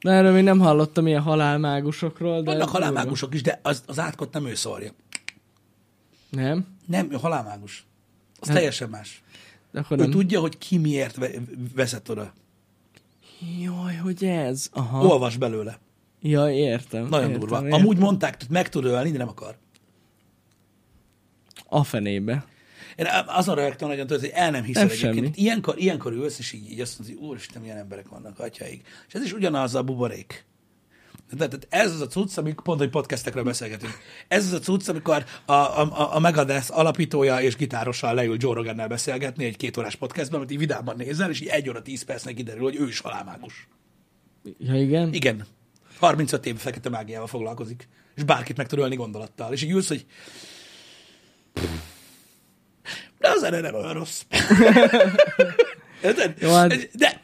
Na 0.00 0.10
erről 0.12 0.32
még 0.32 0.44
nem 0.44 0.58
hallottam 0.58 1.06
ilyen 1.06 1.22
halálmágusokról, 1.22 2.42
de... 2.42 2.50
Vannak 2.50 2.68
halálmágusok 2.68 3.34
is, 3.34 3.42
de 3.42 3.60
az, 3.62 3.82
az 3.86 3.98
átkot 3.98 4.32
nem 4.32 4.46
ő 4.46 4.54
szórja. 4.54 4.92
Nem? 6.30 6.66
Nem, 6.86 7.12
ő 7.12 7.16
halálmágus. 7.16 7.86
Az 8.40 8.46
Hát- 8.46 8.56
teljesen 8.56 8.88
más. 8.88 9.22
De 9.72 9.80
akkor 9.80 9.98
Ő 9.98 10.00
nem. 10.00 10.10
tudja, 10.10 10.40
hogy 10.40 10.58
ki 10.58 10.78
miért 10.78 11.16
ve- 11.16 11.40
veszett 11.74 12.10
oda. 12.10 12.32
Jaj, 13.62 13.94
hogy 13.94 14.24
ez? 14.24 14.68
Aha. 14.72 15.06
Olvas 15.06 15.36
belőle. 15.36 15.78
Ja, 16.20 16.50
értem. 16.50 17.06
Nagyon 17.08 17.26
értem, 17.30 17.40
durva. 17.40 17.56
Értem. 17.64 17.80
Amúgy 17.80 17.98
mondták, 17.98 18.36
hogy 18.38 18.50
meg 18.50 18.68
tud 18.68 18.84
ölni, 18.84 19.10
de 19.10 19.18
nem 19.18 19.28
akar. 19.28 19.56
A 21.68 21.84
fenébe. 21.84 22.46
Én 22.96 23.06
azon 23.26 23.54
rögtön 23.54 23.88
nagyon 23.88 24.06
tudod, 24.06 24.22
hogy 24.22 24.30
el 24.34 24.50
nem 24.50 24.62
hiszem 24.62 24.88
egyébként. 24.88 25.36
Ilyenkor, 25.36 25.78
ilyenkor 25.78 26.12
ülsz, 26.12 26.38
és 26.38 26.52
így, 26.52 26.70
így 26.70 26.80
azt 26.80 26.98
mondod, 26.98 27.16
hogy 27.18 27.26
úristen, 27.28 27.62
milyen 27.62 27.76
emberek 27.76 28.08
vannak, 28.08 28.38
atyaik. 28.38 28.86
És 29.08 29.14
ez 29.14 29.22
is 29.22 29.32
ugyanaz 29.32 29.74
a 29.74 29.82
buborék. 29.82 30.44
Tehát 31.38 31.66
ez 31.70 31.92
az 31.92 32.00
a 32.00 32.06
cucc, 32.06 32.36
amikor 32.36 32.62
pont, 32.64 32.78
hogy 32.78 32.90
podcastekről 32.90 33.44
beszélgetünk. 33.44 33.92
Ez 34.28 34.44
az 34.46 34.52
a 34.52 34.58
cucc, 34.58 34.88
amikor 34.88 35.24
a, 35.44 35.52
a, 35.52 36.14
a- 36.14 36.18
Megadeth 36.18 36.78
alapítója 36.78 37.40
és 37.40 37.56
gitárossal 37.56 38.14
leül 38.14 38.36
Joe 38.38 38.54
Rogannel 38.54 38.88
beszélgetni 38.88 39.44
egy 39.44 39.56
két 39.56 39.76
órás 39.76 39.94
podcastban, 39.96 40.38
amit 40.38 40.50
így 40.50 40.58
vidáman 40.58 40.96
nézel, 40.96 41.30
és 41.30 41.40
így 41.40 41.48
egy 41.48 41.68
óra 41.68 41.82
tíz 41.82 42.02
percnek 42.02 42.34
kiderül, 42.34 42.62
hogy 42.62 42.76
ő 42.76 42.86
is 42.86 43.00
halálmágus. 43.00 43.68
Ja, 44.58 44.80
igen? 44.80 45.12
Igen. 45.12 45.46
35 45.98 46.46
év 46.46 46.56
fekete 46.56 46.88
mágiával 46.88 47.26
foglalkozik. 47.26 47.88
És 48.14 48.22
bárkit 48.24 48.56
meg 48.56 48.66
tud 48.66 48.78
ölni 48.78 48.96
gondolattal. 48.96 49.52
És 49.52 49.62
így 49.62 49.70
ülsz, 49.70 49.88
hogy 49.88 50.06
de 53.18 53.28
az 53.30 53.42
erre 53.42 53.60
nem 53.60 53.74
olyan 53.74 53.92
rossz. 53.92 54.22
Érted? 56.02 56.34
Jó, 56.40 56.52
hát- 56.54 56.88
De 56.96 57.20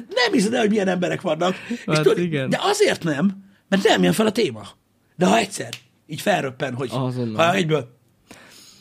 de 0.00 0.14
nem 0.14 0.32
hiszed 0.32 0.54
el, 0.54 0.60
hogy 0.60 0.70
milyen 0.70 0.88
emberek 0.88 1.20
vannak. 1.20 1.54
És 1.68 1.82
Hát 1.86 2.02
tudod, 2.02 2.18
igen. 2.18 2.48
De 2.48 2.58
azért 2.60 3.04
nem, 3.04 3.44
mert 3.68 3.82
nem 3.82 4.02
jön 4.02 4.12
fel 4.12 4.26
a 4.26 4.32
téma. 4.32 4.66
De 5.16 5.26
ha 5.26 5.36
egyszer 5.36 5.68
így 6.06 6.20
felröppen, 6.20 6.74
hogy 6.74 6.88
Azonnal. 6.92 7.46
ha 7.46 7.54
egyből, 7.54 7.96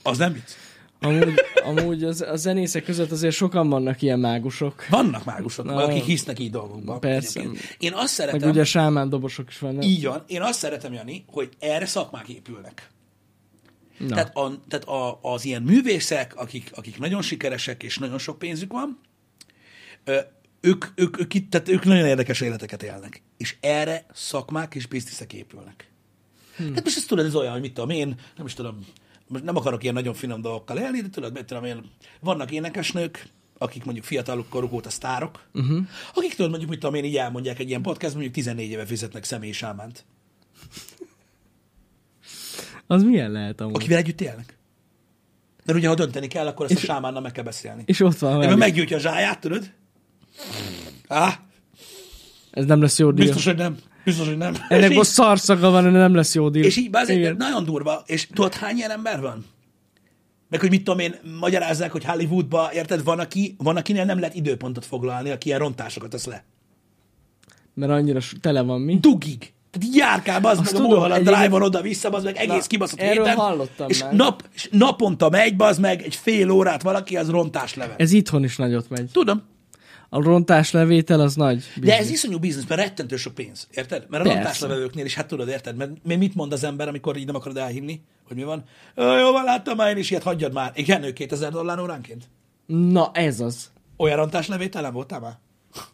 az 0.03 0.17
nem 0.17 0.33
vicc. 0.33 0.51
Amúgy, 0.99 1.33
amúgy 1.65 2.03
az, 2.03 2.21
a 2.21 2.35
zenészek 2.35 2.83
között 2.83 3.11
azért 3.11 3.35
sokan 3.35 3.69
vannak 3.69 4.01
ilyen 4.01 4.19
mágusok. 4.19 4.85
Vannak 4.89 5.25
mágusok, 5.25 5.65
Na, 5.65 5.75
akik 5.75 6.03
hisznek 6.03 6.39
így 6.39 6.51
dolgokban. 6.51 6.99
persze. 6.99 7.39
egyébként. 7.39 7.75
Én 7.79 7.91
azt 7.91 7.99
Meg 8.17 8.27
szeretem, 8.27 8.49
ugye 8.49 8.63
sámán 8.63 9.09
dobosok 9.09 9.49
is 9.49 9.59
vannak. 9.59 9.85
így 9.85 10.05
van, 10.05 10.23
én 10.27 10.41
azt 10.41 10.59
szeretem, 10.59 10.93
Jani, 10.93 11.25
hogy 11.27 11.49
erre 11.59 11.85
szakmák 11.85 12.27
épülnek. 12.27 12.89
Na. 13.97 14.07
Tehát, 14.07 14.35
a, 14.37 14.51
tehát 14.67 14.85
a, 14.85 15.19
az 15.21 15.45
ilyen 15.45 15.61
művészek, 15.61 16.35
akik, 16.35 16.71
akik 16.75 16.99
nagyon 16.99 17.21
sikeresek 17.21 17.83
és 17.83 17.97
nagyon 17.97 18.17
sok 18.17 18.39
pénzük 18.39 18.71
van, 18.71 18.99
ők, 20.65 20.85
ők, 20.95 21.19
ők, 21.19 21.33
itt, 21.33 21.49
tehát 21.49 21.69
ők 21.69 21.83
nagyon 21.83 22.05
érdekes 22.05 22.41
életeket 22.41 22.83
élnek. 22.83 23.21
És 23.37 23.55
erre 23.59 24.05
szakmák 24.13 24.75
és 24.75 24.85
bizniszek 24.85 25.33
épülnek. 25.33 25.89
Hmm. 26.55 26.67
Tehát 26.67 26.83
most 26.83 26.97
ezt 26.97 27.07
tudod, 27.07 27.25
ez 27.25 27.35
olyan, 27.35 27.51
hogy 27.51 27.61
mit 27.61 27.73
tudom 27.73 27.89
én, 27.89 28.15
nem 28.37 28.45
is 28.45 28.53
tudom, 28.53 28.85
most 29.27 29.43
nem 29.43 29.55
akarok 29.55 29.81
ilyen 29.83 29.93
nagyon 29.93 30.13
finom 30.13 30.41
dolgokkal 30.41 30.77
élni, 30.77 31.01
de 31.01 31.09
tudod, 31.09 31.33
mit 31.33 31.45
tudom 31.45 31.63
én, 31.63 31.91
vannak 32.19 32.51
énekesnők, 32.51 33.27
akik 33.57 33.83
mondjuk 33.83 34.05
fiatalok 34.05 34.49
koruk 34.49 34.73
óta 34.73 34.89
sztárok, 34.89 35.43
uh-huh. 35.53 35.85
akik 36.13 36.35
tudod, 36.35 36.49
mondjuk, 36.49 36.71
mit 36.71 36.79
tudom 36.79 36.95
én, 36.95 37.03
így 37.03 37.17
elmondják 37.17 37.59
egy 37.59 37.69
ilyen 37.69 37.81
podcast, 37.81 38.13
mondjuk 38.13 38.33
14 38.33 38.69
éve 38.69 38.85
fizetnek 38.85 39.23
személyi 39.23 39.51
sámánt. 39.51 40.05
Az 42.87 43.03
milyen 43.03 43.31
lehet 43.31 43.61
amúgy? 43.61 43.75
Akivel 43.75 43.97
együtt 43.97 44.21
élnek. 44.21 44.57
Mert 45.65 45.77
ugye, 45.77 45.87
ha 45.87 45.95
dönteni 45.95 46.27
kell, 46.27 46.47
akkor 46.47 46.65
ezt 46.71 46.83
a 46.83 46.85
sámánnal 46.85 47.21
meg 47.21 47.31
kell 47.31 47.43
beszélni. 47.43 47.83
És 47.85 47.99
ott 47.99 48.17
van 48.17 48.37
velük. 48.37 48.57
meggyújtja 48.57 48.97
a 48.97 48.99
zsáját, 48.99 49.39
tudod? 49.39 49.71
Á, 51.07 51.39
Ez 52.51 52.65
nem 52.65 52.81
lesz 52.81 52.99
jó 52.99 53.11
díj. 53.11 53.25
biztos, 53.25 53.45
hogy 53.45 53.55
nem. 53.55 53.77
Biztos, 54.03 54.27
hogy 54.27 54.37
nem. 54.37 54.53
Ennek 54.69 54.93
most 54.93 55.09
szarszaga 55.09 55.69
van, 55.69 55.83
nem 55.83 56.15
lesz 56.15 56.35
jó 56.35 56.49
díj. 56.49 56.63
És 56.63 56.77
így, 56.77 56.89
Igen. 57.07 57.35
nagyon 57.37 57.63
durva. 57.63 58.03
És 58.05 58.27
tudod, 58.27 58.53
hány 58.53 58.75
ilyen 58.75 58.91
ember 58.91 59.21
van? 59.21 59.45
Meg 60.49 60.59
hogy 60.59 60.69
mit 60.69 60.83
tudom 60.83 60.99
én, 60.99 61.15
magyarázzák, 61.39 61.91
hogy 61.91 62.05
Hollywoodba, 62.05 62.69
érted, 62.73 63.03
van, 63.03 63.19
aki, 63.19 63.55
van 63.57 63.77
akinél 63.77 64.05
nem 64.05 64.19
lehet 64.19 64.35
időpontot 64.35 64.85
foglalni, 64.85 65.29
aki 65.29 65.47
ilyen 65.47 65.59
rontásokat 65.59 66.09
tesz 66.09 66.25
le. 66.25 66.43
Mert 67.73 67.91
annyira 67.91 68.19
tele 68.41 68.61
van 68.61 68.81
mi. 68.81 68.97
Dugig. 68.99 69.53
Tehát 69.71 69.95
járkál, 69.95 70.45
az 70.45 70.57
meg 70.57 70.67
a 70.67 70.69
tudom, 70.69 70.85
Mulholland 70.85 71.11
egyébként- 71.11 71.37
Drive-on 71.37 71.61
oda-vissza, 71.61 72.09
az 72.09 72.23
meg 72.23 72.35
egész 72.37 72.47
Na, 72.61 72.67
kibaszott 72.67 72.99
erről 72.99 73.23
héten. 73.23 73.35
hallottam 73.37 73.89
és, 73.89 74.01
már. 74.01 74.13
Nap, 74.13 74.43
és 74.53 74.67
naponta 74.71 75.29
megy, 75.29 75.53
az 75.57 75.77
meg 75.77 76.01
egy 76.01 76.15
fél 76.15 76.49
órát 76.49 76.81
valaki, 76.81 77.17
az 77.17 77.29
rontás 77.29 77.73
level. 77.75 77.95
Ez 77.97 78.11
itthon 78.11 78.43
is 78.43 78.55
nagyot 78.57 78.89
megy. 78.89 79.09
Tudom. 79.11 79.43
A 80.15 80.21
rontás 80.21 80.71
levétel 80.71 81.19
az 81.19 81.35
nagy. 81.35 81.63
De 81.75 81.97
ez 81.97 82.09
iszonyú 82.09 82.39
biznisz, 82.39 82.65
mert 82.67 82.81
rettentő 82.81 83.15
sok 83.15 83.33
pénz, 83.33 83.67
érted? 83.71 84.05
Mert 84.09 84.23
a 84.23 84.27
Persze. 84.27 84.33
rontáslevevőknél 84.33 85.05
is, 85.05 85.15
hát 85.15 85.27
tudod, 85.27 85.47
érted? 85.47 85.75
Mert 85.75 85.91
mi- 86.03 86.15
mit 86.15 86.35
mond 86.35 86.53
az 86.53 86.63
ember, 86.63 86.87
amikor 86.87 87.17
így 87.17 87.25
nem 87.25 87.35
akarod 87.35 87.57
elhinni, 87.57 88.01
hogy 88.27 88.35
mi 88.35 88.43
van? 88.43 88.63
Jó 88.95 89.31
van, 89.31 89.43
láttam 89.43 89.75
már 89.75 89.89
én 89.89 89.97
is 89.97 90.09
ilyet, 90.09 90.23
hagyjad 90.23 90.53
már. 90.53 90.71
Igen, 90.75 91.03
ő 91.03 91.13
2000 91.13 91.51
dollár 91.51 91.79
óránként? 91.79 92.23
Na, 92.65 93.11
ez 93.13 93.39
az. 93.39 93.71
Olyan 93.97 94.17
rontáslevételen 94.17 94.93
voltál 94.93 95.19
már? 95.19 95.37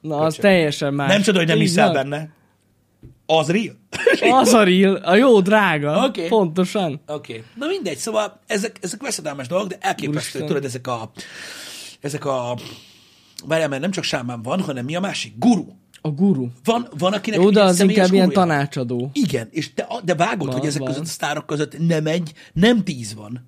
Na, 0.02 0.18
az 0.18 0.36
Köcsög. 0.36 0.52
teljesen 0.52 0.94
más. 0.94 1.08
Nem 1.12 1.22
csoda, 1.22 1.38
hogy 1.38 1.48
nem 1.48 1.56
Így 1.58 1.62
hiszel 1.62 1.86
van. 1.86 1.94
benne. 1.94 2.34
Az 3.26 3.50
real? 3.52 3.76
Az 4.42 4.54
a 4.54 4.64
real, 4.64 4.96
a 4.96 5.16
jó 5.16 5.40
drága. 5.42 6.06
Oké. 6.06 6.28
Pontosan. 6.28 7.02
Oké. 7.08 7.34
Okay. 7.34 7.44
Na 7.56 7.68
mindegy, 7.68 7.98
szóval 7.98 8.40
ezek, 8.48 8.78
ezek 8.82 9.02
veszedelmes 9.02 9.48
dolgok, 9.48 9.68
de 9.70 9.78
elképesztő, 9.80 10.18
Úristen. 10.20 10.46
tudod, 10.46 10.66
ezek 10.66 10.88
a... 10.88 11.12
Ezek 12.02 12.26
a... 12.26 12.58
Várjál, 13.46 13.70
mert 13.70 13.82
nem 13.82 13.92
csak 13.92 14.04
sámán 14.04 14.42
van, 14.42 14.62
hanem 14.62 14.86
mi 14.86 14.96
a 14.96 15.00
másik? 15.00 15.34
Guru. 15.38 15.66
A 16.02 16.10
guru. 16.10 16.48
Van, 16.64 16.88
van 16.98 17.14
akinek 17.14 17.40
Jó, 17.40 17.50
de 17.50 17.60
ilyen 17.60 17.68
az 17.68 17.80
inkább 17.80 18.14
ilyen 18.14 18.28
gurúja? 18.28 18.48
tanácsadó. 18.48 19.10
Igen, 19.14 19.48
és 19.52 19.74
de, 19.74 19.88
de 20.04 20.16
vágod, 20.16 20.48
Van, 20.48 20.58
hogy 20.58 20.68
ezek 20.68 20.80
van. 20.82 20.88
között 20.90 21.04
a 21.06 21.08
sztárok 21.08 21.46
között 21.46 21.80
nem 21.80 22.08
egy, 22.08 22.34
nem 22.54 22.84
tíz 22.84 23.14
van. 23.14 23.48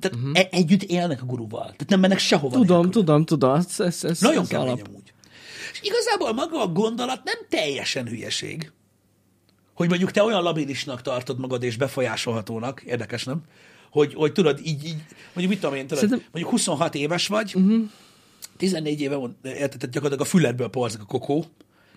Tehát 0.00 0.16
uh-huh. 0.16 0.38
e- 0.38 0.48
együtt 0.50 0.82
élnek 0.82 1.22
a 1.22 1.24
guruval. 1.24 1.62
Tehát 1.62 1.88
nem 1.88 2.00
mennek 2.00 2.18
sehova. 2.18 2.56
Tudom, 2.56 2.90
tudom, 2.90 3.24
tudom. 3.24 3.54
Ez, 3.54 3.80
ez, 3.80 4.04
ez, 4.04 4.20
Nagyon 4.20 4.42
ez 4.42 4.48
kemény 4.48 4.66
alap. 4.66 4.88
amúgy. 4.88 5.12
És 5.72 5.80
igazából 5.82 6.32
maga 6.32 6.62
a 6.62 6.66
gondolat 6.66 7.24
nem 7.24 7.36
teljesen 7.48 8.06
hülyeség. 8.08 8.72
Hogy 9.74 9.88
mondjuk 9.88 10.10
te 10.10 10.22
olyan 10.22 10.42
labilisnak 10.42 11.02
tartod 11.02 11.38
magad 11.38 11.62
és 11.62 11.76
befolyásolhatónak, 11.76 12.82
érdekes, 12.82 13.24
nem? 13.24 13.42
Hogy, 13.90 14.14
hogy 14.14 14.32
tudod, 14.32 14.58
így, 14.64 14.84
így, 14.84 14.96
mondjuk 15.24 15.48
mit 15.48 15.60
tudom 15.60 15.74
én, 15.74 15.82
tudod, 15.82 15.98
Szerintem- 15.98 16.28
mondjuk 16.32 16.52
26 16.54 16.94
éves 16.94 17.26
vagy, 17.26 17.52
uh-huh. 17.54 17.90
14 18.60 19.00
éve, 19.00 19.16
érted, 19.42 19.54
tehát 19.54 19.90
gyakorlatilag 19.90 20.20
a 20.20 20.24
füledből 20.24 20.68
porzak 20.68 21.00
a 21.00 21.04
kokó, 21.04 21.44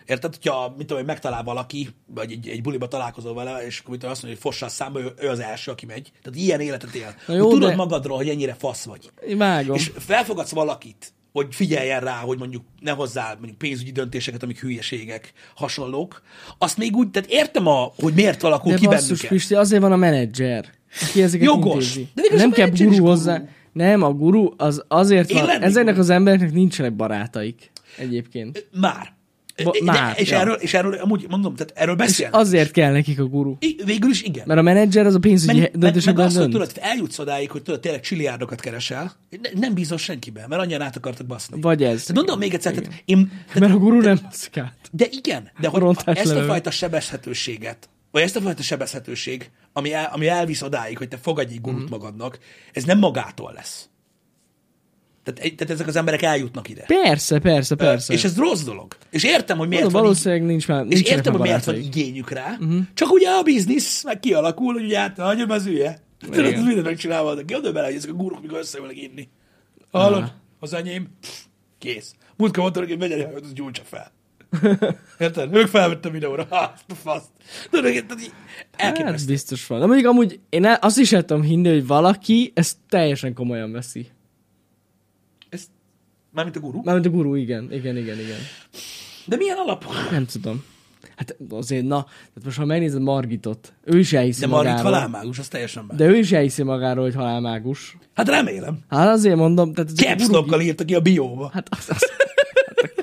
Érted? 0.06 0.36
Hogyha, 0.36 0.74
mit 0.78 0.88
tudom, 0.88 1.06
megtalál 1.06 1.44
valaki, 1.44 1.90
vagy 2.06 2.32
egy, 2.32 2.48
egy 2.48 2.62
buliba 2.62 2.88
találkozol 2.88 3.34
vele, 3.34 3.66
és 3.66 3.80
akkor 3.80 3.90
mit 3.90 4.00
tudom, 4.00 4.12
azt 4.14 4.24
mondja, 4.24 4.42
hogy 4.42 4.52
fossa 4.52 4.66
a 4.66 4.70
számba, 4.70 5.00
ő, 5.00 5.14
ő 5.22 5.30
az 5.30 5.40
első, 5.40 5.72
aki 5.72 5.86
megy. 5.86 6.12
Tehát 6.22 6.40
ilyen 6.40 6.60
életet 6.60 6.94
él. 6.94 7.06
Na 7.06 7.34
Hogy 7.34 7.36
jó, 7.36 7.50
tudod 7.50 7.70
de- 7.70 7.76
magadról, 7.76 8.18
hogy 8.18 8.30
ennyire 8.30 8.54
fasz 8.54 8.86
vagy. 8.86 9.12
Vágom. 9.38 9.76
És 9.76 9.92
felfogadsz 9.98 10.52
valakit, 10.52 11.14
hogy 11.32 11.48
figyeljen 11.50 12.00
rá, 12.00 12.16
hogy 12.20 12.38
mondjuk 12.38 12.64
ne 12.80 12.92
hozzá 12.92 13.34
mondjuk 13.34 13.58
pénzügyi 13.58 13.92
döntéseket, 13.92 14.44
amik 14.44 14.60
hülyeségek, 14.60 15.34
hasonlók. 15.56 16.22
Azt 16.58 16.78
még 16.78 16.96
úgy, 16.96 17.10
tehát 17.10 17.30
értem, 17.30 17.68
a, 17.68 17.92
hogy 17.96 18.14
miért 18.14 18.44
alakul 18.44 18.72
De 18.72 18.78
ki 18.78 18.86
basszus, 18.86 19.22
bennük. 19.22 19.28
Pisti, 19.28 19.56
azért 19.56 19.82
van 19.82 19.92
a 19.92 19.96
menedzser, 19.96 20.66
aki 21.02 21.22
ezeket 21.22 21.46
Jogos. 21.46 21.96
intézi. 21.96 22.08
De 22.14 22.36
nem 22.36 22.52
kell 22.52 22.70
guru. 22.70 23.06
hozzá. 23.06 23.44
Nem, 23.74 24.02
a 24.04 24.12
guru 24.14 24.50
az 24.58 24.84
azért 24.88 25.30
Én 25.30 25.38
van. 25.38 25.46
lennék 25.46 25.64
Ezeknek 25.64 25.94
guru. 25.94 26.04
az 26.06 26.10
embereknek 26.10 26.52
nincsenek 26.52 26.94
barátaik 26.96 27.72
egyébként. 27.98 28.68
Már. 28.80 29.14
Ba- 29.64 29.74
De, 29.74 29.84
már, 29.92 30.16
és, 30.20 30.30
ja. 30.30 30.40
erről, 30.40 30.54
és 30.54 30.74
erről, 30.74 30.94
amúgy 30.94 31.26
mondom, 31.30 31.56
tehát 31.56 31.74
erről 31.76 31.94
És 31.96 32.00
beszélnek. 32.00 32.40
azért 32.40 32.72
kell 32.72 32.92
nekik 32.92 33.20
a 33.20 33.24
guru. 33.24 33.56
I- 33.60 33.76
Végül 33.86 34.10
is 34.10 34.22
igen. 34.22 34.44
Mert 34.48 34.60
a 34.60 34.64
menedzser 34.64 35.06
az 35.06 35.16
a 35.16 35.20
pénzügyi 35.20 35.54
meg, 35.54 35.62
meg, 35.62 35.72
meg 35.72 35.82
döntésekben 35.82 36.26
azt, 36.26 36.38
hogy 36.38 36.50
dönt. 36.50 36.68
tudod, 36.68 36.84
eljutsz 36.90 37.20
odáig, 37.20 37.52
hogy 37.52 37.62
tudod, 37.62 37.80
tényleg 37.80 38.02
csiliárdokat 38.02 38.60
keresel, 38.60 39.12
ne, 39.42 39.60
nem 39.60 39.74
bízol 39.74 39.98
senkiben, 39.98 40.46
mert 40.50 40.62
annyian 40.62 40.82
át 40.82 40.96
akartak 40.96 41.28
baszni. 41.28 41.62
Vagy 41.62 41.84
ez. 41.84 42.00
Tehát 42.02 42.16
mondom 42.16 42.40
még 42.40 42.54
egyszer, 42.54 42.74
tehát 42.74 43.02
én, 43.06 43.28
tehát, 43.46 43.60
Mert 43.60 43.74
a 43.74 43.78
guru 43.78 44.00
nem 44.02 44.20
baszik 44.24 44.58
át. 44.58 44.78
de 44.92 45.06
igen, 45.10 45.52
de 45.60 45.68
hogy 45.68 45.96
ezt 46.06 46.32
a 46.36 46.44
fajta 46.44 46.72
sebezhetőséget, 46.72 47.90
vagy 48.14 48.22
ezt 48.22 48.36
a 48.36 48.42
fajta 48.42 48.62
sebezhetőség, 48.62 49.52
ami, 49.74 49.94
el, 49.94 50.10
ami 50.14 50.28
elvisz 50.28 50.62
odáig, 50.62 50.98
hogy 50.98 51.08
te 51.08 51.18
fogadj 51.18 51.54
egy 51.54 51.62
gurút 51.62 51.82
Mhm. 51.82 51.90
magadnak, 51.90 52.40
ez 52.74 52.84
nem 52.84 53.00
magától 53.00 53.52
lesz. 53.54 53.90
Tehát, 55.24 55.56
tehát 55.56 55.70
ezek 55.74 55.88
az 55.88 55.96
emberek 55.96 56.22
eljutnak 56.22 56.70
ide. 56.70 56.84
Persze, 56.88 57.40
persze, 57.40 57.76
persze. 57.76 58.14
És 58.14 58.24
ez 58.24 58.38
rossz 58.38 58.64
dolog. 58.64 58.96
És 59.10 59.24
értem, 59.24 59.58
hogy 59.58 59.68
miért 59.68 59.84
Mondom, 59.84 60.02
van 60.02 60.10
valószínűleg 60.10 60.46
nincs 60.46 60.68
már, 60.68 60.86
és 60.86 60.94
nincsenek 60.94 61.18
értem, 61.18 61.34
hogy 61.34 61.42
miért 61.42 61.66
van 61.66 61.76
igényük 61.76 62.30
rá, 62.30 62.52
uh-huh. 62.60 62.80
csak 62.94 63.12
ugye 63.12 63.30
a 63.30 63.42
biznisz 63.42 64.04
meg 64.04 64.20
kialakul, 64.20 64.74
hogy 64.74 64.84
ugye 64.84 65.00
hát 65.00 65.18
hagyom 65.18 65.50
az 65.50 65.64
hülye. 65.66 66.02
Tudod, 66.20 66.46
ez 66.46 66.64
mindent 66.64 66.86
megcsinálva, 66.86 67.36
gondolj 67.36 67.74
bele, 67.74 67.86
hogy 67.86 67.96
ezek 67.96 68.10
a 68.10 68.14
guruk, 68.14 68.42
mikor 68.42 68.58
összeülnek 68.58 68.98
inni. 69.02 69.30
Hallod? 69.92 70.34
Az 70.60 70.74
enyém? 70.74 71.08
Pff, 71.22 71.40
Kész. 71.80 72.14
Múltkor 72.38 72.62
mondtam, 72.62 72.84
hogy 72.84 73.12
egy 73.12 73.24
hajót, 73.24 73.44
az 73.44 73.54
gyújtsa 73.54 73.84
fel. 73.86 74.12
Érted? 75.20 75.56
Ők 75.56 75.68
felvettem 75.68 76.12
videóra. 76.12 76.44
Azt 76.44 76.84
a 76.88 76.94
faszt. 76.96 77.30
Tudod, 77.70 77.92
érted? 77.92 78.20
így 78.20 78.32
Hát 78.78 78.98
Elképesztő. 78.98 79.32
biztos 79.32 79.68
van. 79.68 79.80
De 79.80 79.86
mondjuk 79.86 80.08
amúgy 80.10 80.40
én 80.50 80.66
el- 80.66 80.78
azt 80.82 80.98
is 81.00 81.12
el 81.14 81.26
tudom 81.26 81.44
hinni, 81.44 81.70
hogy 81.70 81.88
valaki 81.88 82.52
ezt 82.56 82.78
teljesen 82.90 83.34
komolyan 83.34 83.72
veszi. 83.72 84.08
Ez, 85.50 85.66
mármint 86.32 86.56
a 86.56 86.60
guru. 86.60 86.82
Mármint 86.84 87.06
a 87.06 87.10
guru, 87.10 87.36
igen, 87.36 87.64
igen, 87.72 87.98
igen, 87.98 88.20
igen. 88.20 88.38
De 89.26 89.36
milyen 89.36 89.58
alap? 89.58 89.86
Nem 90.12 90.26
tudom. 90.26 90.64
Hát 91.16 91.36
azért, 91.50 91.84
na, 91.86 92.04
tehát 92.04 92.42
most 92.44 92.58
ha 92.58 92.66
megnézed 92.66 93.02
Margitot, 93.02 93.74
ő 93.84 94.00
is 94.00 94.14
elhiszi 94.14 94.40
De 94.42 94.48
Margit 94.48 94.72
magáról. 94.72 94.92
halálmágus, 94.92 95.40
az 95.40 95.48
teljesen 95.48 95.86
más. 95.86 95.98
De 95.98 96.06
ő 96.06 96.18
is 96.18 96.32
elhiszi 96.32 96.64
magáról, 96.64 97.04
hogy 97.04 97.16
halálmágus. 97.16 97.98
Hát 98.14 98.28
remélem. 98.30 98.80
Hát 98.90 99.08
azért 99.08 99.36
mondom, 99.36 99.74
tehát 99.74 99.92
Caps 99.92 100.62
írta 100.62 100.86
ki 100.86 100.96
a 100.96 101.00
bióba. 101.02 101.50
Hát, 101.54 101.68
az, 101.72 101.78
az, 101.90 102.10
hát 102.18 102.33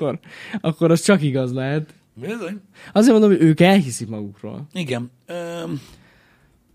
akkor, 0.01 0.19
akkor 0.61 0.91
az 0.91 1.01
csak 1.01 1.21
igaz 1.21 1.53
lehet. 1.53 1.93
Bizony. 2.13 2.61
Azért 2.93 3.11
mondom, 3.11 3.29
hogy 3.29 3.41
ők 3.41 3.59
elhiszik 3.59 4.07
magukról. 4.07 4.67
Igen. 4.73 5.11
Öm, 5.25 5.81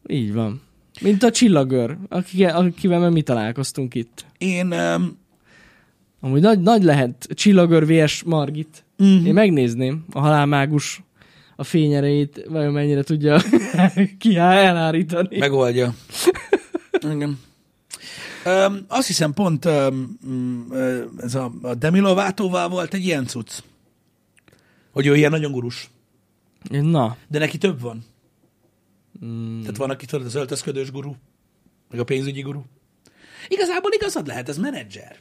Így 0.06 0.32
van. 0.32 0.60
Mint 1.00 1.22
a 1.22 1.30
csillagőr, 1.30 1.96
akivel, 2.08 2.56
akivel 2.56 3.10
mi 3.10 3.22
találkoztunk 3.22 3.94
itt. 3.94 4.24
én 4.38 4.70
öm, 4.70 5.18
Amúgy 6.20 6.40
nagy, 6.40 6.60
nagy 6.60 6.82
lehet 6.82 7.28
csillagőr 7.34 7.86
vs. 7.86 8.22
Margit. 8.22 8.84
Mm-hmm. 9.02 9.26
Én 9.26 9.32
megnézném 9.34 10.04
a 10.12 10.20
halálmágus 10.20 11.02
a 11.56 11.64
fényerejét, 11.64 12.44
vajon 12.48 12.72
mennyire 12.72 13.02
tudja 13.02 13.40
ki 14.18 14.36
elhárítani. 14.36 15.38
megoldja. 15.38 15.94
Igen. 17.12 17.38
Öm, 18.46 18.84
azt 18.88 19.06
hiszem 19.06 19.32
pont 19.32 19.64
ö, 19.64 19.94
ez 21.18 21.34
a, 21.34 21.52
a 21.62 21.74
Demi 21.74 21.98
Lovatóval 21.98 22.68
volt 22.68 22.94
egy 22.94 23.04
ilyen 23.04 23.26
cucc. 23.26 23.58
Hogy 24.92 25.06
ő 25.06 25.16
ilyen 25.16 25.30
nagyon 25.30 25.52
gurus. 25.52 25.90
Na, 26.70 27.16
De 27.28 27.38
neki 27.38 27.58
több 27.58 27.80
van. 27.80 28.04
mm, 29.24 29.60
Tehát 29.60 29.76
van, 29.76 29.90
aki 29.90 30.06
tudod, 30.06 30.26
az 30.26 30.34
öltözködős 30.34 30.90
guru, 30.90 31.14
meg 31.90 32.00
a 32.00 32.04
pénzügyi 32.04 32.40
guru. 32.40 32.62
Igazából 33.48 33.90
igazad 33.92 34.26
lehet, 34.26 34.48
ez 34.48 34.58
menedzser. 34.58 35.16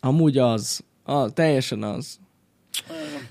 amúgy 0.00 0.38
az. 0.38 0.84
A, 1.02 1.32
teljesen 1.32 1.82
az. 1.82 2.18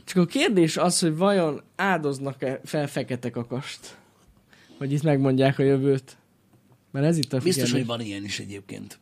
Csak 0.03 0.17
a 0.17 0.25
kérdés 0.25 0.77
az, 0.77 0.99
hogy 0.99 1.15
vajon 1.17 1.61
áldoznak-e 1.75 2.61
fel 2.63 2.87
fekete 2.87 3.29
kakast? 3.29 3.97
Hogy 4.77 4.91
itt 4.91 5.03
megmondják 5.03 5.59
a 5.59 5.63
jövőt. 5.63 6.17
Mert 6.91 7.05
ez 7.05 7.17
itt 7.17 7.33
a 7.33 7.37
Biztos, 7.37 7.55
kérdés. 7.55 7.71
hogy 7.71 7.85
van 7.85 8.01
ilyen 8.01 8.23
is 8.23 8.39
egyébként. 8.39 8.99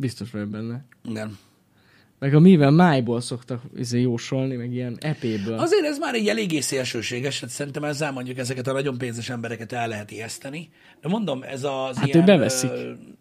Biztos 0.00 0.30
vagyok 0.30 0.48
benne. 0.48 0.84
Igen. 1.08 1.38
Meg 2.18 2.34
a 2.34 2.40
mivel 2.40 2.70
májból 2.70 3.20
szoktak 3.20 3.62
izé, 3.76 4.00
jósolni, 4.00 4.56
meg 4.56 4.72
ilyen 4.72 4.96
epéből. 5.00 5.58
Azért 5.58 5.84
ez 5.84 5.98
már 5.98 6.14
egy 6.14 6.28
eléggé 6.28 6.60
szélsőséges, 6.60 7.40
hát 7.40 7.50
szerintem 7.50 7.84
ezzel 7.84 8.12
mondjuk 8.12 8.38
ezeket 8.38 8.66
a 8.66 8.72
nagyon 8.72 8.98
pénzes 8.98 9.28
embereket 9.28 9.72
el 9.72 9.88
lehet 9.88 10.10
ijeszteni. 10.10 10.68
De 11.00 11.08
mondom, 11.08 11.42
ez 11.42 11.64
az 11.64 11.96
Hát 11.96 12.06
ilyen... 12.06 12.24
beveszik. 12.24 12.70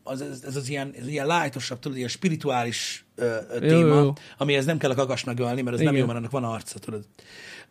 Az, 0.04 0.22
ez, 0.22 0.44
ez 0.48 0.56
az 0.56 0.70
ilyen, 0.70 0.94
ez 1.00 1.08
ilyen 1.08 1.28
lightosabb, 1.28 1.80
tudod, 1.80 1.98
ilyen 1.98 2.10
spirituális 2.10 3.06
ö, 3.16 3.36
ö, 3.50 3.66
Jó, 3.66 3.68
téma, 3.68 4.00
jó. 4.00 4.14
amihez 4.38 4.66
nem 4.66 4.78
kell 4.78 4.92
a 4.92 4.96
kakas 4.96 5.24
megölni, 5.24 5.62
mert 5.62 5.76
ez 5.76 5.82
nem 5.84 5.94
Igen. 5.94 6.00
jó, 6.00 6.06
mert 6.06 6.18
annak 6.18 6.32
van 6.32 6.44
arca, 6.44 6.80
tudod. 6.80 7.06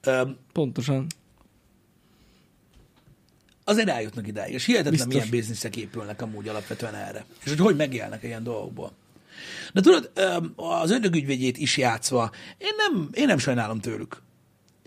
Ö, 0.04 0.22
Pontosan. 0.52 1.06
Azért 3.68 3.88
eljutnak 3.88 4.26
ideig, 4.26 4.52
és 4.55 4.64
hihetetlen 4.64 4.92
Biztos. 4.92 5.14
milyen 5.14 5.31
bizniszek 5.31 5.76
épülnek 5.76 6.22
amúgy 6.22 6.48
alapvetően 6.48 6.94
erre. 6.94 7.24
És 7.44 7.48
hogy 7.50 7.59
hogy 7.59 7.76
megélnek 7.76 8.22
ilyen 8.22 8.42
dolgokból. 8.42 8.92
De 9.72 9.81
tudod, 9.81 10.11
az 10.57 10.90
ördögügyvédjét 10.90 11.59
is 11.59 11.76
játszva, 11.76 12.31
én 12.59 12.72
nem, 12.76 13.09
én 13.12 13.26
nem 13.26 13.38
sajnálom 13.38 13.81
tőlük. 13.81 14.22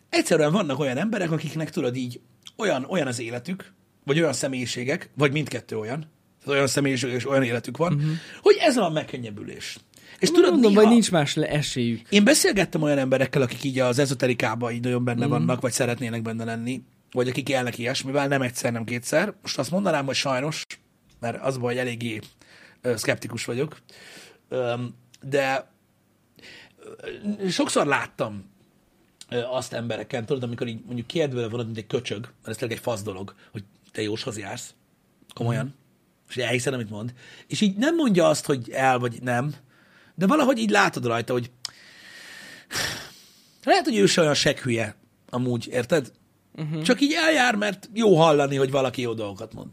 Egyszerűen 0.10 0.52
vannak 0.52 0.80
olyan 0.80 0.98
emberek, 0.98 1.32
akiknek 1.32 1.70
tudod 1.70 1.96
így, 1.96 2.20
olyan, 2.56 2.86
olyan 2.90 3.08
az 3.08 3.20
életük, 3.20 3.74
vagy 4.06 4.20
olyan 4.20 4.34
személyiségek, 4.34 5.10
vagy 5.16 5.32
mindkettő 5.32 5.78
olyan, 5.78 6.00
tehát 6.00 6.48
olyan 6.48 6.68
személyiség 6.68 7.12
és 7.12 7.30
olyan 7.30 7.44
életük 7.44 7.78
van, 7.78 7.94
uh-huh. 7.94 8.12
hogy 8.42 8.58
ez 8.60 8.78
a 8.78 8.90
megkönnyebbülés. 8.90 9.78
És 10.20 10.32
tudod. 10.32 10.52
Mondom, 10.52 10.72
néha, 10.72 10.82
vagy 10.84 10.92
nincs 10.92 11.12
más 11.12 11.36
le- 11.36 11.48
esélyük. 11.48 12.02
én 12.10 12.24
beszélgettem 12.24 12.82
olyan 12.82 12.98
emberekkel, 12.98 13.42
akik 13.42 13.64
így 13.64 13.80
az 13.80 14.00
ezoterikában 14.00 14.72
így 14.72 14.84
nagyon 14.84 15.04
benne 15.04 15.26
mm. 15.26 15.30
vannak, 15.30 15.62
vagy 15.62 15.72
szeretnének 15.72 16.22
benne 16.22 16.44
lenni, 16.44 16.82
vagy 17.12 17.28
akik 17.28 17.50
élnek 17.50 17.78
ilyesmivel, 17.78 18.28
nem 18.28 18.42
egyszer, 18.42 18.72
nem 18.72 18.84
kétszer. 18.84 19.34
Most 19.42 19.58
azt 19.58 19.72
mondanám, 19.72 20.06
hogy 20.06 20.16
sajnos, 20.16 20.66
mert 21.20 21.42
az 21.42 21.58
baj, 21.58 21.74
hogy 21.74 21.82
eléggé 21.82 22.20
szkeptikus 22.96 23.46
vagyok, 23.46 23.82
de 25.22 25.72
sokszor 27.50 27.86
láttam 27.86 28.50
azt 29.52 29.74
embereken, 29.74 30.26
tudod, 30.26 30.44
amikor 30.44 30.68
így 30.68 30.82
mondjuk 30.86 31.08
kérdőle 31.08 31.50
van, 31.50 31.66
mint 31.66 31.78
egy 31.78 31.88
köcsög, 31.88 32.22
mert 32.22 32.48
ez 32.48 32.58
tényleg 32.58 32.78
egy 32.78 32.84
fasz 32.84 33.02
dolog, 33.02 33.36
hogy 33.52 33.64
te 33.92 34.02
jóshoz 34.02 34.38
jársz, 34.38 34.74
komolyan, 35.34 35.66
mm. 35.66 35.70
és 36.30 36.38
elhiszed, 36.38 36.74
amit 36.74 36.90
mond, 36.90 37.14
és 37.48 37.62
így 37.62 37.76
nem 37.76 37.96
mondja 37.96 38.28
azt, 38.28 38.46
hogy 38.46 38.70
el 38.70 39.00
vagy 39.00 39.22
nem, 39.22 39.54
de 40.16 40.28
valahogy 40.28 40.58
így 40.58 40.70
látod 40.70 41.06
rajta, 41.06 41.34
hogy 41.34 41.52
lehet, 43.64 43.86
hogy 43.86 43.98
ő 43.98 44.06
se 44.06 44.22
olyan 44.22 44.34
seghülye, 44.34 44.96
amúgy, 45.30 45.68
érted? 45.68 46.12
Uh-huh. 46.60 46.82
Csak 46.82 47.02
így 47.02 47.14
eljár, 47.26 47.56
mert 47.56 47.90
jó 47.94 48.16
hallani, 48.16 48.56
hogy 48.56 48.72
valaki 48.72 49.02
jó 49.02 49.14
dolgokat 49.14 49.54
mond. 49.54 49.68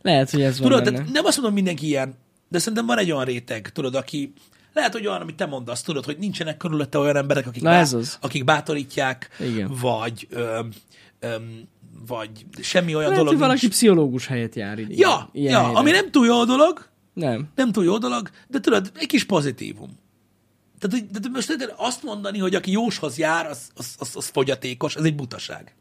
Lehet, 0.00 0.30
hogy 0.30 0.40
ez 0.42 0.58
van 0.58 0.68
Tudod, 0.68 0.84
benne. 0.84 0.96
tehát 0.96 1.12
nem 1.12 1.24
azt 1.24 1.36
mondom 1.36 1.54
mindenki 1.54 1.86
ilyen, 1.86 2.14
de 2.48 2.58
szerintem 2.58 2.86
van 2.86 2.98
egy 2.98 3.10
olyan 3.12 3.24
réteg, 3.24 3.70
tudod, 3.72 3.94
aki 3.94 4.32
lehet, 4.72 4.92
hogy 4.92 5.06
olyan, 5.06 5.20
amit 5.20 5.34
te 5.36 5.46
mondasz, 5.46 5.82
tudod, 5.82 6.04
hogy 6.04 6.18
nincsenek 6.18 6.56
körülötte 6.56 6.98
olyan 6.98 7.16
emberek, 7.16 7.46
akik, 7.46 7.62
Na 7.62 7.70
ez 7.70 7.92
az. 7.92 8.18
akik 8.20 8.44
bátorítják, 8.44 9.28
Igen. 9.40 9.70
vagy 9.80 10.26
öm, 10.30 10.72
öm, 11.20 11.68
vagy 12.06 12.30
semmi 12.60 12.86
olyan 12.94 13.00
Lehet, 13.00 13.16
dolog 13.16 13.28
hogy 13.32 13.38
valaki 13.42 13.58
nincs. 13.60 13.74
pszichológus 13.74 14.26
helyett 14.26 14.54
jár 14.54 14.78
ide. 14.78 14.94
Ja, 14.96 15.28
ilyen 15.32 15.52
ja 15.52 15.72
ami 15.72 15.90
nem 15.90 16.10
túl 16.10 16.26
jó 16.26 16.44
dolog, 16.44 16.88
Nem. 17.12 17.48
nem 17.54 17.72
túl 17.72 17.84
jó 17.84 17.98
dolog, 17.98 18.30
de 18.48 18.60
tudod, 18.60 18.90
egy 18.98 19.06
kis 19.06 19.24
pozitívum. 19.24 19.98
Tehát, 20.88 21.06
hogy- 21.12 21.20
de 21.20 21.28
most 21.28 21.50
érted, 21.50 21.74
azt 21.76 22.02
mondani, 22.02 22.38
hogy 22.38 22.54
aki 22.54 22.70
jóshoz 22.70 23.18
jár, 23.18 23.46
az, 23.46 23.68
az, 23.74 23.94
az, 23.98 24.10
az 24.14 24.26
fogyatékos, 24.26 24.96
ez 24.96 25.04
egy 25.04 25.14
butaság. 25.14 25.74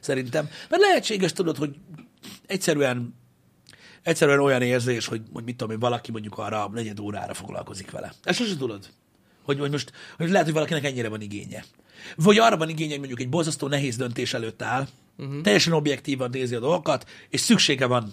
Szerintem. 0.00 0.48
Mert 0.68 0.82
lehetséges, 0.82 1.32
tudod, 1.32 1.56
hogy 1.56 1.76
egyszerűen 2.46 3.14
egyszerűen 4.02 4.40
olyan 4.40 4.62
érzés, 4.62 5.06
hogy, 5.06 5.22
hogy 5.32 5.44
mit 5.44 5.56
tudom 5.56 5.72
én, 5.72 5.78
valaki 5.78 6.10
mondjuk 6.10 6.38
arra 6.38 6.70
negyed 6.72 7.00
órára 7.00 7.34
foglalkozik 7.34 7.90
vele. 7.90 8.12
Ezt 8.22 8.38
sosem 8.38 8.56
tudod. 8.56 8.88
Hogy, 9.42 9.58
hogy 9.58 9.70
most 9.70 9.92
hogy 10.16 10.30
lehet, 10.30 10.44
hogy 10.44 10.54
valakinek 10.54 10.84
ennyire 10.84 11.08
van 11.08 11.20
igénye. 11.20 11.64
Vagy 12.16 12.38
arra 12.38 12.56
van 12.56 12.68
igénye, 12.68 12.90
hogy 12.90 12.98
mondjuk 12.98 13.20
egy 13.20 13.28
borzasztó 13.28 13.66
nehéz 13.68 13.96
döntés 13.96 14.34
előtt 14.34 14.62
áll, 14.62 14.86
uh-huh. 15.16 15.40
teljesen 15.40 15.72
objektívan 15.72 16.30
nézi 16.30 16.54
a 16.54 16.60
dolgokat, 16.60 17.08
és 17.28 17.40
szüksége 17.40 17.86
van 17.86 18.12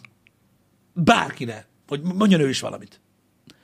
bárkire, 0.94 1.68
hogy 1.88 2.02
mondjon 2.02 2.42
ő 2.42 2.50
is 2.50 2.60
valamit. 2.60 3.02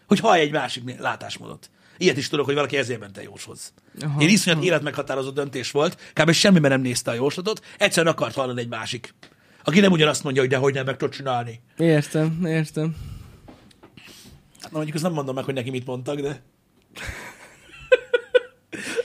Hogy 0.08 0.20
hallj 0.20 0.42
egy 0.42 0.52
másik 0.52 1.00
látásmódot. 1.00 1.70
Ilyet 2.02 2.18
is 2.18 2.28
tudok, 2.30 2.46
hogy 2.46 2.56
valaki 2.56 2.78
ezért 2.78 3.00
ment 3.00 3.18
el 3.18 3.24
jóshoz. 3.24 3.74
Aha. 4.02 4.22
Én 4.22 4.30
iszonyat 4.30 4.64
életmeghatározó 4.64 5.30
döntés 5.30 5.72
volt, 5.72 6.12
kb. 6.14 6.32
semmiben 6.32 6.72
nem 6.72 6.82
nézte 6.82 7.12
a 7.12 7.14
jóslatot, 7.14 7.66
egyszerűen 7.78 8.14
akart 8.14 8.36
hallani 8.36 8.62
egy 8.62 8.68
másik. 8.68 9.14
Aki 9.64 9.80
nem 9.80 9.92
ugyanazt 9.92 10.24
mondja, 10.24 10.42
hogy 10.42 10.52
dehogy 10.52 10.74
nem 10.74 10.86
meg 10.86 10.98
tudod 10.98 11.14
csinálni. 11.14 11.62
Értem, 11.78 12.46
értem. 12.46 12.96
Na 14.62 14.70
mondjuk 14.72 14.96
azt 14.96 15.04
nem 15.04 15.14
mondom 15.14 15.36
meg, 15.36 15.44
hogy 15.44 15.54
neki 15.54 15.70
mit 15.70 15.86
mondtak, 15.86 16.20
de... 16.20 16.42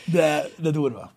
De, 0.05 0.49
de 0.57 0.71
durva. 0.71 1.13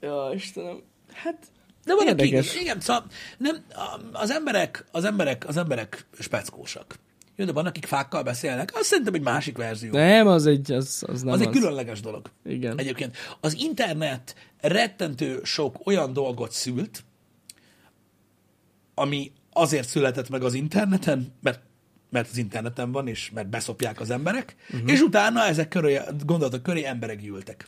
Ja, 0.00 0.30
Istenem. 0.34 0.82
Hát, 1.12 1.46
De 1.84 1.94
van, 1.94 2.08
aki, 2.08 2.36
igen, 2.60 2.80
szóval 2.80 3.04
nem, 3.38 3.64
az 4.12 4.30
emberek, 4.30 4.84
az 4.90 5.04
emberek, 5.04 5.44
az 5.48 5.56
emberek 5.56 6.06
speckósak. 6.18 6.98
Jó, 7.36 7.44
de 7.44 7.52
van, 7.52 7.66
akik 7.66 7.86
fákkal 7.86 8.22
beszélnek, 8.22 8.70
azt 8.74 8.84
szerintem 8.84 9.14
egy 9.14 9.22
másik 9.22 9.56
verzió. 9.56 9.92
nem, 9.92 10.26
az 10.26 10.46
egy, 10.46 10.72
az, 10.72 11.04
az 11.06 11.22
nem 11.22 11.32
az 11.32 11.40
az. 11.40 11.46
egy 11.46 11.52
különleges 11.52 12.00
dolog. 12.00 12.30
Igen. 12.44 12.78
Egyébként 12.78 13.16
az 13.40 13.56
internet 13.58 14.34
rettentő 14.60 15.40
sok 15.44 15.86
olyan 15.86 16.12
dolgot 16.12 16.52
szült, 16.52 17.04
ami 18.94 19.32
azért 19.52 19.88
született 19.88 20.28
meg 20.28 20.42
az 20.42 20.54
interneten, 20.54 21.32
mert, 21.42 21.60
mert 22.10 22.28
az 22.30 22.36
interneten 22.36 22.92
van, 22.92 23.08
és 23.08 23.30
mert 23.34 23.48
beszopják 23.48 24.00
az 24.00 24.10
emberek, 24.10 24.56
uh-huh. 24.72 24.90
és 24.90 25.00
utána 25.00 25.44
ezek 25.44 25.68
köré, 25.68 26.00
gondolatok 26.24 26.62
köré 26.62 26.84
emberek 26.84 27.20
gyűltek. 27.20 27.64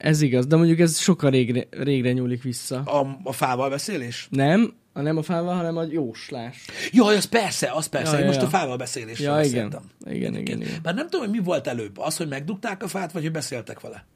Ez 0.00 0.20
igaz, 0.20 0.46
de 0.46 0.56
mondjuk 0.56 0.78
ez 0.78 0.98
sokkal 0.98 1.30
régre, 1.30 1.66
régre 1.70 2.12
nyúlik 2.12 2.42
vissza. 2.42 2.82
A, 2.82 3.18
a 3.22 3.32
fával 3.32 3.70
beszélés? 3.70 4.28
Nem, 4.30 4.74
a 4.92 5.00
nem 5.00 5.16
a 5.16 5.22
fával, 5.22 5.54
hanem 5.54 5.76
a 5.76 5.82
jóslás. 5.82 6.64
Jaj, 6.92 7.16
az 7.16 7.24
persze, 7.24 7.70
az 7.72 7.86
persze. 7.86 8.10
Ja, 8.12 8.18
Ja, 8.18 8.20
ja, 8.20 8.26
most 8.26 8.40
ja. 8.40 8.46
a 8.46 8.50
fával 8.50 8.76
beszélésről 8.76 9.26
Ja, 9.34 9.42
igen. 9.42 9.68
beszéltem. 9.68 9.90
Igen, 10.14 10.36
igen, 10.36 10.60
igen. 10.60 10.78
Bár 10.82 10.94
nem 10.94 11.08
tudom, 11.08 11.26
hogy 11.26 11.36
mi 11.38 11.44
volt 11.44 11.66
előbb. 11.66 11.98
Az, 11.98 12.16
hogy 12.16 12.28
megdugták 12.28 12.82
a 12.82 12.88
fát, 12.88 13.12
vagy 13.12 13.22
hogy 13.22 13.32
beszéltek 13.32 13.80
vele. 13.80 14.06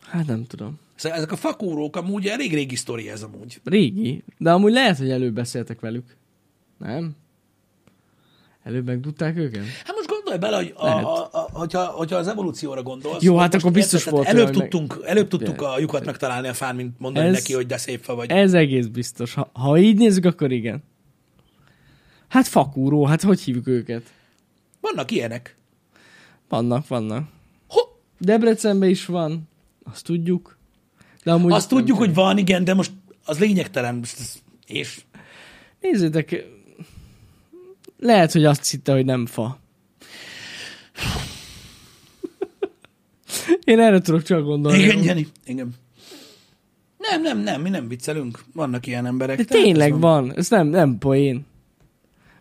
Hát 0.00 0.26
nem 0.26 0.46
tudom. 0.46 0.78
Szóval 0.94 1.18
ezek 1.18 1.32
a 1.32 1.36
fakórók 1.36 1.96
amúgy 1.96 2.26
elég 2.26 2.54
régi 2.54 2.76
sztori 2.76 3.10
ez 3.10 3.22
amúgy. 3.22 3.60
Régi, 3.64 4.22
de 4.38 4.52
amúgy 4.52 4.72
lehet, 4.72 4.98
hogy 4.98 5.10
előbb 5.10 5.34
beszéltek 5.34 5.80
velük. 5.80 6.16
Nem? 6.78 7.16
Előbb 8.62 8.84
megdudták 8.86 9.36
őket? 9.36 9.64
Hát 9.84 9.93
gondolj 10.38 10.38
bele, 10.38 10.56
hogy 10.56 10.72
a, 10.76 11.16
a, 11.16 11.28
a, 11.32 11.48
hogyha, 11.52 11.84
hogyha 11.84 12.16
az 12.16 12.28
evolúcióra 12.28 12.82
gondolsz. 12.82 13.22
Jó, 13.22 13.36
hát 13.36 13.54
akkor 13.54 13.72
biztos 13.72 14.04
volt 14.04 14.26
Előbb 14.26 14.50
tudtunk, 14.50 15.00
előbb 15.04 15.28
tudtuk 15.28 15.62
a 15.62 15.78
lyukat 15.78 16.04
megtalálni 16.04 16.48
a 16.48 16.54
fán, 16.54 16.76
mint 16.76 16.98
mondani 16.98 17.26
Ez- 17.26 17.32
neki, 17.32 17.52
hogy 17.52 17.66
de 17.66 17.76
szép 17.76 18.02
fa 18.02 18.14
vagy. 18.14 18.30
Ez 18.30 18.54
egész 18.54 18.86
biztos. 18.86 19.34
Ha, 19.34 19.50
ha 19.52 19.78
így 19.78 19.98
nézzük, 19.98 20.24
akkor 20.24 20.52
igen. 20.52 20.82
Hát 22.28 22.46
fakúró, 22.46 23.04
hát 23.04 23.22
hogy 23.22 23.40
hívjuk 23.40 23.66
őket? 23.66 24.02
Vannak 24.80 25.10
ilyenek. 25.10 25.56
Vannak, 26.48 26.88
vannak. 26.88 27.28
Ho, 27.68 27.80
Debrecenben 28.18 28.88
is 28.88 29.06
van, 29.06 29.48
azt 29.84 30.04
tudjuk. 30.04 30.58
De 31.24 31.32
amúgy 31.32 31.52
azt 31.52 31.68
tudjuk, 31.68 31.98
hogy 31.98 32.14
van, 32.14 32.38
igen, 32.38 32.64
de 32.64 32.74
most 32.74 32.92
az 33.24 33.38
lényegtelen. 33.38 34.04
És 34.66 35.02
Nézzétek, 35.80 36.44
lehet, 37.98 38.32
hogy 38.32 38.44
azt 38.44 38.70
hitte, 38.70 38.92
hogy 38.92 39.04
nem 39.04 39.26
fa. 39.26 39.58
Én 43.64 43.80
erre 43.80 44.00
tudok 44.00 44.22
csak 44.22 44.44
gondolni. 44.44 44.78
igen, 44.78 45.02
Jani, 45.02 45.26
igen. 45.46 45.68
Nem, 46.98 47.22
nem, 47.22 47.38
nem, 47.38 47.60
mi 47.60 47.68
nem 47.70 47.88
viccelünk. 47.88 48.44
Vannak 48.52 48.86
ilyen 48.86 49.06
emberek. 49.06 49.36
De 49.36 49.42
ez 49.42 49.62
tényleg 49.62 50.00
van, 50.00 50.32
ez 50.36 50.48
nem, 50.48 50.66
nem 50.66 50.98
poén. 50.98 51.46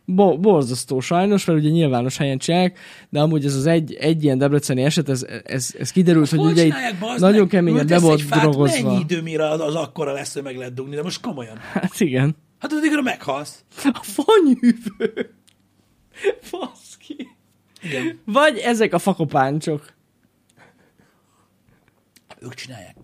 Bo- 0.06 0.40
borzasztó 0.40 1.00
sajnos, 1.00 1.46
mert 1.46 1.60
ugye 1.60 1.70
nyilvános 1.70 2.18
helyen 2.18 2.38
csinálják, 2.38 2.80
de 3.10 3.20
amúgy 3.20 3.46
ez 3.46 3.56
az 3.56 3.66
egy, 3.66 3.94
egy 3.94 4.24
ilyen 4.24 4.38
debreceni 4.38 4.84
eset, 4.84 5.10
ez, 5.10 5.26
ez, 5.44 5.74
ez 5.80 5.92
kiderült, 5.92 6.30
hogy 6.30 6.40
Hol 6.40 6.48
ugye 6.52 6.66
itt 6.66 6.74
nagyon 7.18 7.48
keményen 7.48 7.88
be 7.88 8.00
volt 8.00 8.30
drogozva. 8.30 8.88
Mennyi 8.90 9.00
idő, 9.02 9.22
mire 9.22 9.50
az, 9.50 9.60
az 9.60 9.76
akkora 9.76 10.12
lesz, 10.12 10.34
hogy 10.34 10.44
meg 10.44 10.58
lehet 10.58 10.74
dugni, 10.74 10.96
de 10.96 11.04
most 11.04 11.22
komolyan. 11.22 11.58
Hát 11.58 12.00
igen. 12.00 12.36
Hát 12.60 12.74
addigra 12.74 13.02
meghalsz. 13.02 13.64
A 13.84 14.02
fanyűvő. 14.04 15.36
Faszki. 16.42 17.28
Igen. 17.84 18.20
Vagy 18.26 18.58
ezek 18.58 18.94
a 18.94 19.00
fakopáncsok. 19.00 19.94
Ők 22.40 22.54
csinálják. 22.54 22.96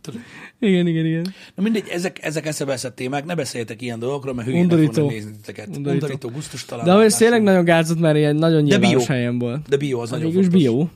Tudod. 0.00 0.20
Igen, 0.58 0.86
igen, 0.86 1.06
igen. 1.06 1.34
Na 1.54 1.62
mindegy, 1.62 1.88
ezek, 1.88 2.24
ezek 2.24 2.46
eszebeszett 2.46 2.94
témák, 2.94 3.24
ne 3.24 3.34
beszéljetek 3.34 3.82
ilyen 3.82 3.98
dolgokról, 3.98 4.34
mert 4.34 4.46
hülyének 4.48 4.70
Undorító. 4.70 4.92
fognak 4.92 5.12
nézni 5.12 5.30
titeket. 5.32 5.66
Undorító. 5.66 5.90
Undorító, 5.92 6.28
gusztustalan. 6.28 6.84
De 6.84 6.92
ez 6.92 7.16
tényleg 7.16 7.42
nagyon 7.42 7.64
gázott, 7.64 7.98
mert 7.98 8.16
ilyen 8.16 8.36
nagyon 8.36 8.64
De 8.64 8.76
nyilvános 8.76 9.04
bio. 9.06 9.14
helyen 9.14 9.38
volt. 9.38 9.68
De 9.68 9.76
bio 9.76 10.00
az 10.00 10.10
Hát 10.10 10.18
nagyon 10.18 10.32
fontos. 10.34 10.52
bio. 10.52 10.86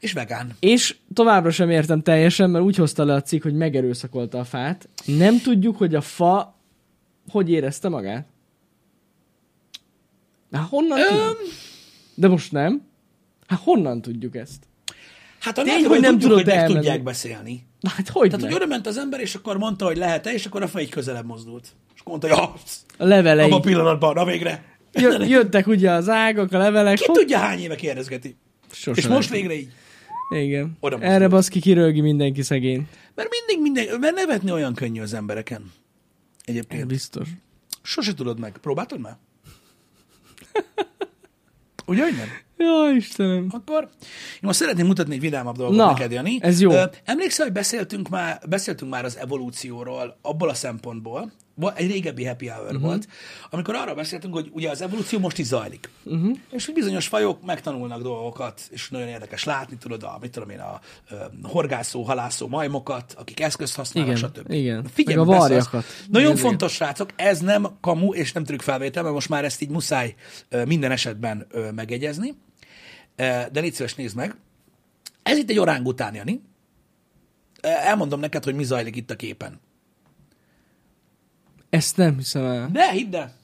És 0.00 0.12
vegán. 0.12 0.56
És 0.60 0.96
továbbra 1.14 1.50
sem 1.50 1.70
értem 1.70 2.00
teljesen, 2.02 2.50
mert 2.50 2.64
úgy 2.64 2.76
hozta 2.76 3.04
le 3.04 3.14
a 3.14 3.22
cikk, 3.22 3.42
hogy 3.42 3.54
megerőszakolta 3.54 4.38
a 4.38 4.44
fát. 4.44 4.88
Nem 5.04 5.40
tudjuk, 5.40 5.76
hogy 5.76 5.94
a 5.94 6.00
fa 6.00 6.58
hogy 7.28 7.50
érezte 7.50 7.88
magát. 7.88 8.26
Hát 10.58 10.68
honnan 10.68 10.98
Öm, 10.98 11.06
tudjuk? 11.06 11.52
De 12.14 12.28
most 12.28 12.52
nem. 12.52 12.82
Hát 13.46 13.60
honnan 13.62 14.02
tudjuk 14.02 14.36
ezt? 14.36 14.62
hát 15.40 15.58
a 15.58 15.62
Tény, 15.62 15.84
hogy 15.84 16.00
nem 16.00 16.12
tudjuk, 16.12 16.30
tudod 16.30 16.44
hogy 16.44 16.54
meg 16.54 16.66
tudják 16.66 17.02
beszélni. 17.02 17.66
Hát 17.96 18.08
hogy 18.08 18.30
Tehát, 18.30 18.40
meg? 18.44 18.52
hogy 18.52 18.62
oda 18.62 18.66
ment 18.70 18.86
az 18.86 18.98
ember, 18.98 19.20
és 19.20 19.34
akkor 19.34 19.58
mondta, 19.58 19.84
hogy 19.84 19.96
lehet-e, 19.96 20.32
és 20.32 20.46
akkor 20.46 20.62
a 20.62 20.68
fej 20.68 20.86
közelebb 20.86 21.26
mozdult. 21.26 21.68
És 21.94 22.00
mondta, 22.04 22.28
hogy 22.36 22.48
A 22.98 23.04
levelei. 23.04 23.44
abban 23.44 23.58
a 23.58 23.62
pillanatban, 23.62 24.14
na 24.14 24.24
végre. 24.24 24.64
Jö- 24.92 25.28
jöttek 25.28 25.66
ugye 25.66 25.90
az 25.90 26.08
ágak, 26.08 26.52
a 26.52 26.58
levelek. 26.58 26.96
Ki 26.96 27.04
Hopp, 27.06 27.16
tudja, 27.16 27.38
hány 27.38 27.58
éve 27.58 27.74
kérdezgeti. 27.74 28.36
Sose 28.72 29.00
és 29.00 29.06
most 29.06 29.30
végre 29.30 29.54
így. 29.54 29.68
Igen. 30.36 30.76
Oda 30.80 30.96
mozdult. 30.96 31.14
Erre 31.14 31.28
baszki 31.28 31.60
kirölgi 31.60 32.00
mindenki 32.00 32.42
szegény. 32.42 32.86
Mert 33.14 33.28
mindig 33.30 33.72
minden, 33.72 34.00
mert 34.00 34.14
nevetni 34.14 34.50
olyan 34.52 34.74
könnyű 34.74 35.00
az 35.00 35.14
embereken. 35.14 35.72
Egyébként. 36.44 36.86
Biztos. 36.86 37.28
Sose 37.82 38.14
tudod 38.14 38.38
meg. 38.38 38.58
Próbáltad 38.60 39.00
már? 39.00 39.16
Ugye, 41.86 42.02
hogy 42.02 42.16
nem? 42.16 42.28
Ja, 42.56 42.96
Istenem. 42.96 43.46
Akkor 43.50 43.82
én 43.82 44.40
most 44.40 44.58
szeretném 44.58 44.86
mutatni 44.86 45.14
egy 45.14 45.20
vidámabb 45.20 45.56
dolgot 45.56 45.76
Na, 45.76 45.86
neked, 45.86 46.12
Jani. 46.12 46.38
ez 46.40 46.60
jó. 46.60 46.72
Emlékszel, 47.04 47.44
hogy 47.44 47.54
beszéltünk 47.54 48.08
már, 48.08 48.40
beszéltünk 48.48 48.90
már 48.90 49.04
az 49.04 49.16
evolúcióról 49.16 50.18
abból 50.22 50.48
a 50.48 50.54
szempontból, 50.54 51.32
egy 51.74 51.90
régebbi 51.90 52.24
happy 52.24 52.46
hour 52.46 52.64
uh-huh. 52.64 52.80
volt, 52.80 53.08
amikor 53.50 53.74
arra 53.74 53.94
beszéltünk, 53.94 54.34
hogy 54.34 54.50
ugye 54.52 54.70
az 54.70 54.82
evolúció 54.82 55.18
most 55.18 55.38
is 55.38 55.46
zajlik. 55.46 55.90
Uh-huh. 56.04 56.36
És 56.50 56.66
hogy 56.66 56.74
bizonyos 56.74 57.08
fajok 57.08 57.44
megtanulnak 57.44 58.02
dolgokat, 58.02 58.60
és 58.70 58.90
nagyon 58.90 59.08
érdekes 59.08 59.44
látni, 59.44 59.76
tudod, 59.76 60.02
a, 60.02 60.18
mit 60.20 60.30
tudom 60.30 60.50
én, 60.50 60.58
a, 60.58 60.80
a 61.42 61.48
horgászó, 61.48 62.02
halászó 62.02 62.48
majmokat, 62.48 63.14
akik 63.18 63.40
eszközt 63.40 63.76
használnak, 63.76 64.16
Igen, 64.16 64.30
stb. 64.30 64.50
igen. 64.50 64.86
Figyelj, 64.92 65.16
Meg 65.16 65.28
a 65.28 65.38
varjakat. 65.38 65.84
Nagyon 66.10 66.30
Igen, 66.30 66.42
fontos, 66.42 66.72
srácok, 66.72 67.10
ez 67.16 67.40
nem 67.40 67.66
kamu 67.80 68.14
és 68.14 68.32
nem 68.32 68.44
trükk 68.44 68.60
felvétel, 68.60 69.02
mert 69.02 69.14
most 69.14 69.28
már 69.28 69.44
ezt 69.44 69.62
így 69.62 69.70
muszáj 69.70 70.14
minden 70.64 70.90
esetben 70.90 71.46
megegyezni. 71.74 72.34
De 73.16 73.60
légy 73.60 73.74
szíves, 73.74 73.94
nézd 73.94 74.16
meg. 74.16 74.36
Ez 75.22 75.38
itt 75.38 75.50
egy 75.50 75.58
orángután, 75.58 76.14
Jani. 76.14 76.42
Ö, 77.62 77.68
Elmondom 77.68 78.20
neked, 78.20 78.44
hogy 78.44 78.54
mi 78.54 78.64
zajlik 78.64 78.96
itt 78.96 79.10
a 79.10 79.16
képen. 79.16 79.60
Ezt 81.74 81.96
nem 81.96 82.16
hiszem 82.16 82.44
el. 82.44 82.68
De 82.72 82.90
hidd 82.90 83.14
el. 83.14 83.34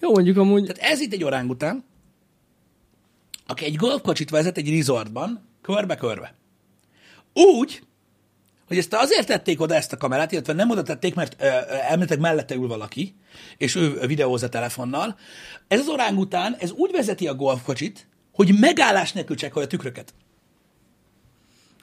Jó, 0.00 0.10
mondjuk 0.10 0.36
amúgy... 0.36 0.66
Tehát 0.66 0.92
ez 0.92 1.00
itt 1.00 1.12
egy 1.12 1.24
orángután, 1.24 1.84
aki 3.46 3.64
egy 3.64 3.76
golfkocsit 3.76 4.30
vezet 4.30 4.56
egy 4.56 4.76
resortban, 4.76 5.48
körbe-körbe. 5.62 6.34
Úgy, 7.32 7.82
hogy 8.66 8.78
ezt 8.78 8.94
azért 8.94 9.26
tették 9.26 9.60
oda 9.60 9.74
ezt 9.74 9.92
a 9.92 9.96
kamerát, 9.96 10.32
illetve 10.32 10.52
nem 10.52 10.70
oda 10.70 10.82
tették, 10.82 11.14
mert 11.14 11.36
ö, 11.38 12.16
mellette 12.18 12.54
ül 12.54 12.68
valaki, 12.68 13.16
és 13.56 13.74
ő 13.74 14.06
videóz 14.06 14.42
a 14.42 14.48
telefonnal. 14.48 15.18
Ez 15.68 15.80
az 15.80 15.88
orángután, 15.88 16.56
ez 16.58 16.70
úgy 16.70 16.90
vezeti 16.90 17.28
a 17.28 17.34
golfkocsit, 17.34 18.08
hogy 18.32 18.58
megállás 18.58 19.12
nélkül 19.12 19.36
csekkolja 19.36 19.68
a 19.68 19.70
tükröket. 19.70 20.14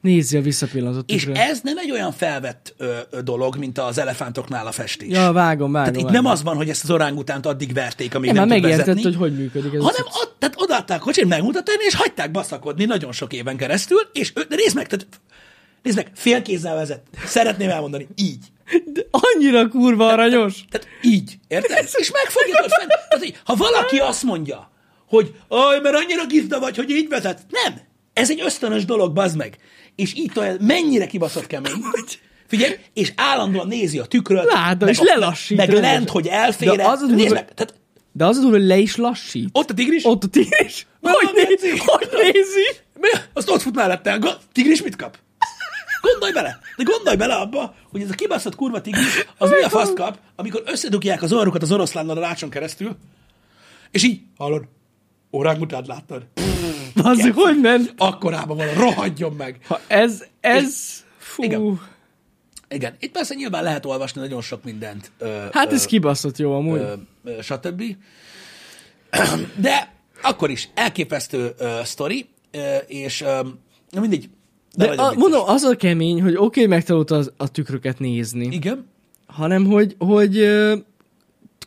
Nézzi 0.01 0.37
a 0.37 0.41
visszapillantott 0.41 1.09
És 1.09 1.23
tükre. 1.23 1.47
ez 1.47 1.59
nem 1.63 1.77
egy 1.77 1.91
olyan 1.91 2.11
felvett 2.11 2.73
ö, 2.77 2.97
ö, 3.09 3.21
dolog, 3.21 3.55
mint 3.55 3.77
az 3.77 3.97
elefántoknál 3.97 4.67
a 4.67 4.71
festés. 4.71 5.09
Ja, 5.09 5.31
vágom, 5.31 5.71
vágom. 5.71 5.71
Tehát 5.71 5.87
itt 5.87 5.95
vágom. 5.95 6.11
nem 6.11 6.25
az 6.25 6.43
van, 6.43 6.55
hogy 6.55 6.69
ezt 6.69 6.83
az 6.83 6.91
orángutánt 6.91 7.45
addig 7.45 7.73
verték, 7.73 8.15
amíg 8.15 8.31
nem, 8.31 8.47
már 8.47 8.59
tud 8.59 8.69
vezetni, 8.69 9.01
hogy 9.03 9.15
hogy 9.15 9.35
működik 9.37 9.73
ez. 9.73 9.81
hanem 9.81 10.05
ott, 10.21 10.35
tehát 10.39 10.55
odaadták 10.61 10.99
kocsit, 10.99 11.25
megmutatták, 11.25 11.75
és 11.79 11.95
hagyták 11.95 12.31
baszakodni 12.31 12.85
nagyon 12.85 13.11
sok 13.11 13.33
éven 13.33 13.57
keresztül, 13.57 13.99
és 14.13 14.31
ő, 14.35 14.45
de 14.49 14.55
nézd 14.55 14.75
meg, 14.75 14.87
tehát, 14.87 15.07
nézd 15.83 15.97
meg, 15.97 16.11
fél 16.13 16.41
kézzel 16.41 16.75
vezet. 16.75 17.01
Szeretném 17.25 17.69
elmondani, 17.69 18.07
így. 18.15 18.45
De 18.93 19.01
annyira 19.11 19.67
kurva 19.67 20.07
aranyos. 20.07 20.65
Tehát 20.69 20.87
így, 21.01 21.39
érted? 21.47 21.87
És 21.97 22.11
megfogja 22.11 22.63
ott 22.63 22.71
fenn. 22.71 22.87
Tehát, 22.87 23.17
hogy 23.17 23.39
ha 23.45 23.55
valaki 23.55 23.97
azt 23.97 24.23
mondja, 24.23 24.71
hogy 25.07 25.33
aj, 25.47 25.79
mert 25.81 25.95
annyira 25.95 26.25
gizda 26.25 26.59
vagy, 26.59 26.75
hogy 26.75 26.89
így 26.89 27.09
vezet. 27.09 27.45
Nem. 27.49 27.79
Ez 28.13 28.29
egy 28.29 28.41
ösztönös 28.45 28.85
dolog, 28.85 29.13
bazd 29.13 29.37
meg. 29.37 29.57
És 29.99 30.15
így 30.15 30.31
olyan, 30.35 30.57
mennyire 30.61 31.05
kibaszott 31.07 31.47
kemény. 31.47 31.73
Figyelj, 32.47 32.75
és 32.93 33.13
állandóan 33.15 33.67
nézi 33.67 33.99
a 33.99 34.05
tükröt. 34.05 34.43
Látom, 34.51 34.77
meg 34.87 34.89
és 34.89 34.99
a- 34.99 35.03
lelassít 35.03 35.57
Meg 35.57 35.69
rendesen. 35.69 35.93
lent, 35.95 36.09
hogy 36.09 36.27
elfére. 36.27 36.75
De 36.75 36.87
az 36.87 37.01
az 37.01 37.09
Nézd 37.09 37.33
meg, 37.33 37.53
tehát 37.53 37.73
De 38.11 38.25
az 38.25 38.37
a 38.37 38.41
durva, 38.41 38.57
hogy 38.57 38.65
le 38.65 38.77
is 38.77 38.95
lassít. 38.95 39.49
ott 39.51 39.69
a 39.69 39.73
tigris. 39.73 40.05
Ott 40.05 40.23
a 40.23 40.27
tigris. 40.27 40.87
Na, 41.01 41.09
Hogy, 41.11 41.29
nézi? 41.47 41.77
hogy 41.85 42.09
nézi? 42.11 42.65
Mi? 42.99 43.07
Azt 43.33 43.49
ott 43.49 43.61
fut 43.61 43.75
mellette. 43.75 44.17
Go- 44.17 44.39
tigris 44.51 44.81
mit 44.81 44.95
kap? 44.95 45.17
Gondolj 46.01 46.31
bele, 46.31 46.59
de 46.77 46.83
gondolj 46.83 47.15
bele 47.15 47.33
abba, 47.33 47.75
hogy 47.91 48.01
ez 48.01 48.09
a 48.09 48.13
kibaszott 48.13 48.55
kurva 48.55 48.81
tigris, 48.81 49.25
az 49.37 49.49
mi 49.49 49.61
a 49.61 49.69
fasz 49.69 49.93
kap, 49.95 50.17
amikor 50.35 50.63
összedugják 50.65 51.21
az 51.21 51.33
orrukat 51.33 51.61
az 51.61 51.71
oroszlánnal 51.71 52.17
a 52.17 52.19
rácson 52.19 52.49
keresztül, 52.49 52.95
és 53.91 54.03
így, 54.03 54.21
hallod, 54.37 54.63
orángutánt 55.29 55.87
láttad? 55.87 56.25
Az 57.03 57.29
hogy 57.33 57.59
ment? 57.61 57.93
Akkorában 57.97 58.57
van, 58.57 58.73
rohadjon 58.73 59.33
meg. 59.33 59.59
Ha 59.67 59.79
ez, 59.87 60.23
ez... 60.39 61.03
Fú. 61.17 61.43
Igen. 61.43 61.79
Igen, 62.69 62.95
itt 62.99 63.11
persze 63.11 63.33
nyilván 63.33 63.63
lehet 63.63 63.85
olvasni 63.85 64.21
nagyon 64.21 64.41
sok 64.41 64.63
mindent. 64.63 65.11
Ö, 65.17 65.45
Hát 65.51 65.71
ö, 65.71 65.75
ez 65.75 65.85
kibaszott 65.85 66.37
jó 66.37 66.53
amúgy. 66.53 66.79
ö, 66.79 66.93
ö, 67.23 67.41
stb. 67.41 67.83
De 69.61 69.93
akkor 70.21 70.49
is 70.49 70.69
elképesztő 70.73 71.53
ö, 71.57 71.79
sztori, 71.83 72.29
ö, 72.51 72.75
és 72.87 73.21
ö, 73.21 73.39
na 73.89 73.99
mindegy. 73.99 74.29
De, 74.75 74.95
De 74.95 75.01
a, 75.01 75.13
mondom, 75.13 75.41
az 75.45 75.63
a 75.63 75.75
kemény, 75.75 76.21
hogy 76.21 76.33
oké, 76.33 76.43
okay, 76.43 76.65
megtanulta 76.65 77.15
az, 77.15 77.31
a 77.37 77.51
tükröket 77.51 77.99
nézni, 77.99 78.45
Igen, 78.45 78.87
hanem 79.25 79.65
hogy, 79.65 79.95
hogy 79.97 80.37
ö, 80.37 80.75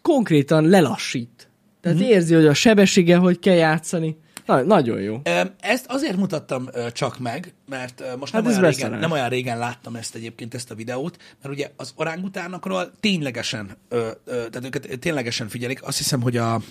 konkrétan 0.02 0.64
lelassít. 0.68 1.48
Tehát 1.82 1.98
mm-hmm. 1.98 2.06
érzi, 2.06 2.34
hogy 2.34 2.46
a 2.46 2.54
sebességgel 2.54 3.18
hogy 3.18 3.38
kell 3.38 3.54
játszani. 3.54 4.16
Na, 4.46 4.62
nagyon 4.62 5.00
jó. 5.00 5.20
Ezt 5.60 5.86
azért 5.88 6.16
mutattam 6.16 6.68
csak 6.92 7.18
meg, 7.18 7.54
mert 7.68 8.02
most 8.18 8.32
nem, 8.32 8.44
Hát 8.44 8.52
ez 8.52 8.58
olyan 8.58 8.70
régen, 8.70 8.98
nem 8.98 9.10
olyan 9.10 9.28
régen 9.28 9.58
láttam 9.58 9.96
ezt 9.96 10.14
egyébként, 10.14 10.54
ezt 10.54 10.70
a 10.70 10.74
videót, 10.74 11.16
mert 11.42 11.54
ugye 11.54 11.70
az 11.76 11.92
orángutánokról 11.96 12.92
ténylegesen, 13.00 13.76
tehát 14.24 14.64
őket 14.64 14.98
ténylegesen 14.98 15.48
figyelik. 15.48 15.82
Azt 15.82 15.98
hiszem, 15.98 16.22
hogy 16.22 16.36
a, 16.36 16.54
a 16.54 16.62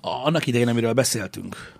annak 0.00 0.46
idején, 0.46 0.68
amiről 0.68 0.92
beszéltünk, 0.92 1.72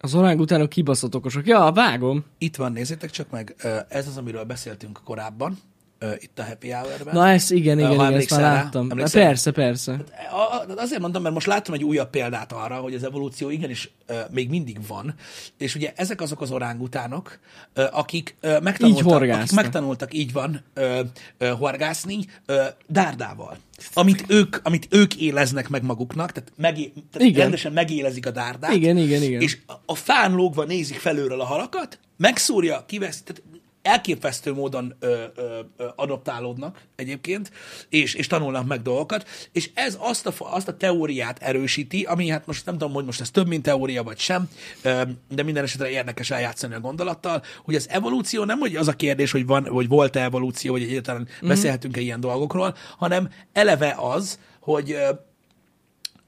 Az 0.00 0.14
orángutánok 0.14 0.68
kibaszott 0.68 1.14
okosak. 1.14 1.46
Ja, 1.46 1.72
vágom. 1.74 2.24
itt 2.38 2.56
van, 2.56 2.72
nézzétek 2.72 3.10
csak 3.10 3.30
meg, 3.30 3.54
ez 3.88 4.06
az, 4.06 4.16
amiről 4.16 4.44
beszéltünk 4.44 5.00
korábban, 5.04 5.58
ö, 6.02 6.12
itt 6.18 6.38
a 6.38 6.44
Happy 6.44 6.70
Hour-ben. 6.70 7.14
Na 7.14 7.28
ez 7.28 7.50
igen, 7.50 7.78
igen, 7.78 7.92
igen, 7.92 8.12
ezt 8.14 8.30
már 8.30 8.40
rá? 8.40 8.52
láttam. 8.52 8.86
Na, 8.86 8.90
Emlékszel? 8.92 9.22
persze, 9.26 9.50
persze. 9.50 9.92
A- 10.32 10.72
Azért 10.76 11.00
mondom, 11.00 11.22
mert 11.22 11.34
most 11.34 11.46
láttam 11.46 11.74
egy 11.74 11.84
újabb 11.84 12.10
példát 12.10 12.52
arra, 12.52 12.76
hogy 12.76 12.94
az 12.94 13.04
evolúció 13.04 13.50
igenis 13.50 13.90
ö, 14.06 14.14
még 14.30 14.48
mindig 14.48 14.86
van, 14.86 15.14
és 15.58 15.74
ugye 15.74 15.92
ezek 15.96 16.20
azok 16.20 16.40
az 16.40 16.50
orángutánok, 16.50 17.38
ö, 17.74 17.84
akik 17.92 18.36
ö, 18.40 18.58
megtanultak, 18.60 19.22
Így 19.24 19.30
akik 19.30 19.52
megtanultak, 19.52 20.14
így 20.14 20.32
van, 20.32 20.62
ö, 20.74 21.00
ö, 21.38 21.46
horgászni 21.48 22.18
ö, 22.46 22.62
dárdával. 22.88 23.56
Amit 23.94 24.24
ők, 24.28 24.56
amit 24.62 24.86
ők 24.90 25.16
éleznek 25.16 25.68
meg 25.68 25.82
maguknak, 25.82 26.32
tehát, 26.32 26.52
megé, 26.56 26.92
tehát 27.12 27.28
Igen. 27.28 27.40
rendesen 27.40 27.72
megélezik 27.72 28.26
a 28.26 28.30
dárdát. 28.30 28.72
Igen, 28.74 28.96
igen, 28.96 29.22
igen. 29.22 29.40
És 29.40 29.58
a- 29.86 29.94
fán 29.94 30.32
lógva 30.32 30.64
nézik 30.64 30.96
felülről 30.98 31.40
a 31.40 31.44
halakat, 31.44 31.98
megszúrja, 32.16 32.84
kivesz, 32.86 33.22
tehát 33.22 33.42
elképesztő 33.82 34.52
módon 34.52 34.94
ö, 34.98 35.24
ö, 35.34 35.58
ö, 35.76 35.84
adoptálódnak 35.96 36.80
egyébként, 36.96 37.50
és, 37.88 38.14
és 38.14 38.26
tanulnak 38.26 38.66
meg 38.66 38.82
dolgokat, 38.82 39.28
és 39.52 39.70
ez 39.74 39.96
azt 40.00 40.26
a, 40.26 40.32
azt 40.38 40.68
a 40.68 40.76
teóriát 40.76 41.38
erősíti, 41.42 42.02
ami 42.02 42.28
hát 42.28 42.46
most 42.46 42.66
nem 42.66 42.78
tudom, 42.78 42.94
hogy 42.94 43.04
most 43.04 43.20
ez 43.20 43.30
több, 43.30 43.48
mint 43.48 43.62
teória, 43.62 44.02
vagy 44.02 44.18
sem, 44.18 44.48
ö, 44.82 45.02
de 45.28 45.42
minden 45.42 45.64
esetre 45.64 45.90
érdekes 45.90 46.30
eljátszani 46.30 46.74
a 46.74 46.80
gondolattal, 46.80 47.42
hogy 47.64 47.74
az 47.74 47.88
evolúció 47.88 48.44
nem 48.44 48.58
hogy 48.58 48.76
az 48.76 48.88
a 48.88 48.96
kérdés, 48.96 49.30
hogy 49.30 49.46
van, 49.46 49.66
vagy 49.70 49.88
volt-e 49.88 50.22
evolúció, 50.22 50.72
vagy 50.72 50.82
egyáltalán 50.82 51.28
mm. 51.44 51.48
beszélhetünk-e 51.48 52.00
ilyen 52.00 52.20
dolgokról, 52.20 52.76
hanem 52.98 53.30
eleve 53.52 53.94
az, 53.98 54.38
hogy 54.60 54.96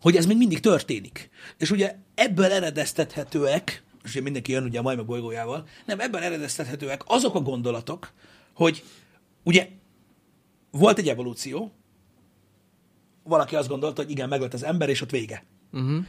hogy 0.00 0.16
ez 0.16 0.26
még 0.26 0.36
mindig 0.36 0.60
történik. 0.60 1.30
És 1.58 1.70
ugye 1.70 1.94
ebből 2.14 2.52
eredeztethetőek, 2.52 3.82
és 4.04 4.20
mindenki 4.20 4.52
jön 4.52 4.64
ugye 4.64 4.78
a 4.78 4.82
majmok 4.82 5.06
bolygójával, 5.06 5.66
nem, 5.86 6.00
ebből 6.00 6.20
eredeztethetőek 6.20 7.02
azok 7.06 7.34
a 7.34 7.40
gondolatok, 7.40 8.12
hogy 8.54 8.82
ugye 9.42 9.68
volt 10.70 10.98
egy 10.98 11.08
evolúció, 11.08 11.72
valaki 13.22 13.56
azt 13.56 13.68
gondolta, 13.68 14.02
hogy 14.02 14.10
igen, 14.10 14.28
meglett 14.28 14.54
az 14.54 14.64
ember, 14.64 14.88
és 14.88 15.00
ott 15.00 15.10
vége. 15.10 15.44
Uh-huh. 15.72 16.04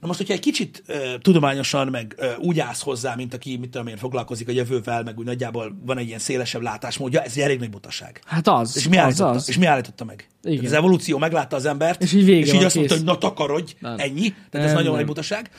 Na 0.00 0.06
most, 0.06 0.18
hogyha 0.18 0.34
egy 0.34 0.40
kicsit 0.40 0.82
ö, 0.86 1.14
tudományosan, 1.20 1.88
meg 1.88 2.14
ö, 2.18 2.34
úgy 2.36 2.60
állsz 2.60 2.82
hozzá, 2.82 3.14
mint 3.14 3.34
aki, 3.34 3.56
mit 3.56 3.70
tudom 3.70 3.86
én, 3.86 3.96
foglalkozik 3.96 4.48
a 4.48 4.52
jövővel, 4.52 5.02
meg 5.02 5.18
úgy 5.18 5.24
nagyjából 5.24 5.78
van 5.84 5.98
egy 5.98 6.06
ilyen 6.06 6.18
szélesebb 6.18 6.62
látásmódja, 6.62 7.22
ez 7.22 7.32
egy 7.36 7.42
elég 7.42 7.58
nagy 7.58 7.70
butaság. 7.70 8.20
Hát 8.26 8.48
az, 8.48 8.76
És 8.76 8.88
mi, 8.88 8.96
az, 8.96 9.02
állította, 9.02 9.30
az. 9.30 9.48
és 9.48 9.58
mi 9.58 9.66
állította 9.66 10.04
meg? 10.04 10.28
Igen. 10.42 10.64
Az 10.64 10.72
evolúció 10.72 11.18
meglátta 11.18 11.56
az 11.56 11.64
embert, 11.66 12.02
És 12.02 12.12
így 12.12 12.24
vége 12.24 12.46
és 12.46 12.52
így 12.52 12.64
azt 12.64 12.74
mondta, 12.74 12.94
kész. 12.94 13.02
hogy 13.04 13.12
na 13.12 13.18
takarodj, 13.18 13.74
Nem. 13.78 13.94
ennyi. 13.98 14.28
Tehát 14.50 14.66
ez 14.66 14.72
Nem, 14.72 14.72
nagyon 14.72 14.84
nem. 14.84 14.94
nagy 14.94 15.06
butaság. 15.06 15.50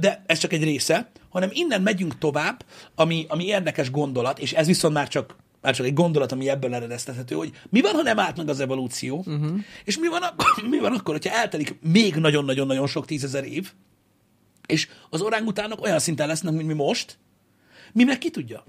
De 0.00 0.22
ez 0.26 0.38
csak 0.38 0.52
egy 0.52 0.62
része, 0.64 1.10
hanem 1.28 1.48
innen 1.52 1.82
megyünk 1.82 2.18
tovább, 2.18 2.64
ami, 2.94 3.26
ami 3.28 3.44
érdekes 3.44 3.90
gondolat, 3.90 4.38
és 4.38 4.52
ez 4.52 4.66
viszont 4.66 4.94
már 4.94 5.08
csak 5.08 5.36
már 5.60 5.74
csak 5.74 5.86
egy 5.86 5.94
gondolat, 5.94 6.32
ami 6.32 6.48
ebből 6.48 6.74
eredeztethető, 6.74 7.34
hogy 7.34 7.52
mi 7.68 7.80
van, 7.80 7.94
ha 7.94 8.02
nem 8.02 8.18
állt 8.18 8.36
meg 8.36 8.48
az 8.48 8.60
evolúció, 8.60 9.16
uh-huh. 9.16 9.60
és 9.84 9.98
mi 9.98 10.08
van, 10.08 10.22
akkor, 10.22 10.46
mi 10.70 10.78
van 10.78 10.92
akkor, 10.92 11.14
hogyha 11.14 11.36
eltelik 11.36 11.78
még 11.82 12.14
nagyon-nagyon-nagyon 12.14 12.86
sok 12.86 13.06
tízezer 13.06 13.44
év, 13.44 13.72
és 14.66 14.88
az 15.10 15.20
orángutánok 15.20 15.82
olyan 15.82 15.98
szinten 15.98 16.28
lesznek, 16.28 16.52
mint 16.52 16.66
mi 16.66 16.74
most, 16.74 17.18
mi 17.92 18.04
meg 18.04 18.18
ki 18.18 18.30
tudja? 18.30 18.64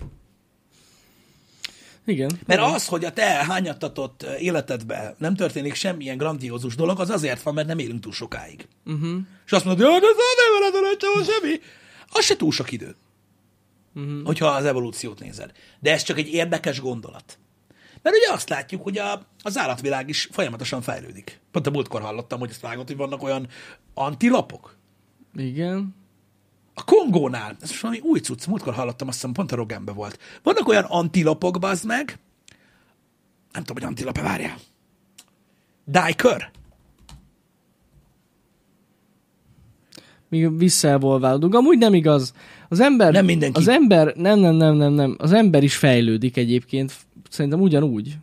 Igen. 2.06 2.40
Mert 2.46 2.62
az, 2.62 2.88
hogy 2.88 3.06
a 3.06 3.12
te 3.12 3.26
hányattatott 3.26 4.24
életedben 4.40 5.16
nem 5.18 5.36
történik 5.36 5.74
semmilyen 5.74 6.18
grandiózus 6.18 6.76
dolog, 6.76 7.00
az 7.00 7.10
azért 7.10 7.42
van, 7.42 7.54
mert 7.54 7.68
nem 7.68 7.80
élünk 7.80 8.02
túl 8.02 8.14
sokáig. 8.14 8.68
Uh-huh. 8.86 9.20
És 9.46 9.52
azt 9.52 9.66
mondod, 9.66 9.88
hogy 9.88 10.02
de 10.02 10.08
ez 10.08 10.72
nem 10.72 10.82
veled 10.82 11.26
semmi. 11.26 11.60
Az 12.10 12.26
se 12.26 12.36
túl 12.36 12.52
sok 12.52 12.72
idő. 12.72 12.96
Uh-huh. 13.96 14.26
Hogyha 14.26 14.46
az 14.46 14.66
evolúciót 14.66 15.20
nézed. 15.20 15.52
De 15.80 15.92
ez 15.92 16.04
csak 16.04 16.18
egy 16.18 16.28
érdekes 16.28 16.82
gondolat. 16.82 17.40
Mert 18.02 18.16
ugye 18.16 18.34
azt 18.34 18.50
látjuk, 18.50 18.84
hogy 18.84 18.98
a, 18.98 19.26
az 19.44 19.58
állatvilág 19.58 20.10
is 20.10 20.30
folyamatosan 20.32 20.82
fejlődik. 20.82 21.40
Pont 21.52 21.68
a 21.68 21.72
múltkor 21.72 22.02
hallottam, 22.02 22.40
hogy 22.40 22.50
ezt 22.50 22.62
vágott, 22.62 22.88
hogy 22.88 22.98
vannak 22.98 23.24
olyan 23.24 23.48
antilapok. 23.94 24.78
Igen. 25.36 25.96
A 26.74 26.84
Kongónál, 26.84 27.56
ez 27.62 27.70
most 27.70 27.82
valami 27.82 28.00
új 28.00 28.20
cucc, 28.20 28.46
múltkor 28.46 28.74
hallottam, 28.74 29.08
azt 29.08 29.18
hiszem 29.18 29.34
pont 29.34 29.52
a 29.52 29.56
Rogenbe 29.56 29.92
volt. 29.92 30.20
Vannak 30.44 30.68
olyan 30.68 30.84
antilapok, 30.84 31.60
bazd 31.60 31.86
meg, 31.86 32.20
nem 33.52 33.64
tudom, 33.64 33.78
hogy 33.78 33.84
antilape, 33.84 34.22
várjál. 34.22 34.58
Diker. 35.86 36.52
Míg 40.30 40.58
visszaevolválódunk. 40.58 41.56
Amúgy 41.56 41.78
nem 41.78 41.94
igaz. 41.94 42.34
Az 42.72 42.80
ember... 42.80 43.12
Nem 43.12 43.26
mindenki. 43.26 43.60
Az 43.60 43.68
ember... 43.68 44.16
Nem, 44.16 44.40
nem, 44.40 44.56
nem, 44.56 44.76
nem, 44.76 44.94
nem. 44.94 45.16
Az 45.18 45.32
ember 45.32 45.64
is 45.64 45.76
fejlődik 45.76 46.38
egyébként. 46.38 46.94
Szerintem 47.30 47.62
ugyanúgy. 47.62 48.18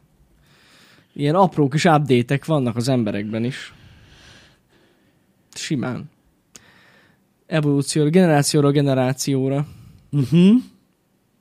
Ilyen 1.12 1.34
apró 1.34 1.68
kis 1.68 1.84
update 1.84 2.40
vannak 2.46 2.76
az 2.76 2.88
emberekben 2.88 3.44
is. 3.44 3.74
Simán. 5.54 6.10
Evolúcióra, 7.46 8.10
generációra, 8.10 8.70
generációra. 8.70 9.66
Uh-huh. 10.10 10.56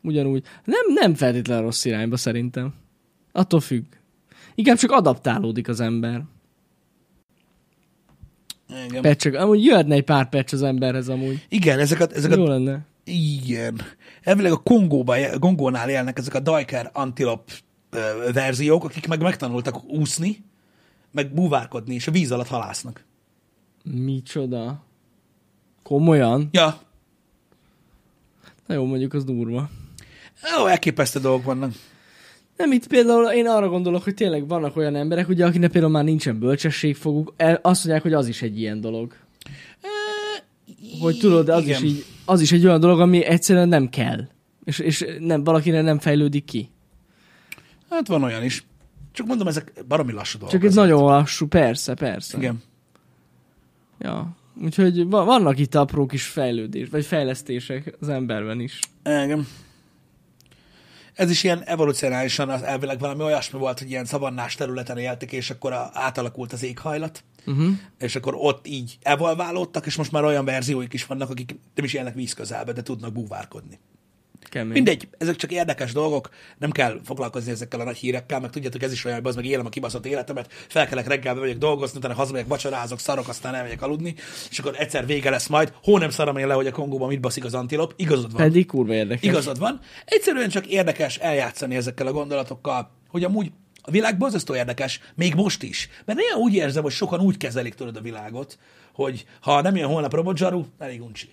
Ugyanúgy. 0.01 0.43
Nem, 0.63 0.93
nem 0.93 1.13
feltétlenül 1.15 1.63
rossz 1.63 1.85
irányba 1.85 2.17
szerintem. 2.17 2.73
Attól 3.31 3.59
függ. 3.59 3.83
Inkább 4.55 4.77
csak 4.77 4.91
adaptálódik 4.91 5.67
az 5.67 5.79
ember. 5.79 6.23
Igen. 8.87 9.01
Pecsek. 9.01 9.35
Amúgy 9.35 9.63
jöhetne 9.63 9.95
egy 9.95 10.03
pár 10.03 10.29
pecs 10.29 10.53
az 10.53 10.63
emberhez 10.63 11.09
amúgy. 11.09 11.45
Igen, 11.49 11.79
ezeket, 11.79 12.11
ezeket 12.11 12.37
Jó 12.37 12.47
lenne. 12.47 12.85
Igen. 13.07 13.81
Elvileg 14.23 14.51
a 14.51 14.57
Kongóban, 14.57 15.39
Kongónál 15.39 15.89
élnek 15.89 16.17
ezek 16.17 16.33
a 16.33 16.39
Diker 16.39 16.89
antilop 16.93 17.51
verziók, 18.33 18.83
akik 18.83 19.07
meg 19.07 19.21
megtanultak 19.21 19.83
úszni, 19.83 20.43
meg 21.11 21.33
búvárkodni, 21.33 21.93
és 21.93 22.07
a 22.07 22.11
víz 22.11 22.31
alatt 22.31 22.47
halásznak. 22.47 23.05
Micsoda? 23.83 24.83
Komolyan? 25.83 26.49
Ja. 26.51 26.79
Na 28.65 28.73
jó, 28.73 28.85
mondjuk 28.85 29.13
az 29.13 29.23
durva. 29.23 29.69
Ó, 30.61 30.65
elképesztő 30.65 31.19
dolgok 31.19 31.43
vannak. 31.43 31.71
Nem, 32.57 32.71
itt 32.71 32.87
például 32.87 33.31
én 33.31 33.47
arra 33.47 33.69
gondolok, 33.69 34.03
hogy 34.03 34.13
tényleg 34.13 34.47
vannak 34.47 34.75
olyan 34.75 34.95
emberek, 34.95 35.27
ugye, 35.29 35.45
akinek 35.45 35.71
például 35.71 35.93
már 35.93 36.03
nincsen 36.03 36.39
bölcsességfoguk, 36.39 37.33
azt 37.61 37.85
mondják, 37.85 38.01
hogy 38.01 38.13
az 38.13 38.27
is 38.27 38.41
egy 38.41 38.59
ilyen 38.59 38.81
dolog. 38.81 39.13
Hogy 40.99 41.17
tudod, 41.17 41.49
az 41.49 41.63
Igen. 41.63 41.83
is, 41.83 41.89
így, 41.89 42.05
az 42.25 42.41
is 42.41 42.51
egy 42.51 42.65
olyan 42.65 42.79
dolog, 42.79 42.99
ami 42.99 43.23
egyszerűen 43.23 43.67
nem 43.67 43.89
kell. 43.89 44.27
És, 44.63 44.79
és 44.79 45.05
nem, 45.19 45.43
valakinek 45.43 45.83
nem 45.83 45.99
fejlődik 45.99 46.45
ki. 46.45 46.69
Hát 47.89 48.07
van 48.07 48.23
olyan 48.23 48.43
is. 48.43 48.65
Csak 49.11 49.27
mondom, 49.27 49.47
ezek 49.47 49.83
baromi 49.87 50.11
lassú 50.11 50.37
dolgok. 50.37 50.59
Csak 50.59 50.69
ez 50.69 50.75
nagyon 50.75 51.03
lassú, 51.03 51.47
persze, 51.47 51.93
persze. 51.93 52.37
Igen. 52.37 52.61
Ja. 53.99 54.35
Úgyhogy 54.63 55.09
va- 55.09 55.25
vannak 55.25 55.59
itt 55.59 55.75
apró 55.75 56.05
kis 56.05 56.23
fejlődés, 56.23 56.89
vagy 56.89 57.05
fejlesztések 57.05 57.95
az 57.99 58.09
emberben 58.09 58.59
is. 58.59 58.79
Igen. 59.03 59.47
Ez 61.13 61.29
is 61.29 61.43
ilyen 61.43 61.63
evolucionálisan 61.63 62.49
az 62.49 62.61
elvileg 62.61 62.99
valami 62.99 63.23
olyasmi 63.23 63.59
volt, 63.59 63.79
hogy 63.79 63.89
ilyen 63.89 64.05
szavannás 64.05 64.55
területen 64.55 64.97
éltek, 64.97 65.31
és 65.31 65.49
akkor 65.49 65.71
a, 65.71 65.89
átalakult 65.93 66.53
az 66.53 66.63
éghajlat, 66.63 67.23
Uh-huh. 67.47 67.69
és 67.99 68.15
akkor 68.15 68.33
ott 68.37 68.67
így 68.67 68.97
evolválódtak, 69.01 69.85
és 69.85 69.95
most 69.95 70.11
már 70.11 70.23
olyan 70.23 70.45
verzióik 70.45 70.93
is 70.93 71.05
vannak, 71.05 71.29
akik 71.29 71.55
nem 71.75 71.85
is 71.85 71.93
élnek 71.93 72.13
víz 72.13 72.33
közelbe, 72.33 72.71
de 72.71 72.81
tudnak 72.81 73.13
búvárkodni. 73.13 73.79
Kemény. 74.49 74.71
Mindegy, 74.71 75.07
ezek 75.17 75.35
csak 75.35 75.51
érdekes 75.51 75.91
dolgok, 75.91 76.29
nem 76.57 76.71
kell 76.71 76.99
foglalkozni 77.03 77.51
ezekkel 77.51 77.79
a 77.79 77.83
nagy 77.83 77.97
hírekkel, 77.97 78.39
meg 78.39 78.49
tudjátok, 78.49 78.83
ez 78.83 78.91
is 78.91 79.05
olyan, 79.05 79.17
hogy 79.17 79.27
az 79.27 79.35
meg 79.35 79.45
élem 79.45 79.65
a 79.65 79.69
kibaszott 79.69 80.05
életemet, 80.05 80.51
felkelek 80.67 81.07
reggel, 81.07 81.33
bemegyek 81.33 81.57
dolgozni, 81.57 81.97
utána 81.97 82.13
hazamegyek, 82.13 82.47
vacsorázok, 82.47 82.99
szarok, 82.99 83.27
aztán 83.27 83.55
elmegyek 83.55 83.81
aludni, 83.81 84.15
és 84.49 84.59
akkor 84.59 84.75
egyszer 84.77 85.05
vége 85.05 85.29
lesz 85.29 85.47
majd, 85.47 85.73
hó 85.83 85.97
nem 85.97 86.09
szarom 86.09 86.37
én 86.37 86.47
le, 86.47 86.53
hogy 86.53 86.67
a 86.67 86.71
Kongóban 86.71 87.07
mit 87.07 87.19
baszik 87.19 87.45
az 87.45 87.53
antilop, 87.53 87.93
igazad 87.95 88.31
van. 88.31 88.41
Pedig 88.41 88.65
kurva 88.65 88.93
érdekes. 88.93 89.29
Igazad 89.29 89.59
van. 89.59 89.79
Egyszerűen 90.05 90.49
csak 90.49 90.67
érdekes 90.67 91.17
eljátszani 91.17 91.75
ezekkel 91.75 92.07
a 92.07 92.11
gondolatokkal, 92.11 92.91
hogy 93.09 93.23
amúgy 93.23 93.51
a 93.87 93.91
világ 93.91 94.17
borzasztó 94.17 94.55
érdekes, 94.55 94.99
még 95.15 95.35
most 95.35 95.63
is. 95.63 95.89
Mert 96.05 96.19
néha 96.19 96.37
úgy 96.37 96.53
érzem, 96.53 96.83
hogy 96.83 96.91
sokan 96.91 97.19
úgy 97.19 97.37
kezelik 97.37 97.73
tudod 97.73 97.95
a 97.95 98.01
világot, 98.01 98.57
hogy 98.93 99.25
ha 99.41 99.61
nem 99.61 99.75
jön 99.75 99.87
holnap 99.87 100.13
robotzsaru, 100.13 100.65
elég 100.77 101.01
uncsi. 101.01 101.29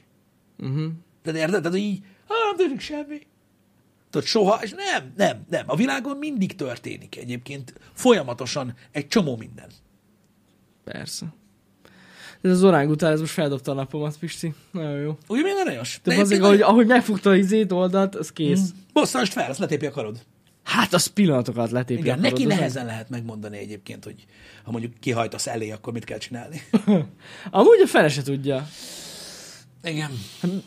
Uh-huh. 0.59 0.93
De 1.23 1.35
érted? 1.35 1.63
Tehát, 1.63 1.79
így, 1.79 2.03
ah, 2.27 2.37
nem 2.47 2.57
történik 2.57 2.81
semmi. 2.81 3.27
Tudod, 4.11 4.27
soha, 4.27 4.59
és 4.63 4.71
nem, 4.71 5.13
nem, 5.17 5.45
nem. 5.51 5.65
A 5.67 5.77
világon 5.77 6.17
mindig 6.17 6.55
történik 6.55 7.17
egyébként 7.17 7.75
folyamatosan 7.93 8.75
egy 8.91 9.09
csomó 9.09 9.37
minden. 9.37 9.71
Persze. 10.85 11.35
Ez 12.41 12.51
az 12.51 12.65
orángután, 12.65 13.13
ez 13.13 13.21
most 13.21 13.33
feldobta 13.33 13.71
a 13.71 13.75
napomat, 13.75 14.19
Pisti. 14.19 14.55
Nagyon 14.71 15.01
jó. 15.01 15.19
Ugye 15.29 15.43
milyen 15.43 15.57
aranyos? 15.57 16.01
De 16.03 16.21
azért, 16.21 16.43
ahogy, 16.43 16.61
ahogy 16.61 16.87
megfogta 16.87 17.31
az 17.31 17.37
izét 17.37 17.73
oldalt, 17.73 18.15
az 18.15 18.33
kész. 18.33 18.73
Mm. 18.73 18.79
Bosszanst 18.93 19.33
fel, 19.33 19.51
azt 19.51 19.59
letépi 19.59 19.87
a 19.87 19.91
karod. 19.91 20.25
Hát 20.65 20.93
az 20.93 21.07
pillanatokat 21.07 21.71
letépje. 21.71 22.05
Igen, 22.05 22.19
neki 22.21 22.43
az 22.43 22.49
nehezen 22.49 22.87
lehet 22.87 23.09
megmondani 23.09 23.59
egyébként, 23.59 24.05
hogy 24.05 24.25
ha 24.65 24.71
mondjuk 24.71 24.93
kihajtasz 25.01 25.47
elé, 25.47 25.71
akkor 25.71 25.93
mit 25.93 26.05
kell 26.05 26.19
csinálni. 26.19 26.63
nem- 26.87 27.07
Amúgy 27.51 27.81
a 27.83 27.87
fele 27.87 28.09
se 28.09 28.23
tudja. 28.23 28.67
Igen. 29.83 30.11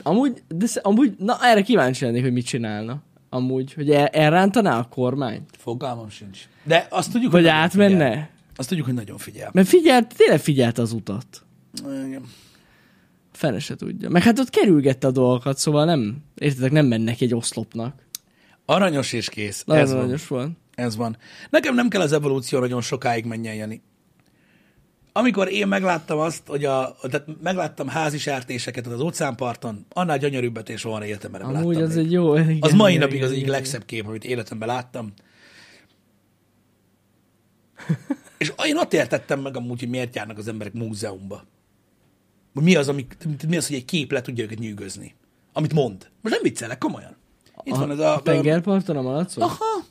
Amúgy, 0.04 0.44
de 0.48 0.66
amúgy, 0.82 1.16
na 1.18 1.38
erre 1.42 1.62
kíváncsi 1.62 2.06
lennék, 2.06 2.22
hogy 2.24 2.32
mit 2.34 2.46
csinálna. 2.46 3.02
Amúgy, 3.30 3.74
hogy 3.74 3.90
el, 3.92 4.08
elrántaná 4.08 4.80
a 4.80 4.84
kormányt? 4.84 5.50
Fogalmam 5.58 6.10
sincs. 6.10 6.40
De 6.64 6.88
azt 6.90 7.12
tudjuk, 7.12 7.32
Vagy 7.32 7.42
hogy 7.42 7.50
átmenne? 7.50 8.10
Figyel. 8.10 8.30
Azt 8.56 8.68
tudjuk, 8.68 8.86
hogy 8.86 8.96
nagyon 8.96 9.18
figyel. 9.18 9.50
Mert 9.54 9.68
figyelt, 9.68 10.16
tényleg 10.18 10.40
figyelt 10.40 10.78
az 10.78 10.92
utat. 10.92 11.26
Igen. 12.06 12.24
Fene 13.32 13.60
se 13.60 13.76
tudja. 13.76 14.10
Meg 14.10 14.22
hát 14.24 14.40
ott 14.40 14.50
kerülgette 14.50 15.08
a 15.08 15.12
dolgokat, 15.12 15.58
szóval 15.58 15.86
nem, 15.86 16.18
értitek, 16.36 16.72
nem 16.72 16.86
mennek 16.86 17.22
egy 17.22 17.34
oszlopnak. 17.34 18.06
Aranyos 18.70 19.14
és 19.14 19.30
kész. 19.30 19.64
Nagyon 19.66 19.84
Ez 19.84 19.90
van. 19.92 20.00
aranyos 20.00 20.28
volt. 20.28 20.52
Ez 20.76 20.96
van. 20.96 21.18
Nekem 21.50 21.76
nem 21.76 21.88
kell 21.90 22.02
az 22.02 22.12
evolúció 22.12 22.60
nagyon 22.60 22.82
sokáig 22.82 23.26
menjen, 23.26 23.56
Jani. 23.56 23.82
Amikor 25.12 25.52
én 25.52 25.68
megláttam 25.68 26.20
azt, 26.20 26.48
hogy 26.48 26.66
a, 26.66 26.96
tehát 27.02 27.26
megláttam 27.42 27.88
házi 27.88 28.18
sertéseket 28.18 28.88
az 28.88 29.02
óceánparton, 29.02 29.86
annál 29.90 30.18
gyönyörűbbet 30.18 30.70
és 30.70 30.80
soha 30.80 31.06
életemben 31.06 31.42
nem 31.42 31.56
Amúgy 31.56 31.74
láttam 31.76 31.90
az 31.90 31.96
még. 31.96 32.06
egy 32.06 32.12
jó... 32.12 32.36
Igen, 32.38 32.58
Az 32.60 32.74
mai 32.74 32.94
igen, 32.94 33.04
napig 33.08 33.24
az 33.24 33.30
igen, 33.30 33.34
egyik 33.34 33.48
igen. 33.48 33.54
legszebb 33.60 33.86
kép, 33.86 34.08
amit 34.08 34.24
életemben 34.26 34.68
láttam. 34.68 35.14
És 38.38 38.54
én 38.66 38.78
ott 38.78 38.94
értettem 38.94 39.40
meg 39.40 39.56
amúgy, 39.58 39.80
hogy 39.80 39.90
miért 39.90 40.16
járnak 40.16 40.38
az 40.38 40.48
emberek 40.48 40.74
múzeumba. 40.74 41.44
Mi 42.54 42.76
az, 42.76 42.88
ami, 42.88 43.08
mi 43.48 43.58
az, 43.58 43.68
hogy 43.68 43.76
egy 43.76 43.86
kép 43.86 44.12
le 44.12 44.22
tudja 44.22 44.44
őket 44.44 44.60
nyűgözni. 44.60 45.16
Amit 45.54 45.74
mond. 45.74 46.10
Most 46.22 46.34
nem 46.36 46.44
viccelek, 46.44 46.78
komolyan. 46.78 47.16
Itt 47.68 47.74
a, 47.74 47.78
van 47.78 47.92
ez 47.92 48.00
a... 48.00 48.16
a 48.16 48.22
tengerparton 48.22 48.98
a 48.98 49.02
malacon? 49.02 49.44
Aha. 49.44 49.84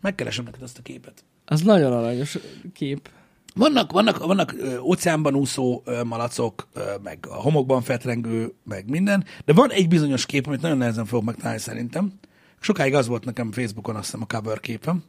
Megkeresem 0.00 0.44
neked 0.44 0.62
azt 0.62 0.78
a 0.78 0.82
képet. 0.82 1.24
Az 1.44 1.60
nagyon 1.60 1.92
aranyos 1.92 2.38
kép. 2.72 3.08
Vannak, 3.54 3.92
vannak, 3.92 4.18
vannak 4.26 4.54
ö, 4.58 4.78
óceánban 4.78 5.34
úszó 5.34 5.82
ö, 5.84 6.02
malacok, 6.02 6.68
ö, 6.72 6.80
meg 7.02 7.18
a 7.28 7.34
homokban 7.34 7.82
fetrengő, 7.82 8.52
meg 8.64 8.88
minden, 8.90 9.24
de 9.44 9.52
van 9.52 9.70
egy 9.70 9.88
bizonyos 9.88 10.26
kép, 10.26 10.46
amit 10.46 10.60
nagyon 10.60 10.76
nehezen 10.78 11.04
fogok 11.06 11.24
megtalálni 11.24 11.58
szerintem. 11.60 12.12
Sokáig 12.60 12.94
az 12.94 13.06
volt 13.06 13.24
nekem 13.24 13.52
Facebookon 13.52 13.94
azt 13.96 14.04
hiszem 14.04 14.22
a 14.22 14.26
cover 14.36 14.60
képem. 14.60 15.04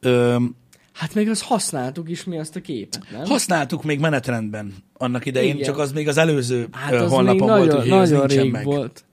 Ö, 0.00 0.36
Hát 0.92 1.14
még 1.14 1.28
azt 1.28 1.42
használtuk 1.42 2.08
is 2.10 2.24
mi 2.24 2.38
azt 2.38 2.56
a 2.56 2.60
képet, 2.60 3.06
nem? 3.12 3.24
használtuk 3.24 3.82
még 3.84 4.00
menetrendben 4.00 4.74
annak 4.92 5.26
idején, 5.26 5.54
Igen. 5.54 5.66
csak 5.66 5.78
az 5.78 5.92
még 5.92 6.08
az 6.08 6.16
előző 6.16 6.68
hát 6.72 6.92
az 6.92 7.00
még 7.00 7.10
honlapon 7.10 7.48
volt, 7.48 7.60
nagyon, 7.60 7.76
úgyhogy 7.76 7.90
az 7.98 8.10
nagyon 8.10 8.26
nincsen 8.26 8.42
rég 8.42 8.52
meg. 8.52 8.64
volt. 8.64 9.04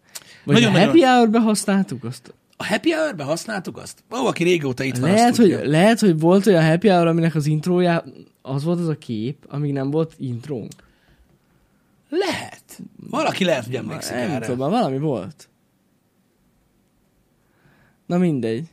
Nagyon- 0.54 0.76
a 0.76 0.80
happy 0.86 1.02
hour-be 1.04 1.40
használtuk 1.40 2.04
azt? 2.04 2.34
A 2.60 2.66
Happy 2.66 2.92
Hour-ben 2.92 3.26
használtuk 3.26 3.78
azt? 3.78 4.04
Ó, 4.12 4.26
aki 4.26 4.44
régóta 4.44 4.84
itt 4.84 4.98
van, 4.98 5.10
Lehet 5.10 5.30
azt 5.30 5.38
hogy, 5.40 5.50
tudja. 5.52 5.70
lehet, 5.70 6.00
hogy 6.00 6.20
volt 6.20 6.46
olyan 6.46 6.66
happy 6.66 6.88
hour, 6.88 7.08
aminek 7.08 7.36
az 7.36 7.46
intrója, 7.46 8.04
az 8.42 8.64
volt 8.64 8.80
az 8.80 8.88
a 8.88 8.98
kép, 8.98 9.46
amíg 9.50 9.74
nem 9.74 9.92
volt 9.92 10.14
intrónk. 10.18 10.72
Lehet. 12.10 12.80
Valaki 13.10 13.44
lehet, 13.44 13.66
hogy 13.66 13.76
emlékszik 13.76 14.16
Nem 14.16 14.30
erre. 14.32 14.46
tudom, 14.46 14.70
valami 14.70 14.98
volt. 15.00 15.50
Na 18.06 18.18
mindegy. 18.18 18.66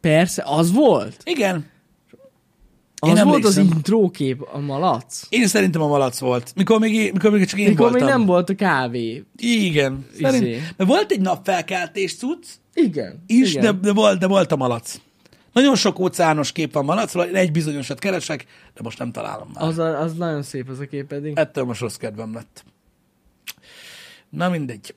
Persze, 0.00 0.42
az 0.46 0.72
volt? 0.72 1.16
Igen. 1.24 1.66
Az 3.04 3.08
Én 3.18 3.24
volt 3.24 3.44
az 3.44 3.56
emlékszem. 3.56 3.76
intrókép, 3.76 4.42
a 4.52 4.58
malac. 4.58 5.20
Én 5.28 5.46
szerintem 5.46 5.82
a 5.82 5.86
malac 5.86 6.18
volt. 6.18 6.52
Mikor 6.56 6.80
még, 6.80 7.12
mikor 7.12 7.30
még 7.30 7.46
csak 7.46 7.58
én 7.58 7.68
Mikor 7.68 7.90
voltam. 7.90 8.06
még 8.06 8.16
nem 8.16 8.26
volt 8.26 8.50
a 8.50 8.54
kávé. 8.54 9.24
Igen. 9.36 10.06
Szerint, 10.20 10.42
Izé. 10.42 10.60
mert 10.76 10.90
volt 10.90 11.10
egy 11.10 11.20
napfelkeltés 11.20 12.16
cucc, 12.16 12.44
Igen. 12.74 13.22
is, 13.26 13.50
igen. 13.54 13.62
de, 13.62 13.72
de, 13.72 13.92
volt, 13.92 14.18
de 14.18 14.26
volt 14.26 14.52
a 14.52 14.56
malac. 14.56 15.00
Nagyon 15.52 15.74
sok 15.74 15.98
óceános 15.98 16.52
kép 16.52 16.72
van 16.72 16.84
malacról, 16.84 17.24
én 17.24 17.34
egy 17.34 17.52
bizonyosat 17.52 17.98
keresek, 17.98 18.44
de 18.74 18.80
most 18.82 18.98
nem 18.98 19.12
találom 19.12 19.48
már. 19.54 19.64
Az, 19.64 19.78
a, 19.78 20.00
az 20.00 20.14
nagyon 20.14 20.42
szép 20.42 20.68
az 20.68 20.78
a 20.80 20.84
kép 20.86 21.06
pedig. 21.06 21.32
Ettől 21.38 21.64
most 21.64 21.80
rossz 21.80 21.96
kedvem 21.96 22.34
lett. 22.34 22.64
Na 24.30 24.48
mindegy. 24.48 24.94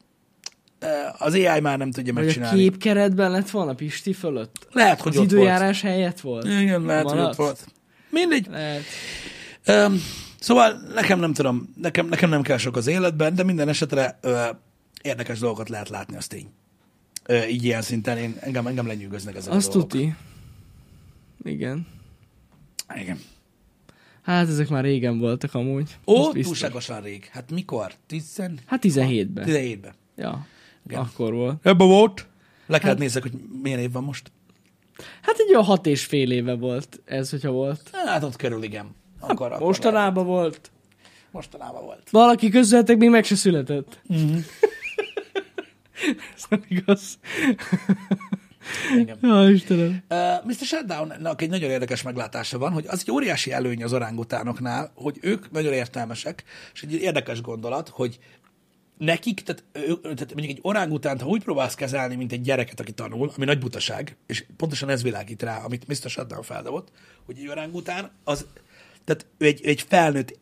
Az 1.18 1.34
AI 1.34 1.60
már 1.60 1.78
nem 1.78 1.91
tudja 1.91 2.14
Vagy 2.14 2.22
a 2.22 2.26
megcsinálni. 2.26 2.60
képkeretben 2.62 3.32
lett 3.32 3.49
volna 3.49 3.74
Pisti 3.74 4.14
fölött? 4.14 4.68
Lehet, 4.72 5.01
hogy 5.01 5.12
Az 5.12 5.18
ott 5.18 5.26
időjárás 5.32 5.82
helyett 5.82 6.20
volt? 6.20 6.43
volt. 6.45 6.62
Igen, 6.62 6.82
lehet, 6.82 7.10
hogy 7.10 7.20
ott 7.20 7.36
volt. 7.36 7.66
Mindegy. 8.10 8.47
Lehet. 8.49 8.84
Um, 9.68 10.01
szóval 10.39 10.72
nekem 10.93 11.20
nem 11.20 11.34
tudom, 11.34 11.74
nekem, 11.82 12.08
nekem 12.08 12.30
nem 12.30 12.41
kell 12.41 12.58
sok 12.58 12.76
az 12.76 12.88
életben, 12.88 13.36
de 13.36 13.43
minden 13.43 13.70
esetre 13.70 14.18
ö, 14.22 14.45
érdekes 15.01 15.39
dolgokat 15.39 15.70
lehet 15.70 15.89
látni, 15.89 16.16
az 16.16 16.28
tény. 16.28 16.47
Ö, 17.26 17.43
így 17.45 17.64
ilyen 17.64 17.82
szinten 17.82 18.18
én, 18.18 18.36
engem, 18.39 18.68
engem 18.68 18.88
lenyűgöznek 18.88 19.36
ezek 19.36 19.53
Azt 19.53 19.68
a 19.68 19.72
dolgok. 19.72 19.89
tuti. 19.91 20.16
Igen. 21.43 21.88
Igen. 22.95 23.20
Hát 24.22 24.47
ezek 24.49 24.70
már 24.70 24.84
régen 24.84 25.20
voltak 25.20 25.53
amúgy. 25.53 25.97
Ó, 26.06 26.32
túlságosan 26.32 27.01
rég. 27.01 27.26
Hát 27.32 27.51
mikor? 27.51 27.93
Tizen... 28.08 28.60
Hát 28.66 28.84
17-ben. 28.84 29.45
17-ben. 29.47 29.93
Ja. 30.16 30.47
Igen. 30.88 30.99
Akkor 30.99 31.34
volt. 31.34 31.66
Ebben 31.66 31.88
volt. 31.88 32.28
Le 32.68 32.80
kellett 32.80 32.97
nézzek, 32.97 33.22
hogy 33.22 33.32
milyen 33.62 33.80
év 33.80 33.91
van 33.91 34.03
most. 34.03 34.32
Hát 35.21 35.37
egy 35.37 35.49
olyan 35.49 35.63
hat 35.63 35.85
és 35.85 36.05
fél 36.05 36.31
éve 36.31 36.53
volt 36.53 37.01
ez, 37.05 37.29
hogyha 37.29 37.51
volt. 37.51 37.89
Hát 37.91 38.23
ott 38.23 38.35
körül, 38.35 38.63
igen. 38.63 38.95
Akkor, 39.19 39.51
akkor 39.51 39.65
Mostanában 39.65 40.25
volt. 40.25 40.51
lehet. 40.51 40.71
Mostanában 41.31 41.83
volt. 41.83 42.09
Valaki 42.09 42.49
közületek 42.49 42.97
még 42.97 43.09
meg 43.09 43.23
se 43.23 43.35
született. 43.35 43.99
Mhm. 44.07 44.33
ez 46.35 46.43
nem 46.49 46.63
igaz. 46.67 47.19
Igen. 48.97 49.17
Ja, 49.21 49.49
Istenem. 49.49 50.03
Uh, 50.09 50.45
Mr. 50.45 50.65
Shutdown-nak 50.65 51.41
egy 51.41 51.49
nagyon 51.49 51.69
érdekes 51.69 52.01
meglátása 52.01 52.57
van, 52.57 52.71
hogy 52.71 52.85
az 52.87 52.99
egy 53.01 53.11
óriási 53.11 53.51
előny 53.51 53.83
az 53.83 53.93
orángutánoknál, 53.93 54.91
hogy 54.95 55.17
ők 55.21 55.51
nagyon 55.51 55.73
értelmesek, 55.73 56.43
és 56.73 56.83
egy 56.83 56.93
érdekes 56.93 57.41
gondolat, 57.41 57.89
hogy 57.89 58.19
nekik, 58.97 59.41
tehát, 59.41 59.63
ő, 59.71 59.99
tehát 60.01 60.33
mondjuk 60.33 60.57
egy 60.57 60.59
orángutánt, 60.61 61.21
ha 61.21 61.27
úgy 61.27 61.43
próbálsz 61.43 61.75
kezelni, 61.75 62.15
mint 62.15 62.31
egy 62.31 62.41
gyereket, 62.41 62.79
aki 62.79 62.91
tanul, 62.91 63.31
ami 63.35 63.45
nagy 63.45 63.59
butaság, 63.59 64.17
és 64.27 64.45
pontosan 64.57 64.89
ez 64.89 65.03
világít 65.03 65.43
rá, 65.43 65.57
amit 65.57 65.87
Mr. 65.87 66.09
Shutdown 66.09 66.43
feldobott, 66.43 66.91
hogy 67.25 67.37
egy 67.37 67.47
orángután, 67.47 68.11
az, 68.23 68.45
tehát 69.03 69.25
ő 69.37 69.45
egy, 69.45 69.65
egy 69.65 69.81
felnőtt 69.81 70.39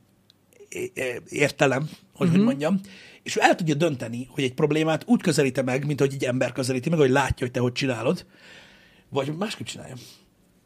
értelem, 1.29 1.89
hogy 2.15 2.29
hogy 2.29 2.39
mondjam, 2.39 2.79
és 3.23 3.35
ő 3.35 3.39
el 3.41 3.55
tudja 3.55 3.75
dönteni, 3.75 4.27
hogy 4.29 4.43
egy 4.43 4.53
problémát 4.53 5.03
úgy 5.05 5.21
közelíte 5.21 5.61
meg, 5.61 5.85
mint 5.85 5.99
hogy 5.99 6.13
egy 6.13 6.23
ember 6.23 6.51
közelíti 6.51 6.89
meg, 6.89 6.99
hogy 6.99 7.09
látja, 7.09 7.45
hogy 7.45 7.51
te 7.51 7.59
hogy 7.59 7.71
csinálod, 7.71 8.25
vagy 9.09 9.37
másképp 9.37 9.65
csinálja. 9.65 9.95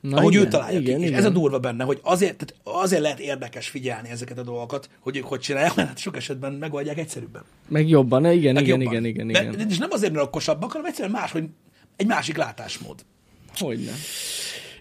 Na 0.01 0.17
ahogy 0.17 0.33
igen, 0.33 0.45
ő 0.45 0.49
találja 0.49 0.79
igen, 0.79 0.95
ki. 0.97 1.01
És 1.01 1.07
igen. 1.07 1.19
ez 1.19 1.25
a 1.25 1.29
durva 1.29 1.59
benne, 1.59 1.83
hogy 1.83 1.99
azért, 2.03 2.37
tehát 2.37 2.81
azért 2.83 3.01
lehet 3.01 3.19
érdekes 3.19 3.69
figyelni 3.69 4.09
ezeket 4.09 4.37
a 4.37 4.43
dolgokat, 4.43 4.89
hogy 4.99 5.17
ők 5.17 5.23
hogy 5.23 5.39
csinálják, 5.39 5.75
mert 5.75 5.87
hát 5.87 5.97
sok 5.97 6.15
esetben 6.15 6.53
megoldják 6.53 6.97
egyszerűbben. 6.97 7.43
Meg 7.67 7.89
jobban, 7.89 8.25
igen, 8.31 8.53
Meg 8.53 8.63
igen, 8.63 8.81
jobban. 8.81 9.05
igen, 9.05 9.05
igen, 9.05 9.27
De- 9.27 9.53
igen. 9.53 9.69
És 9.69 9.77
nem 9.77 9.91
azért, 9.91 10.13
mert 10.13 10.25
okosabbak, 10.25 10.71
hanem 10.71 10.87
egyszerűen 10.87 11.11
más, 11.11 11.31
hogy 11.31 11.43
egy 11.95 12.07
másik 12.07 12.37
látásmód. 12.37 13.05
Hogyne. 13.57 13.91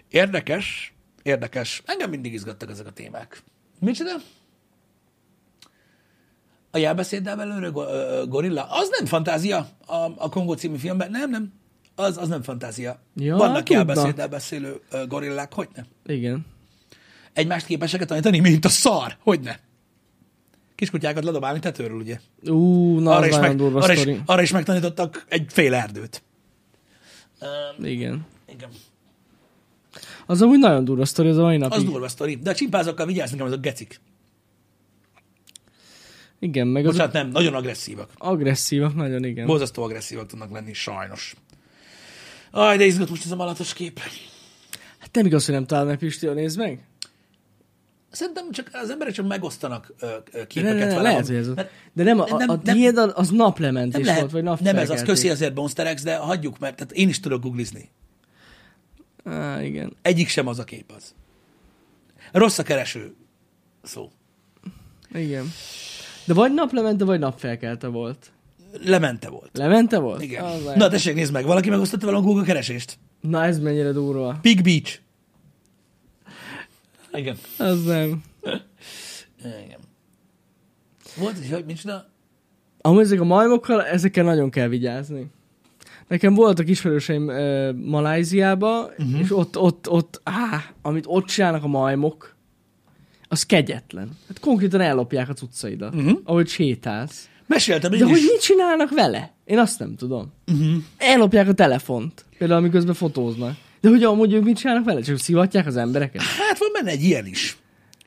Érdekes, 0.09 0.93
érdekes. 1.23 1.81
Engem 1.85 2.09
mindig 2.09 2.33
izgattak 2.33 2.69
ezek 2.69 2.87
a 2.87 2.91
témák. 2.91 3.43
Micsoda? 3.79 4.11
A 6.71 6.77
jelbeszéddel 6.77 7.35
belőle 7.35 7.67
go- 7.67 8.29
gorilla? 8.29 8.63
Az 8.69 8.89
nem 8.97 9.05
fantázia 9.05 9.69
a, 9.85 9.95
a 9.95 10.29
Kongó 10.29 10.53
című 10.53 10.77
filmben. 10.77 11.11
Nem, 11.11 11.29
nem. 11.29 11.53
Az, 11.99 12.17
az 12.17 12.27
nem 12.27 12.41
fantázia. 12.41 12.99
Ja, 13.15 13.35
Vannak 13.35 13.63
tudnak. 13.63 13.69
jelbeszéddel 13.69 14.27
beszélő 14.27 14.81
gorillák, 15.07 15.53
hogy 15.53 15.67
ne? 15.75 16.13
Igen. 16.13 16.45
Egymást 17.33 17.65
képesek 17.65 18.05
tanítani, 18.05 18.39
mint 18.39 18.65
a 18.65 18.69
szar, 18.69 19.17
hogy 19.19 19.39
ne? 19.39 19.55
Kiskutyákat 20.75 21.23
ledobálni 21.23 21.59
tetőről, 21.59 21.97
ugye? 21.97 22.19
Ú, 22.43 22.99
na, 22.99 23.15
az 23.15 23.27
is, 23.27 23.37
meg, 23.37 23.55
durva 23.55 23.79
arra, 23.79 23.93
is, 23.93 23.99
sztori. 23.99 24.21
arra 24.25 24.41
is 24.41 24.51
megtanítottak 24.51 25.25
egy 25.29 25.45
fél 25.49 25.73
erdőt. 25.73 26.23
Um, 27.77 27.85
Igen. 27.85 28.25
igen. 28.51 28.69
Az 30.25 30.41
amúgy 30.41 30.59
nagyon 30.59 30.83
durva 30.85 31.05
sztori, 31.05 31.27
az 31.29 31.37
a 31.37 31.41
mai 31.41 31.57
napig. 31.57 31.77
Az 31.77 31.83
durva 31.83 32.07
sztori. 32.07 32.35
De 32.35 32.49
a 32.49 32.55
csimpázokkal 32.55 33.05
vigyázz 33.05 33.31
nekem, 33.31 33.45
azok 33.45 33.61
gecik. 33.61 33.99
Igen, 36.39 36.67
meg 36.67 36.85
az 36.85 36.91
Bocsánat, 36.91 37.13
nem, 37.13 37.29
nagyon 37.29 37.53
agresszívak. 37.53 38.09
agresszívak, 38.17 38.95
nagyon 38.95 39.23
igen. 39.23 39.45
Borzasztó 39.45 39.83
agresszívak 39.83 40.25
tudnak 40.25 40.51
lenni, 40.51 40.73
sajnos. 40.73 41.35
Aj, 42.57 42.77
de 42.77 42.85
izgat 42.85 43.09
most 43.09 43.25
ez 43.25 43.31
a 43.31 43.35
malatos 43.35 43.73
kép. 43.73 43.99
Hát 44.99 45.09
nem 45.13 45.25
igaz, 45.25 45.45
hogy 45.45 45.53
nem 45.53 45.65
találod 45.65 45.89
meg, 45.89 45.97
Pisti, 45.97 46.27
nézd 46.27 46.57
meg. 46.57 46.87
Szerintem 48.11 48.51
csak 48.51 48.69
az 48.71 48.89
emberek 48.89 49.13
csak 49.13 49.27
megosztanak 49.27 49.93
ö, 49.99 50.07
ö, 50.31 50.47
képeket 50.47 50.77
ne, 50.77 50.85
ne, 50.85 50.93
ne, 50.93 51.01
lehet, 51.01 51.27
hogy 51.27 51.35
ez 51.35 51.47
Mert 51.47 51.71
De 51.93 52.03
nem, 52.03 52.19
a, 52.19 52.25
nem- 52.37 52.49
a, 52.49 52.59
nem- 52.63 52.75
tiéd 52.75 52.97
az 52.97 53.11
az 53.15 53.27
nem 53.27 53.35
naplementés 53.37 54.05
lehet, 54.05 54.19
volt, 54.19 54.31
vagy 54.31 54.43
nem 54.43 54.53
ez 54.53 54.59
az, 54.59 54.69
napfelkeltés. 54.71 55.05
köszi 55.05 55.29
azért 55.29 55.55
Monster 55.55 55.93
X, 55.93 56.03
de 56.03 56.15
hagyjuk, 56.15 56.59
mert 56.59 56.75
tehát 56.75 56.91
én 56.91 57.09
is 57.09 57.19
tudok 57.19 57.41
googlizni. 57.41 57.89
Á, 59.23 59.63
igen. 59.63 59.95
Egyik 60.01 60.27
sem 60.27 60.47
az 60.47 60.59
a 60.59 60.63
kép 60.63 60.91
az. 60.97 61.13
Rossz 62.31 62.57
a 62.57 62.63
kereső 62.63 63.15
szó. 63.83 64.11
Igen. 65.13 65.51
De 66.25 66.33
vagy 66.33 66.53
naplemente, 66.53 67.05
vagy 67.05 67.19
napfelkelte 67.19 67.87
volt. 67.87 68.31
Lemente 68.83 69.29
volt. 69.29 69.49
Lemente 69.53 69.97
volt? 69.99 70.21
Igen. 70.21 70.43
Az. 70.43 70.63
Na 70.75 70.87
tessék, 70.87 71.15
nézd 71.15 71.33
meg, 71.33 71.45
valaki 71.45 71.69
megosztotta 71.69 72.05
vele 72.05 72.17
a 72.17 72.21
Google 72.21 72.43
keresést. 72.43 72.99
Na 73.21 73.43
ez 73.43 73.59
mennyire 73.59 73.91
durva. 73.91 74.37
Pig 74.41 74.61
Beach. 74.63 74.99
Igen. 77.13 77.37
Az 77.57 77.83
nem. 77.83 78.23
Igen. 79.39 79.79
Volt 81.17 81.37
egy, 81.37 81.51
hogy 81.51 81.65
micsoda? 81.65 82.05
Amúgy 82.81 83.01
ezek 83.03 83.19
a 83.21 83.23
majmokkal, 83.23 83.83
ezekkel 83.85 84.23
nagyon 84.23 84.49
kell 84.49 84.67
vigyázni. 84.67 85.27
Nekem 86.07 86.33
voltak 86.33 86.69
ismerőseim 86.69 87.27
uh, 87.27 87.73
Maláziába, 87.73 88.81
Mhm. 88.97 89.07
uh-huh. 89.07 89.19
és 89.19 89.31
ott, 89.37 89.57
ott, 89.57 89.89
ott, 89.89 90.21
á, 90.23 90.63
amit 90.81 91.05
ott 91.07 91.25
csinálnak 91.25 91.63
a 91.63 91.67
majmok, 91.67 92.35
az 93.27 93.43
kegyetlen. 93.45 94.09
Hát 94.27 94.39
konkrétan 94.39 94.81
ellopják 94.81 95.29
a 95.29 95.33
cuccaidat, 95.33 95.93
Mhm. 95.93 96.05
uh-huh. 96.05 96.19
ahogy 96.23 96.47
sétálsz. 96.47 97.29
Meséltem 97.47 97.93
én 97.93 97.99
De 97.99 98.05
hogy 98.05 98.17
is. 98.17 98.23
mit 98.23 98.41
csinálnak 98.41 98.89
vele? 98.89 99.33
Én 99.45 99.57
azt 99.59 99.79
nem 99.79 99.95
tudom. 99.95 100.33
Uh-huh. 100.47 100.83
Ellopják 100.97 101.47
a 101.47 101.53
telefont, 101.53 102.25
például 102.37 102.59
amiközben 102.59 102.93
fotóznak. 102.93 103.55
De 103.81 103.89
hogy 103.89 104.03
amúgy 104.03 104.33
ők 104.33 104.43
mit 104.43 104.57
csinálnak 104.57 104.85
vele? 104.85 105.01
Csak 105.01 105.17
szivatják 105.17 105.65
az 105.67 105.77
embereket? 105.77 106.21
Hát 106.21 106.57
van 106.57 106.69
benne 106.73 106.91
egy 106.91 107.03
ilyen 107.03 107.25
is. 107.25 107.57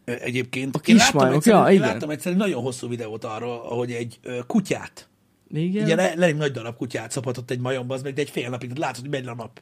Egyébként. 0.04 0.76
A 0.76 0.80
Én 0.84 0.96
láttam 0.96 1.32
egyszer, 1.32 1.54
ja, 1.54 1.68
én 1.68 1.74
igen. 1.74 1.88
láttam 1.88 2.10
egyszer 2.10 2.32
egy 2.32 2.38
nagyon 2.38 2.62
hosszú 2.62 2.88
videót 2.88 3.24
arról, 3.24 3.60
ahogy 3.68 3.92
egy 3.92 4.18
kutyát, 4.46 5.08
Igen. 5.52 5.84
ugye 5.84 5.94
ne, 5.94 6.12
elég 6.12 6.34
nagy 6.34 6.52
darab 6.52 6.76
kutyát 6.76 7.10
szapatott 7.10 7.50
egy 7.50 7.60
majomba, 7.60 7.94
az 7.94 8.02
meg 8.02 8.12
de 8.12 8.20
egy 8.20 8.30
fél 8.30 8.50
napig, 8.50 8.76
látod, 8.76 9.00
hogy 9.00 9.10
megy 9.10 9.24
le 9.24 9.30
a 9.30 9.34
nap. 9.34 9.60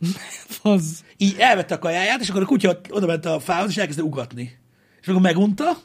Az. 0.62 1.04
Így 1.16 1.34
elvette 1.38 1.74
a 1.74 1.78
kajáját, 1.78 2.20
és 2.20 2.28
akkor 2.28 2.42
a 2.42 2.46
kutya 2.46 2.80
oda 2.90 3.06
ment 3.06 3.26
a 3.26 3.40
fához, 3.40 3.70
és 3.70 3.76
elkezdte 3.76 4.02
ugatni. 4.02 4.58
És 5.00 5.08
akkor 5.08 5.20
megunta 5.20 5.76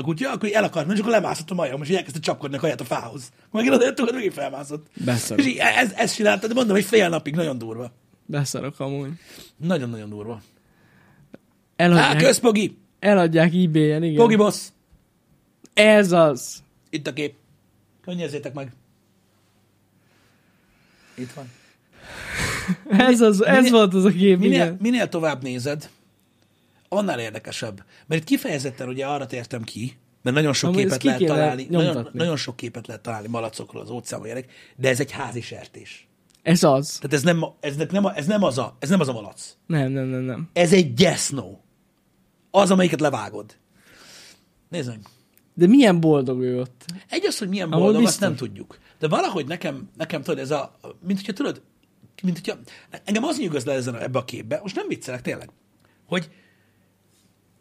a 0.00 0.02
kutya, 0.02 0.30
akkor 0.32 0.48
el 0.52 0.64
akart 0.64 0.86
menni, 0.86 0.98
és 0.98 1.04
akkor 1.04 1.20
lemászott 1.20 1.50
a 1.50 1.54
majom, 1.54 1.82
és 1.82 1.88
így 1.88 1.96
elkezdte 1.96 2.20
csapkodni 2.20 2.56
a 2.56 2.60
kaját 2.60 2.80
a 2.80 2.84
fához. 2.84 3.30
Megint 3.50 3.74
oda 3.74 3.84
jött, 3.84 3.98
akkor 3.98 4.12
megint 4.14 4.32
felmászott. 4.32 4.86
Beszarok. 5.04 5.44
És 5.44 5.50
így 5.52 5.58
ez, 5.58 5.92
ezt 5.92 6.14
csinálta, 6.14 6.46
de 6.46 6.54
mondom, 6.54 6.74
hogy 6.74 6.84
fél 6.84 7.08
napig 7.08 7.34
nagyon 7.34 7.58
durva. 7.58 7.92
Beszarok 8.26 8.80
amúgy. 8.80 9.10
Nagyon-nagyon 9.56 10.08
durva. 10.08 10.32
Á, 10.32 11.84
Eladják, 11.84 12.16
kösz, 12.22 12.38
Pogi! 12.38 12.76
eladják 12.98 13.54
eBay-en, 13.54 14.02
igen. 14.02 14.16
Pogi 14.16 14.36
boss! 14.36 14.66
Ez 15.74 16.12
az. 16.12 16.62
Itt 16.90 17.06
a 17.06 17.12
kép. 17.12 17.34
Könnyezzétek 18.04 18.54
meg. 18.54 18.72
Itt 21.14 21.32
van. 21.32 21.50
Ez, 22.90 23.20
az, 23.20 23.44
ez 23.44 23.56
minél- 23.56 23.70
volt 23.70 23.94
az 23.94 24.04
a 24.04 24.10
kép, 24.10 24.38
Minél, 24.38 24.52
igen. 24.54 24.76
minél 24.80 25.08
tovább 25.08 25.42
nézed, 25.42 25.88
annál 26.92 27.20
érdekesebb. 27.20 27.84
Mert 28.06 28.20
itt 28.20 28.26
kifejezetten 28.26 28.88
ugye 28.88 29.06
arra 29.06 29.26
tértem 29.26 29.62
ki, 29.62 29.98
mert 30.22 30.36
nagyon 30.36 30.52
sok 30.52 30.68
Amúgy 30.68 30.82
képet 30.82 31.02
lehet 31.02 31.24
találni, 31.26 31.66
nagyon, 31.70 31.84
nyomtatni. 31.94 32.18
nagyon 32.18 32.36
sok 32.36 32.56
képet 32.56 32.86
lehet 32.86 33.02
találni 33.02 33.28
malacokról 33.28 33.82
az 33.82 33.90
óceánban, 33.90 34.30
ilyenek, 34.30 34.52
de 34.76 34.88
ez 34.88 35.00
egy 35.00 35.10
házi 35.10 35.40
sertés. 35.40 36.08
Ez 36.42 36.62
az. 36.62 36.96
Tehát 36.96 37.12
ez 37.12 37.22
nem, 37.22 37.44
ez 37.60 37.76
nem, 37.76 38.06
ez 38.06 38.26
nem, 38.26 38.42
az, 38.42 38.58
a, 38.58 38.76
ez 38.78 38.88
nem 38.88 39.00
az 39.00 39.08
a 39.08 39.12
malac. 39.12 39.56
Nem, 39.66 39.92
nem, 39.92 40.06
nem, 40.06 40.20
nem. 40.20 40.50
Ez 40.52 40.72
egy 40.72 40.94
gyesznó. 40.94 41.64
Az, 42.50 42.70
amelyiket 42.70 43.00
levágod. 43.00 43.56
Meg. 44.68 44.98
De 45.54 45.66
milyen 45.66 46.00
boldog 46.00 46.42
ő 46.42 46.60
ott. 46.60 46.84
Egy 47.08 47.26
az, 47.26 47.38
hogy 47.38 47.48
milyen 47.48 47.70
boldog, 47.70 47.94
azt 47.94 48.00
biztos. 48.04 48.20
nem 48.20 48.36
tudjuk. 48.36 48.78
De 48.98 49.08
valahogy 49.08 49.46
nekem, 49.46 49.90
nekem 49.96 50.22
tudod, 50.22 50.38
ez 50.40 50.50
a, 50.50 50.78
mint 51.06 51.18
hogyha 51.18 51.32
tudod, 51.32 51.62
mint 52.22 52.38
hogyha, 52.38 52.58
engem 53.04 53.24
az 53.24 53.38
nyugodt 53.38 53.64
le 53.64 53.72
ezen, 53.72 53.94
a- 53.94 54.02
ebbe 54.02 54.18
a 54.18 54.24
képbe, 54.24 54.58
most 54.62 54.74
nem 54.76 54.88
viccelek 54.88 55.22
tényleg, 55.22 55.50
hogy 56.06 56.30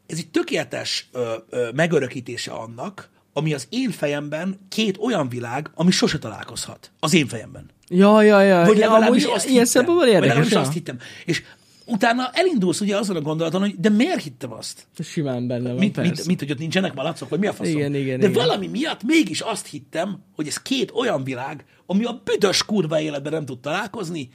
ez 0.09 0.17
egy 0.17 0.27
tökéletes 0.31 1.09
ö, 1.11 1.33
ö, 1.49 1.69
megörökítése 1.75 2.51
annak, 2.51 3.09
ami 3.33 3.53
az 3.53 3.67
én 3.69 3.91
fejemben 3.91 4.59
két 4.69 4.97
olyan 4.97 5.29
világ, 5.29 5.71
ami 5.75 5.91
sose 5.91 6.19
találkozhat. 6.19 6.91
Az 6.99 7.13
én 7.13 7.27
fejemben. 7.27 7.65
Ja, 7.89 8.21
ja, 8.21 8.41
ja. 8.41 8.65
Vagy 8.65 8.77
ja, 8.77 8.85
legalábbis 8.89 9.23
amúgy 9.23 9.35
azt 9.35 9.47
ilyen 9.49 9.65
hittem. 9.65 9.85
Vagy 9.85 10.07
érdekes. 10.07 10.21
legalábbis 10.27 10.51
Ja. 10.51 10.59
azt 10.59 10.73
hittem. 10.73 10.97
És 11.25 11.43
utána 11.85 12.29
elindulsz 12.33 12.81
ugye 12.81 12.97
azon 12.97 13.15
a 13.15 13.21
gondolaton, 13.21 13.61
hogy 13.61 13.75
de 13.79 13.89
miért 13.89 14.21
hittem 14.23 14.51
azt? 14.53 14.87
Simán 15.03 15.47
benne 15.47 15.69
van, 15.69 15.77
Mint, 15.77 15.93
persze. 15.93 16.11
mint, 16.11 16.25
mint, 16.27 16.39
hogy 16.39 16.51
ott 16.51 16.57
nincsenek 16.57 16.93
malacok, 16.93 17.29
vagy 17.29 17.39
mi 17.39 17.47
a 17.47 17.53
faszom? 17.53 17.73
Igen, 17.73 17.95
igen, 17.95 18.19
De 18.19 18.27
igen. 18.29 18.45
valami 18.45 18.67
miatt 18.67 19.03
mégis 19.03 19.41
azt 19.41 19.67
hittem, 19.67 20.23
hogy 20.35 20.47
ez 20.47 20.61
két 20.61 20.91
olyan 20.91 21.23
világ, 21.23 21.65
ami 21.85 22.03
a 22.03 22.21
büdös 22.23 22.65
kurva 22.65 22.99
életben 23.01 23.31
nem 23.31 23.45
tud 23.45 23.59
találkozni, 23.59 24.29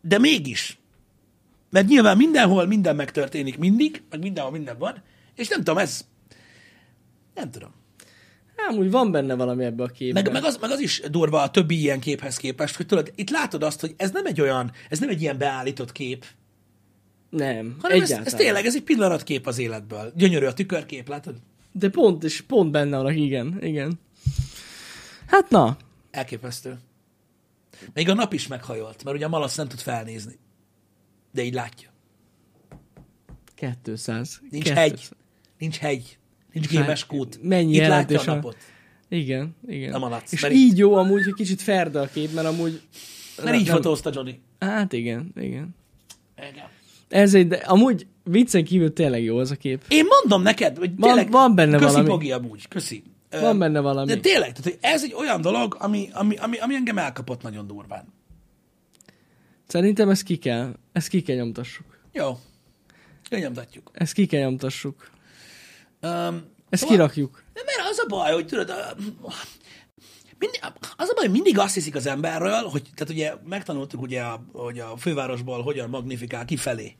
de 0.00 0.18
mégis. 0.18 0.78
Mert 1.70 1.86
nyilván 1.86 2.16
mindenhol 2.16 2.66
minden 2.66 2.96
megtörténik 2.96 3.58
mindig, 3.58 4.02
meg 4.10 4.20
mindenhol 4.20 4.52
minden 4.52 4.78
van, 4.78 5.02
és 5.34 5.48
nem 5.48 5.58
tudom, 5.58 5.78
ez... 5.78 6.04
Nem 7.34 7.50
tudom. 7.50 7.70
Hát, 8.56 8.70
amúgy 8.70 8.90
van 8.90 9.10
benne 9.10 9.34
valami 9.34 9.64
ebbe 9.64 9.82
a 9.82 9.86
képben. 9.86 10.22
Meg, 10.22 10.32
meg, 10.32 10.44
az, 10.44 10.58
meg 10.60 10.70
az 10.70 10.80
is 10.80 11.02
durva 11.10 11.42
a 11.42 11.50
többi 11.50 11.80
ilyen 11.80 12.00
képhez 12.00 12.36
képest, 12.36 12.76
hogy 12.76 12.86
tudod, 12.86 13.12
itt 13.14 13.30
látod 13.30 13.62
azt, 13.62 13.80
hogy 13.80 13.94
ez 13.96 14.10
nem 14.10 14.26
egy 14.26 14.40
olyan, 14.40 14.72
ez 14.88 14.98
nem 14.98 15.08
egy 15.08 15.20
ilyen 15.20 15.38
beállított 15.38 15.92
kép, 15.92 16.24
Nem, 17.30 17.76
hanem 17.80 17.96
ez, 17.96 18.02
egyáltalán. 18.02 18.24
ez 18.26 18.34
tényleg, 18.34 18.66
ez 18.66 18.74
egy 18.74 18.82
pillanatkép 18.82 19.46
az 19.46 19.58
életből. 19.58 20.12
Gyönyörű 20.16 20.46
a 20.46 20.52
tükörkép, 20.52 21.08
látod? 21.08 21.34
De 21.72 21.88
pont, 21.88 22.24
és 22.24 22.40
pont 22.40 22.70
benne 22.70 22.96
vannak, 22.96 23.16
igen, 23.16 23.58
igen. 23.60 24.00
Hát 25.26 25.50
na, 25.50 25.76
Elképesztő. 26.10 26.78
Még 27.94 28.08
a 28.08 28.14
nap 28.14 28.32
is 28.32 28.46
meghajolt, 28.46 29.04
mert 29.04 29.16
ugye 29.16 29.26
a 29.26 29.28
malac 29.28 29.56
nem 29.56 29.68
tud 29.68 29.80
felnézni. 29.80 30.38
De 31.38 31.44
így 31.44 31.54
látja. 31.54 31.88
200. 33.82 34.40
Nincs 34.50 34.64
200. 34.64 34.78
hegy. 34.78 35.08
Nincs 35.58 35.76
hegy. 35.76 36.18
Nincs 36.52 36.68
gémes 36.68 37.06
kút. 37.06 37.38
Mennyi 37.42 37.74
Itt 37.74 37.86
látja 37.86 38.20
a 38.20 38.24
napot. 38.24 38.56
Igen, 39.08 39.56
igen. 39.66 39.92
A 39.92 39.98
malac, 39.98 40.32
És 40.32 40.40
mert 40.40 40.54
így 40.54 40.78
jó 40.78 40.94
amúgy, 40.94 41.24
hogy 41.24 41.34
kicsit 41.34 41.62
ferde 41.62 42.00
a 42.00 42.06
kép, 42.06 42.34
mert 42.34 42.46
amúgy... 42.46 42.80
Mert 43.44 43.56
így 43.56 43.68
fotózta 43.68 44.10
Johnny. 44.14 44.40
Hát 44.58 44.92
igen, 44.92 45.32
igen. 45.36 45.74
Igen. 46.50 46.68
Ez 47.08 47.34
egy, 47.34 47.48
de 47.48 47.56
amúgy 47.56 48.06
viccen 48.24 48.64
kívül 48.64 48.92
tényleg 48.92 49.22
jó 49.22 49.38
az 49.38 49.50
a 49.50 49.56
kép. 49.56 49.84
Én 49.88 50.04
mondom 50.04 50.42
neked, 50.42 50.76
hogy 50.76 50.90
Van- 50.96 51.08
tényleg, 51.08 51.30
van 51.30 51.54
benne 51.54 51.78
köszi 51.78 51.92
valami. 51.92 52.08
Bogi 52.08 52.32
amúgy, 52.32 52.68
köszi. 52.68 53.02
Van 53.30 53.58
benne 53.58 53.80
valami. 53.80 54.06
De 54.06 54.20
tényleg, 54.20 54.52
tehát, 54.52 54.62
hogy 54.62 54.78
ez 54.80 55.04
egy 55.04 55.14
olyan 55.14 55.40
dolog, 55.40 55.76
ami, 55.78 56.08
ami, 56.12 56.36
ami, 56.36 56.58
ami 56.58 56.74
engem 56.74 56.98
elkapott 56.98 57.42
nagyon 57.42 57.66
durván. 57.66 58.16
Szerintem 59.68 60.08
ezt 60.08 60.22
ki 60.22 60.36
kell, 60.36 60.76
ezt 60.92 61.08
ki 61.08 61.22
kell 61.22 61.36
nyomtassuk. 61.36 61.98
Jó. 62.12 62.38
Nyomtatjuk. 63.30 63.90
Ezt 63.92 64.12
ki 64.12 64.26
kell 64.26 64.40
nyomtassuk. 64.40 65.10
Um, 66.02 66.44
Ezt 66.68 66.84
kirakjuk. 66.84 67.42
Mert 67.54 67.90
az 67.90 67.98
a 67.98 68.06
baj, 68.06 68.32
hogy 68.32 68.46
tudod, 68.46 68.72
mindig, 70.38 70.60
az 70.96 71.08
a 71.08 71.14
baj, 71.14 71.24
hogy 71.24 71.30
mindig 71.30 71.58
azt 71.58 71.74
hiszik 71.74 71.94
az 71.94 72.06
emberről, 72.06 72.62
hogy 72.62 72.82
tehát 72.82 73.12
ugye 73.12 73.34
megtanultuk 73.44 74.02
ugye, 74.02 74.22
a, 74.22 74.44
hogy 74.52 74.78
a 74.78 74.96
fővárosból 74.96 75.62
hogyan 75.62 75.88
magnifikál 75.88 76.44
kifelé, 76.44 76.96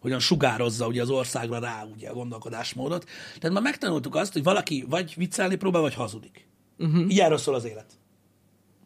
hogyan 0.00 0.18
sugározza 0.18 0.86
ugye 0.86 1.02
az 1.02 1.10
országra 1.10 1.58
rá 1.58 1.84
ugye 1.94 2.08
a 2.08 2.14
gondolkodásmódot. 2.14 3.04
Tehát 3.38 3.52
már 3.54 3.62
megtanultuk 3.62 4.14
azt, 4.14 4.32
hogy 4.32 4.42
valaki 4.42 4.84
vagy 4.88 5.14
viccelni 5.16 5.54
próbál, 5.54 5.80
vagy 5.80 5.94
hazudik. 5.94 6.48
Uh-huh. 6.78 7.10
Így 7.10 7.20
erről 7.20 7.38
szól 7.38 7.54
az 7.54 7.64
élet. 7.64 7.92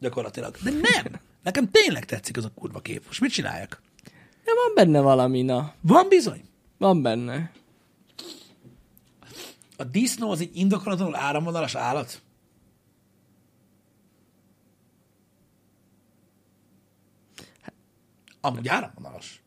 Gyakorlatilag. 0.01 0.57
De 0.63 0.71
nem! 0.71 1.21
Nekem 1.45 1.71
tényleg 1.71 2.05
tetszik 2.05 2.37
az 2.37 2.45
a 2.45 2.51
kurva 2.55 2.81
kép. 2.81 3.07
Most 3.07 3.21
mit 3.21 3.31
csináljak? 3.33 3.83
Ja, 4.47 4.53
van 4.55 4.75
benne 4.75 5.01
valami, 5.01 5.43
na. 5.43 5.75
Van 5.81 6.09
bizony. 6.09 6.45
Van 6.79 7.03
benne. 7.03 7.51
A 9.77 9.85
disznó 9.85 10.31
az 10.31 10.41
egy 10.41 10.51
indokolatlanul 10.57 11.17
áramvonalas 11.17 11.75
állat? 11.75 12.23
Amúgy 18.41 18.69
áramvonalas. 18.69 19.43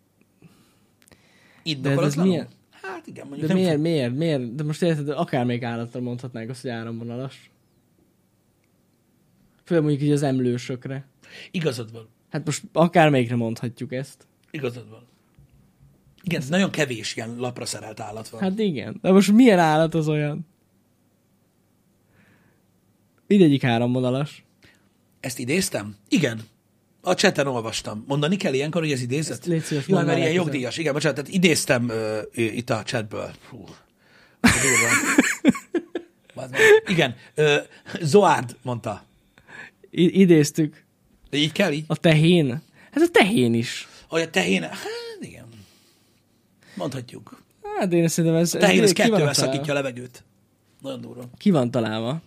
Indokolatlanul? 1.63 2.31
milyen- 2.31 2.47
Hát 2.81 3.07
igen, 3.07 3.23
De 3.23 3.29
mondjuk 3.29 3.47
nem 3.49 3.57
miért, 3.57 3.71
fog- 3.73 3.81
miért, 3.81 4.15
miért? 4.15 4.55
De 4.55 4.63
most 4.63 4.81
érted, 4.81 5.09
akármelyik 5.09 5.63
állatra 5.63 6.01
mondhatnánk 6.01 6.49
azt, 6.49 6.61
hogy 6.61 6.69
áramvonalas. 6.69 7.49
Főleg 9.67 9.83
mondjuk 9.83 10.03
így 10.03 10.11
az 10.11 10.23
emlősökre. 10.23 11.05
Igazad 11.51 11.91
van. 11.91 12.07
Hát 12.29 12.45
most 12.45 12.63
akármelyikre 12.73 13.35
mondhatjuk 13.35 13.93
ezt. 13.93 14.27
Igazad 14.51 14.89
van. 14.89 15.07
Igen, 16.23 16.41
ez 16.41 16.49
nagyon 16.49 16.71
kevés 16.71 17.15
ilyen 17.15 17.35
lapra 17.37 17.65
szerelt 17.65 17.99
állat 17.99 18.29
van. 18.29 18.41
Hát 18.41 18.59
igen. 18.59 18.99
De 19.01 19.11
most 19.11 19.31
milyen 19.31 19.59
állat 19.59 19.93
az 19.93 20.07
olyan? 20.07 20.47
Mindegyik 23.27 23.63
áramvonalas. 23.63 24.45
Ezt 25.19 25.39
idéztem? 25.39 25.95
Igen. 26.09 26.41
A 27.01 27.13
cseten 27.13 27.47
olvastam. 27.47 28.03
Mondani 28.07 28.35
kell 28.35 28.53
ilyenkor, 28.53 28.81
hogy 28.81 28.91
ez 28.91 29.01
idézett? 29.01 29.45
Légy 29.45 29.63
szíves, 29.63 29.87
Jó, 29.87 30.01
mert 30.01 30.17
ilyen 30.17 30.31
jogdíjas. 30.31 30.77
Igen, 30.77 30.93
bocsánat, 30.93 31.17
tehát 31.17 31.33
idéztem 31.33 31.89
ö, 31.89 32.17
ö, 32.17 32.41
itt 32.41 32.69
a 32.69 32.83
chatből. 32.83 33.31
Durva. 34.41 34.87
Igen, 36.85 37.15
ö, 37.35 37.57
Zoárd 38.01 38.55
mondta. 38.61 39.05
I- 39.97 40.19
idéztük. 40.19 40.85
De 41.29 41.37
így 41.37 41.51
kell 41.51 41.71
így? 41.71 41.83
A 41.87 41.95
tehén. 41.95 42.61
Hát 42.91 43.03
a 43.03 43.09
tehén 43.11 43.53
is. 43.53 43.87
Hogy 44.09 44.21
a 44.21 44.29
tehén, 44.29 44.61
hát 44.61 45.17
igen. 45.19 45.45
Mondhatjuk. 46.75 47.43
Hát 47.77 47.93
én 47.93 48.07
szerintem 48.07 48.39
ez... 48.39 48.53
A 48.53 48.57
tehén 48.57 48.83
ez 48.83 48.97
van 48.97 49.07
kettővel 49.07 49.33
szakítja 49.33 49.71
a 49.71 49.75
levegőt. 49.75 50.23
Nagyon 50.81 51.01
durva. 51.01 51.23
Ki 51.37 51.51
van 51.51 51.71
találva? 51.71 52.21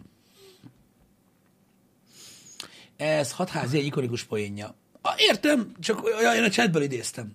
Ez 2.96 3.32
hatházi 3.32 3.78
egy 3.78 3.84
ikonikus 3.84 4.24
poénja. 4.24 4.74
Ah, 5.00 5.14
értem, 5.18 5.72
csak 5.80 6.04
olyan, 6.04 6.36
én 6.36 6.42
a 6.42 6.48
chatből 6.48 6.82
idéztem. 6.82 7.32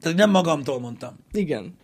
Tehát 0.00 0.18
nem 0.18 0.30
magamtól 0.30 0.80
mondtam. 0.80 1.16
Igen. 1.32 1.76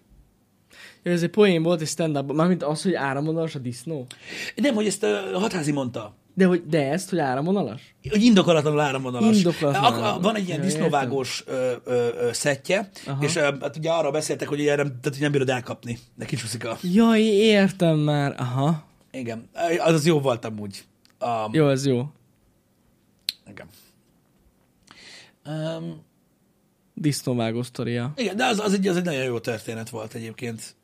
Ja, 1.03 1.13
ez 1.13 1.23
egy 1.23 1.31
poén 1.31 1.63
volt, 1.63 1.81
és 1.81 1.89
stand-up, 1.89 2.33
mármint 2.33 2.63
az, 2.63 2.83
hogy 2.83 2.95
áramvonalas 2.95 3.55
a 3.55 3.59
disznó. 3.59 4.07
Nem, 4.55 4.75
hogy 4.75 4.87
ezt 4.87 5.03
a 5.03 5.39
hatházi 5.39 5.73
mondta. 5.73 6.15
De, 6.37 6.47
hogy, 6.47 6.67
de 6.67 6.91
ezt, 6.91 7.11
hogy 7.11 7.19
áramvonalas? 7.19 7.95
Hogy 8.11 8.23
indokolatlanul 8.23 8.81
áramvonalas. 8.81 9.37
Indokolatlanul 9.37 9.89
Ak- 9.89 9.95
áramvonalas. 9.97 10.23
Van 10.23 10.37
egy 10.37 10.47
ilyen 10.47 10.59
Ja, 10.59 10.65
disznóvágós 10.65 11.43
ö, 11.47 11.73
ö, 11.85 12.09
ö, 12.19 12.33
szettje, 12.33 12.91
Aha. 13.07 13.25
és 13.25 13.37
ö, 13.37 13.41
hát 13.61 13.77
ugye 13.77 13.91
arra 13.91 14.11
beszéltek, 14.11 14.49
hogy 14.49 14.61
ugye 14.61 14.77
nem, 14.77 14.87
tehát, 14.87 15.05
hogy 15.09 15.21
nem 15.21 15.33
bírod 15.33 15.49
elkapni. 15.51 15.99
De 16.15 16.25
kicsúszik 16.25 16.65
a... 16.65 16.79
Jaj, 16.83 17.21
értem 17.23 17.99
már. 17.99 18.35
Aha. 18.39 18.85
Igen, 19.13 19.49
az 19.85 19.93
az 19.95 20.07
jó 20.07 20.21
volt 20.21 20.45
amúgy. 20.45 20.85
Um, 21.21 21.53
Jó, 21.55 21.69
ez 21.69 21.87
jó. 21.87 22.07
Igen. 23.51 23.67
Um, 25.47 26.03
Disznóvágó 26.95 27.63
sztoria. 27.63 28.13
igen, 28.17 28.37
de 28.37 28.45
az, 28.45 28.59
az, 28.59 28.73
egy, 28.73 28.89
az 28.89 28.97
egy 28.97 29.05
nagyon 29.05 29.25
jó 29.25 29.39
történet 29.39 29.91
volt 29.91 30.15
egyébként. 30.15 30.75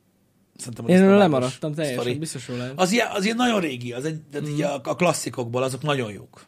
Szerintem 0.61 0.87
Én 0.87 0.95
erről 1.01 1.17
lemaradtam 1.17 1.73
teljesen, 1.73 1.99
sztori. 2.01 2.17
biztos 2.17 2.47
lehet. 2.47 2.79
Az 2.79 2.91
ilyen, 2.91 3.07
az 3.11 3.23
ilyen 3.23 3.35
nagyon 3.35 3.59
régi, 3.59 3.93
az 3.93 4.05
egy, 4.05 4.21
tehát 4.21 4.47
Mhm. 4.47 4.55
így 4.55 4.61
a, 4.61 4.81
a 4.83 4.95
klasszikokból, 4.95 5.63
azok 5.63 5.81
nagyon 5.81 6.11
jók. 6.11 6.45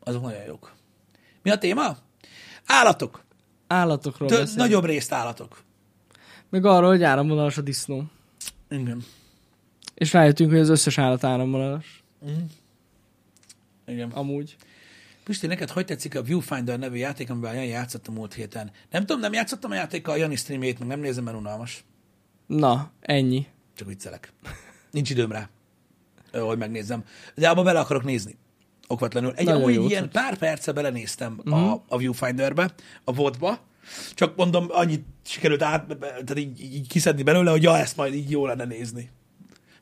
Azok 0.00 0.22
nagyon 0.22 0.44
jók. 0.46 0.72
Mi 1.42 1.50
a 1.50 1.58
téma? 1.58 1.96
Állatok. 2.66 3.24
Állatokról 3.66 4.28
Tö- 4.28 4.54
nagyobb 4.54 4.84
részt 4.84 5.12
állatok. 5.12 5.62
Meg 6.50 6.64
arról, 6.64 6.88
hogy 6.88 7.02
áramvonalas 7.02 7.58
a 7.58 7.60
disznó. 7.60 8.04
Igen. 8.70 9.04
És 9.94 10.12
rájöttünk, 10.12 10.50
hogy 10.50 10.60
az 10.60 10.68
összes 10.68 10.98
állat 10.98 11.24
áramvonalas. 11.24 12.02
Igen. 13.86 14.10
Amúgy. 14.10 14.56
Pisti, 15.24 15.46
neked 15.46 15.70
hogy 15.70 15.84
tetszik 15.84 16.16
a 16.16 16.22
Viewfinder 16.22 16.78
nevű 16.78 16.96
játék, 16.96 17.30
amivel 17.30 17.54
Jani 17.54 17.66
játszott 17.66 18.06
a 18.08 18.12
múlt 18.12 18.34
héten? 18.34 18.70
Nem 18.90 19.00
tudom, 19.06 19.20
nem 19.20 19.32
játszottam 19.32 19.70
a 19.70 19.74
játékkal 19.74 20.14
a 20.14 20.16
Jani 20.16 20.36
streamjét, 20.36 20.78
meg 20.78 20.88
nem 20.88 21.00
nézem, 21.00 21.24
mert 21.24 21.36
unalmas. 21.36 21.84
Na, 22.56 22.90
ennyi. 23.00 23.46
Csak 23.76 23.88
viccelek. 23.88 24.32
Nincs 24.90 25.10
időm 25.10 25.32
rá, 25.32 25.48
hogy 26.32 26.58
megnézzem. 26.58 27.04
De 27.34 27.48
abba 27.48 27.62
bele 27.62 27.78
akarok 27.80 28.04
nézni. 28.04 28.36
Okvetlenül. 28.88 29.32
Egy, 29.36 29.44
Nagyon 29.44 29.60
amúgy 29.62 29.74
jó 29.74 29.86
ilyen 29.86 30.10
pár 30.10 30.36
perce 30.38 30.72
belenéztem 30.72 31.40
Mhm. 31.44 31.54
a, 31.54 31.82
a 31.88 31.96
Viewfinderbe, 31.96 32.74
a 33.04 33.12
vodba, 33.12 33.58
csak 34.14 34.36
mondom, 34.36 34.66
annyit 34.68 35.04
sikerült 35.24 35.62
át, 35.62 35.86
tehát 36.00 36.38
így, 36.38 36.60
így 36.60 36.88
kiszedni 36.88 37.22
belőle, 37.22 37.50
hogy 37.50 37.62
ja, 37.62 37.78
ezt 37.78 37.96
majd 37.96 38.14
így 38.14 38.30
jó 38.30 38.46
lenne 38.46 38.64
nézni. 38.64 39.10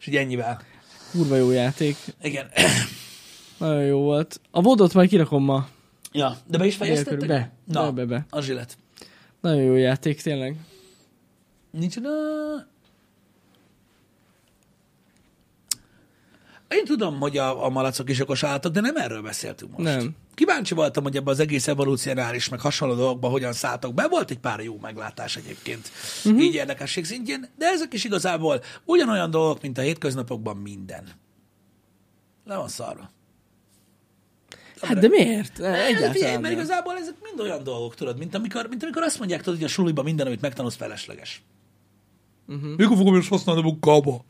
És 0.00 0.06
így 0.06 0.16
ennyivel. 0.16 0.62
Kurva 1.10 1.36
jó 1.36 1.50
játék. 1.50 1.96
Igen. 2.22 2.48
Nagyon 3.58 3.84
jó 3.84 3.98
volt. 4.00 4.40
A 4.50 4.60
vodot 4.60 4.94
majd 4.94 5.08
kirakom 5.08 5.44
ma. 5.44 5.68
ja, 6.12 6.36
de 6.46 6.58
be 6.58 6.66
is 6.66 6.76
fejeztettek? 6.76 7.28
Be. 7.28 7.52
Na, 7.64 7.92
Be, 7.92 8.04
be, 8.04 8.14
be. 8.14 8.26
az 8.30 8.44
zsilet. 8.44 8.76
Nagyon 9.40 9.62
jó 9.62 9.74
játék, 9.76 10.22
tényleg. 10.22 10.56
Nincs. 11.70 11.96
Én 16.68 16.84
tudom, 16.84 17.20
hogy 17.20 17.38
a, 17.38 17.64
a 17.64 17.68
malacok 17.68 18.10
is 18.10 18.20
okos 18.20 18.42
állatok, 18.42 18.72
de 18.72 18.80
nem 18.80 18.96
erről 18.96 19.22
beszéltünk 19.22 19.70
most. 19.76 19.84
Nem. 19.84 20.16
Kíváncsi 20.34 20.74
voltam, 20.74 21.02
hogy 21.02 21.16
ebben 21.16 21.32
az 21.32 21.40
egész 21.40 21.68
evolúcionális, 21.68 22.48
meg 22.48 22.60
hasonló 22.60 22.94
dolgokban 22.94 23.30
hogyan 23.30 23.52
szálltok 23.52 23.94
be. 23.94 24.08
Volt 24.08 24.30
egy 24.30 24.38
pár 24.38 24.60
jó 24.60 24.78
meglátás 24.80 25.36
egyébként, 25.36 25.90
uh-huh. 26.24 26.42
így 26.42 26.54
érdekesség 26.54 27.04
szintjén, 27.04 27.48
de 27.58 27.66
ezek 27.66 27.92
is 27.92 28.04
igazából 28.04 28.62
ugyanolyan 28.84 29.30
dolgok, 29.30 29.62
mint 29.62 29.78
a 29.78 29.80
hétköznapokban 29.80 30.56
minden. 30.56 31.08
Le 32.44 32.56
van 32.56 32.68
szarva. 32.68 33.10
Hát 34.82 34.98
de 34.98 35.08
miért? 35.08 35.58
Ne, 35.58 35.68
Hát, 35.68 35.86
figyelj, 35.86 36.04
Egyáltalán 36.04 36.40
mert 36.40 36.54
igazából 36.54 36.96
ezek 36.96 37.14
mind 37.22 37.40
olyan 37.40 37.62
dolgok, 37.62 37.94
tudod, 37.94 38.18
mint 38.18 38.34
amikor, 38.34 38.66
mint 38.68 38.82
amikor 38.82 39.02
azt 39.02 39.18
mondják, 39.18 39.42
tudod, 39.42 39.58
hogy 39.58 39.68
a 39.68 39.70
suliban 39.72 40.04
minden, 40.04 40.26
amit 40.26 40.40
megtanulsz, 40.40 40.76
felesleges. 40.76 41.42
Uh-huh. 42.50 42.76
Mikor 42.76 42.96
fogom 42.96 43.14
ezt 43.14 43.28
használni 43.28 43.60
a 43.60 43.64
munkába? 43.64 44.24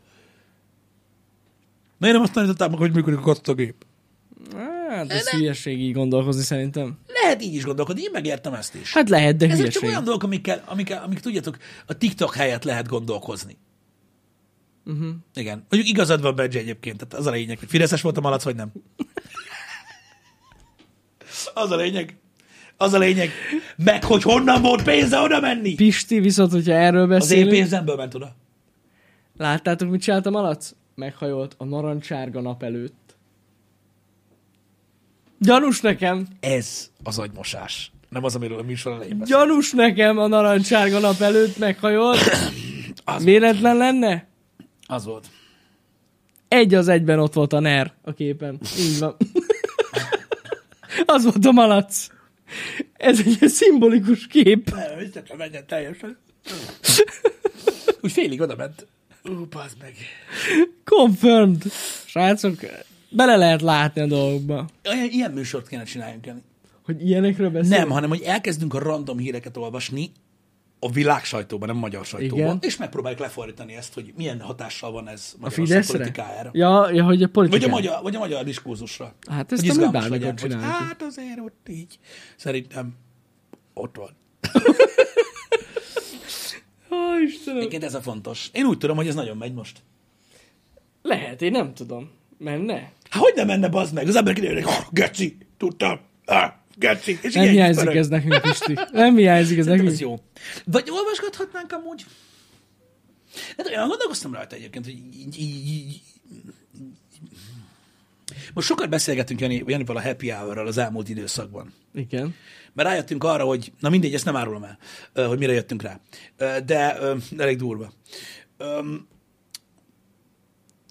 Miért 1.98 2.14
nem 2.14 2.24
azt 2.24 2.32
tanították 2.32 2.70
meg, 2.70 2.78
hogy 2.78 2.92
működik 2.92 3.18
a 3.18 3.22
kattagép? 3.22 3.84
Hát 4.88 5.10
ez 5.10 5.28
hülyeség 5.28 5.80
így 5.80 5.92
gondolkozni 5.92 6.42
szerintem. 6.42 6.98
Lehet 7.22 7.42
így 7.42 7.54
is 7.54 7.64
gondolkodni, 7.64 8.02
én 8.02 8.10
megértem 8.12 8.54
ezt 8.54 8.74
is. 8.74 8.92
Hát 8.92 9.08
lehet, 9.08 9.36
de 9.36 9.44
Ezek 9.44 9.56
csak 9.56 9.64
hülyeség. 9.66 9.88
olyan 9.88 10.04
dolgok, 10.04 10.22
amikkel, 10.22 10.62
amikkel, 10.66 11.02
amik 11.02 11.20
tudjátok, 11.20 11.56
a 11.86 11.98
TikTok 11.98 12.34
helyett 12.34 12.64
lehet 12.64 12.88
gondolkozni. 12.88 13.56
Uh-huh. 14.84 15.08
Igen. 15.34 15.66
Mondjuk 15.68 15.92
igazad 15.92 16.20
van 16.20 16.34
Benji 16.34 16.58
egyébként, 16.58 16.96
tehát 16.96 17.14
az 17.14 17.26
a 17.26 17.30
lényeg, 17.30 17.58
hogy 17.58 17.68
Fideszes 17.68 18.02
volt 18.02 18.16
a 18.16 18.20
malac, 18.20 18.44
vagy 18.44 18.56
nem. 18.56 18.72
az 21.54 21.70
a 21.70 21.76
lényeg. 21.76 22.18
Az 22.82 22.92
a 22.92 22.98
lényeg. 22.98 23.30
Meg, 23.84 24.04
hogy 24.04 24.22
honnan 24.22 24.62
volt 24.62 24.82
pénze 24.82 25.18
oda 25.18 25.40
menni. 25.40 25.74
Pisti, 25.74 26.20
viszont, 26.20 26.52
hogyha 26.52 26.72
erről 26.72 27.00
Az 27.02 27.08
én 27.10 27.18
beszélünk, 27.18 27.50
pénzemből 27.50 27.96
ment 27.96 28.14
oda. 28.14 28.32
láttátok, 29.36 29.90
mit 29.90 30.00
csinált 30.02 30.26
a 30.26 30.30
malac? 30.30 30.72
Meghajolt 30.94 31.54
a 31.58 31.64
narancsárga 31.64 32.40
nap 32.40 32.62
előtt. 32.62 33.16
Gyanús 35.38 35.80
nekem, 35.80 36.26
Ez 36.40 36.90
az 37.02 37.18
agymosás. 37.18 37.92
Nem 38.08 38.24
az, 38.24 38.34
amiről 38.34 38.58
a 38.58 38.62
műsor 38.62 38.92
elején 38.92 39.18
beszél. 39.18 39.36
gyanús 39.36 39.72
nekem 39.72 40.18
a 40.18 40.26
narancsárga 40.26 40.98
nap 40.98 41.20
előtt 41.20 41.58
meghajolt. 41.58 42.18
Az, 43.04 43.24
Véletlen 43.24 43.76
lenne? 43.76 44.26
az 44.86 45.04
volt. 45.04 45.26
Egy 46.48 46.74
az 46.74 46.88
egyben 46.88 47.18
ott 47.18 47.32
volt 47.32 47.52
a 47.52 47.60
NER 47.60 47.92
a 48.02 48.12
képen. 48.12 48.58
Így 48.78 48.98
van. 48.98 49.16
az 51.06 51.24
volt 51.24 51.44
a 51.44 51.52
malac. 51.52 52.06
Ez 52.92 53.20
egy 53.20 53.48
szimbolikus 53.48 54.26
kép. 54.26 54.70
Nem, 54.70 54.98
vissza 54.98 55.22
kell 55.22 55.36
menjen 55.36 55.66
teljesen. 55.66 56.18
Úgy 58.02 58.12
félig 58.12 58.40
oda 58.40 58.56
ment. 58.56 58.86
Ú, 59.24 59.46
pazd 59.46 59.76
meg. 59.80 59.94
Confirmed. 60.84 61.62
Srácok, 62.06 62.60
bele 63.08 63.36
lehet 63.36 63.60
látni 63.60 64.00
a 64.00 64.06
dolgokba. 64.06 64.68
Ilyen 65.10 65.30
műsort 65.30 65.68
kéne 65.68 65.84
csináljunk, 65.84 66.26
Jani. 66.26 66.42
Hogy 66.82 67.06
ilyenekről 67.06 67.50
beszélünk? 67.50 67.80
Nem, 67.80 67.90
hanem 67.90 68.08
hogy 68.08 68.22
elkezdünk 68.22 68.74
a 68.74 68.78
random 68.78 69.18
híreket 69.18 69.56
olvasni 69.56 70.12
a 70.80 70.90
világ 70.90 71.24
sajtóban, 71.24 71.68
nem 71.68 71.76
magyar 71.76 72.04
sajtóban, 72.04 72.44
Igen. 72.44 72.58
és 72.60 72.76
megpróbáljuk 72.76 73.20
lefordítani 73.20 73.74
ezt, 73.74 73.94
hogy 73.94 74.12
milyen 74.16 74.40
hatással 74.40 74.92
van 74.92 75.08
ez 75.08 75.34
A 75.40 75.50
Fideszre? 75.50 75.96
politikájára. 75.96 76.50
Ja, 76.52 76.90
ja, 76.90 77.04
hogy 77.04 77.22
a 77.22 77.28
Vagy 77.32 77.48
politika. 77.48 77.66
a, 77.66 77.74
magyar, 77.74 78.02
vagy 78.02 78.14
a 78.14 78.18
magyar 78.18 78.44
diskurzusra. 78.44 79.14
Hát 79.30 79.52
ezt 79.52 79.66
Hogy 79.66 79.82
amúgy 79.82 80.08
legyen, 80.08 80.38
hogy. 80.40 80.54
Hát 80.60 81.02
azért 81.02 81.38
ott 81.38 81.66
így. 81.68 81.98
Szerintem 82.36 82.94
ott 83.74 83.96
van. 83.96 84.10
Ó, 86.90 87.18
Istenem. 87.26 87.58
Egyébként 87.58 87.84
ez 87.84 87.94
a 87.94 88.00
fontos. 88.00 88.50
Én 88.52 88.64
úgy 88.64 88.78
tudom, 88.78 88.96
hogy 88.96 89.08
ez 89.08 89.14
nagyon 89.14 89.36
megy 89.36 89.54
most. 89.54 89.82
Lehet, 91.02 91.42
én 91.42 91.50
nem 91.50 91.74
tudom. 91.74 92.10
Menne? 92.38 92.92
Hát 93.10 93.22
hogy 93.22 93.32
nem 93.34 93.46
menne, 93.46 93.68
bazd 93.68 93.94
meg? 93.94 94.08
Az 94.08 94.16
ember 94.16 94.34
kiderül, 94.34 94.62
hogy 94.62 94.72
oh, 94.72 94.86
geci, 94.90 95.36
tudtam, 95.56 96.00
ah, 96.24 96.52
geci. 96.80 97.18
És 97.22 97.34
Nem 97.34 97.48
hiányzik 97.48 97.84
pörög. 97.84 97.96
ez 97.96 98.08
nekünk, 98.08 98.40
Pisti. 98.40 98.78
Nem 98.92 99.16
hiányzik 99.16 99.58
ez 99.58 99.64
Szerintem 99.64 99.86
nekünk. 99.86 99.90
ez 99.90 100.00
jó. 100.00 100.20
Vagy 100.64 100.90
olvasgathatnánk 100.90 101.72
amúgy? 101.72 102.04
Hát 103.56 103.66
olyan 103.66 103.88
gondolkoztam 103.88 104.34
rajta 104.34 104.56
egyébként, 104.56 104.84
hogy 104.84 104.94
így, 104.94 105.38
így, 105.40 105.68
így, 105.68 106.00
most 108.54 108.66
sokat 108.66 108.88
beszélgettünk 108.88 109.40
Jani, 109.40 109.62
Janival 109.66 109.96
a 109.96 110.02
happy 110.02 110.30
hour 110.30 110.58
az 110.58 110.78
elmúlt 110.78 111.08
időszakban. 111.08 111.74
Igen. 111.94 112.34
Mert 112.72 112.88
rájöttünk 112.88 113.24
arra, 113.24 113.44
hogy, 113.44 113.72
na 113.80 113.88
mindegy, 113.88 114.14
ezt 114.14 114.24
nem 114.24 114.36
árulom 114.36 114.64
el, 115.12 115.26
hogy 115.26 115.38
mire 115.38 115.52
jöttünk 115.52 115.82
rá. 115.82 116.00
De 116.64 116.98
elég 117.38 117.56
durva. 117.56 117.92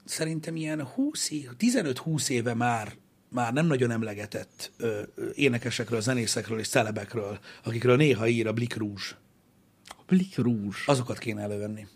Szerintem 0.06 0.56
ilyen 0.56 0.84
20 0.84 1.30
év, 1.30 1.50
15-20 1.60 2.30
éve 2.30 2.54
már 2.54 2.94
már 3.30 3.54
nem 3.54 3.66
nagyon 3.66 3.92
emlegetett 3.92 4.72
ö, 4.78 5.02
énekesekről, 5.34 6.02
zenészekről 6.02 6.60
és 6.60 6.68
celebekről, 6.68 7.40
akikről 7.64 7.96
néha 7.96 8.28
ír 8.28 8.48
a 8.48 8.54
Blick 8.54 8.76
Rouge. 8.78 9.04
A 9.88 10.02
Blik 10.06 10.38
Rouge. 10.38 10.78
Azokat 10.86 11.18
kéne 11.18 11.42
elővenni. 11.42 11.88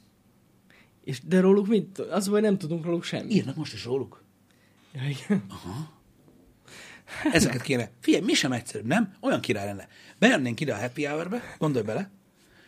És 1.03 1.19
de 1.25 1.39
róluk 1.39 1.67
mit? 1.67 1.99
Az 1.99 2.27
vagy 2.27 2.41
nem 2.41 2.57
tudunk 2.57 2.85
róluk 2.85 3.03
semmit. 3.03 3.31
Írnak 3.31 3.55
most 3.55 3.73
is 3.73 3.85
róluk. 3.85 4.23
Ja, 4.93 5.01
igen. 5.09 5.45
Ezeket 7.31 7.61
kéne. 7.61 7.91
Figyelj, 7.99 8.23
mi 8.23 8.33
sem 8.33 8.51
egyszerűbb, 8.51 8.87
nem? 8.87 9.13
Olyan 9.19 9.41
király 9.41 9.65
lenne. 9.65 9.87
Bejönnénk 10.19 10.59
ide 10.59 10.73
a 10.73 10.79
happy 10.79 11.05
hour-be, 11.05 11.55
gondolj 11.57 11.85
bele, 11.85 12.09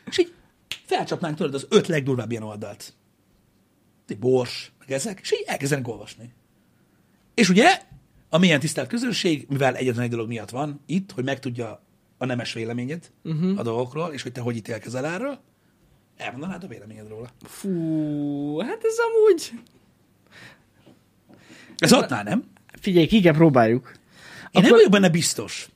és 0.05 0.17
így 0.17 0.33
felcsapnánk 0.85 1.35
tudod 1.37 1.53
az 1.53 1.65
öt 1.69 1.87
legdurvább 1.87 2.31
ilyen 2.31 2.43
oldalt. 2.43 2.93
Bors, 4.19 4.71
meg 4.79 4.91
ezek, 4.91 5.19
és 5.21 5.33
így 5.33 5.43
elkezdenek 5.45 5.87
olvasni. 5.87 6.33
És 7.33 7.49
ugye, 7.49 7.81
a 8.29 8.37
milyen 8.37 8.59
tisztelt 8.59 8.87
közönség, 8.87 9.45
mivel 9.49 9.75
egyetlen 9.75 10.03
egy 10.03 10.09
dolog 10.09 10.27
miatt 10.27 10.49
van 10.49 10.81
itt, 10.85 11.11
hogy 11.11 11.23
megtudja 11.23 11.83
a 12.17 12.25
nemes 12.25 12.53
véleményed 12.53 13.11
uh-huh. 13.23 13.59
a 13.59 13.63
dolgokról, 13.63 14.13
és 14.13 14.21
hogy 14.21 14.31
te 14.31 14.41
hogy 14.41 14.55
ítélkezel 14.55 15.05
erről, 15.05 15.39
elmondanád 16.17 16.63
a 16.63 16.67
véleményed 16.67 17.07
róla. 17.07 17.29
Fú, 17.41 18.59
hát 18.59 18.83
ez 18.83 18.95
amúgy... 18.97 19.51
Ez 21.77 21.93
ott 21.93 22.09
már 22.09 22.23
nem? 22.23 22.43
Figyelj, 22.79 23.05
kell 23.05 23.33
próbáljuk. 23.33 23.91
Én 23.93 24.01
nem 24.51 24.63
Akkor- 24.63 24.77
vagyok 24.77 24.91
benne 24.91 25.09
biztos. 25.09 25.69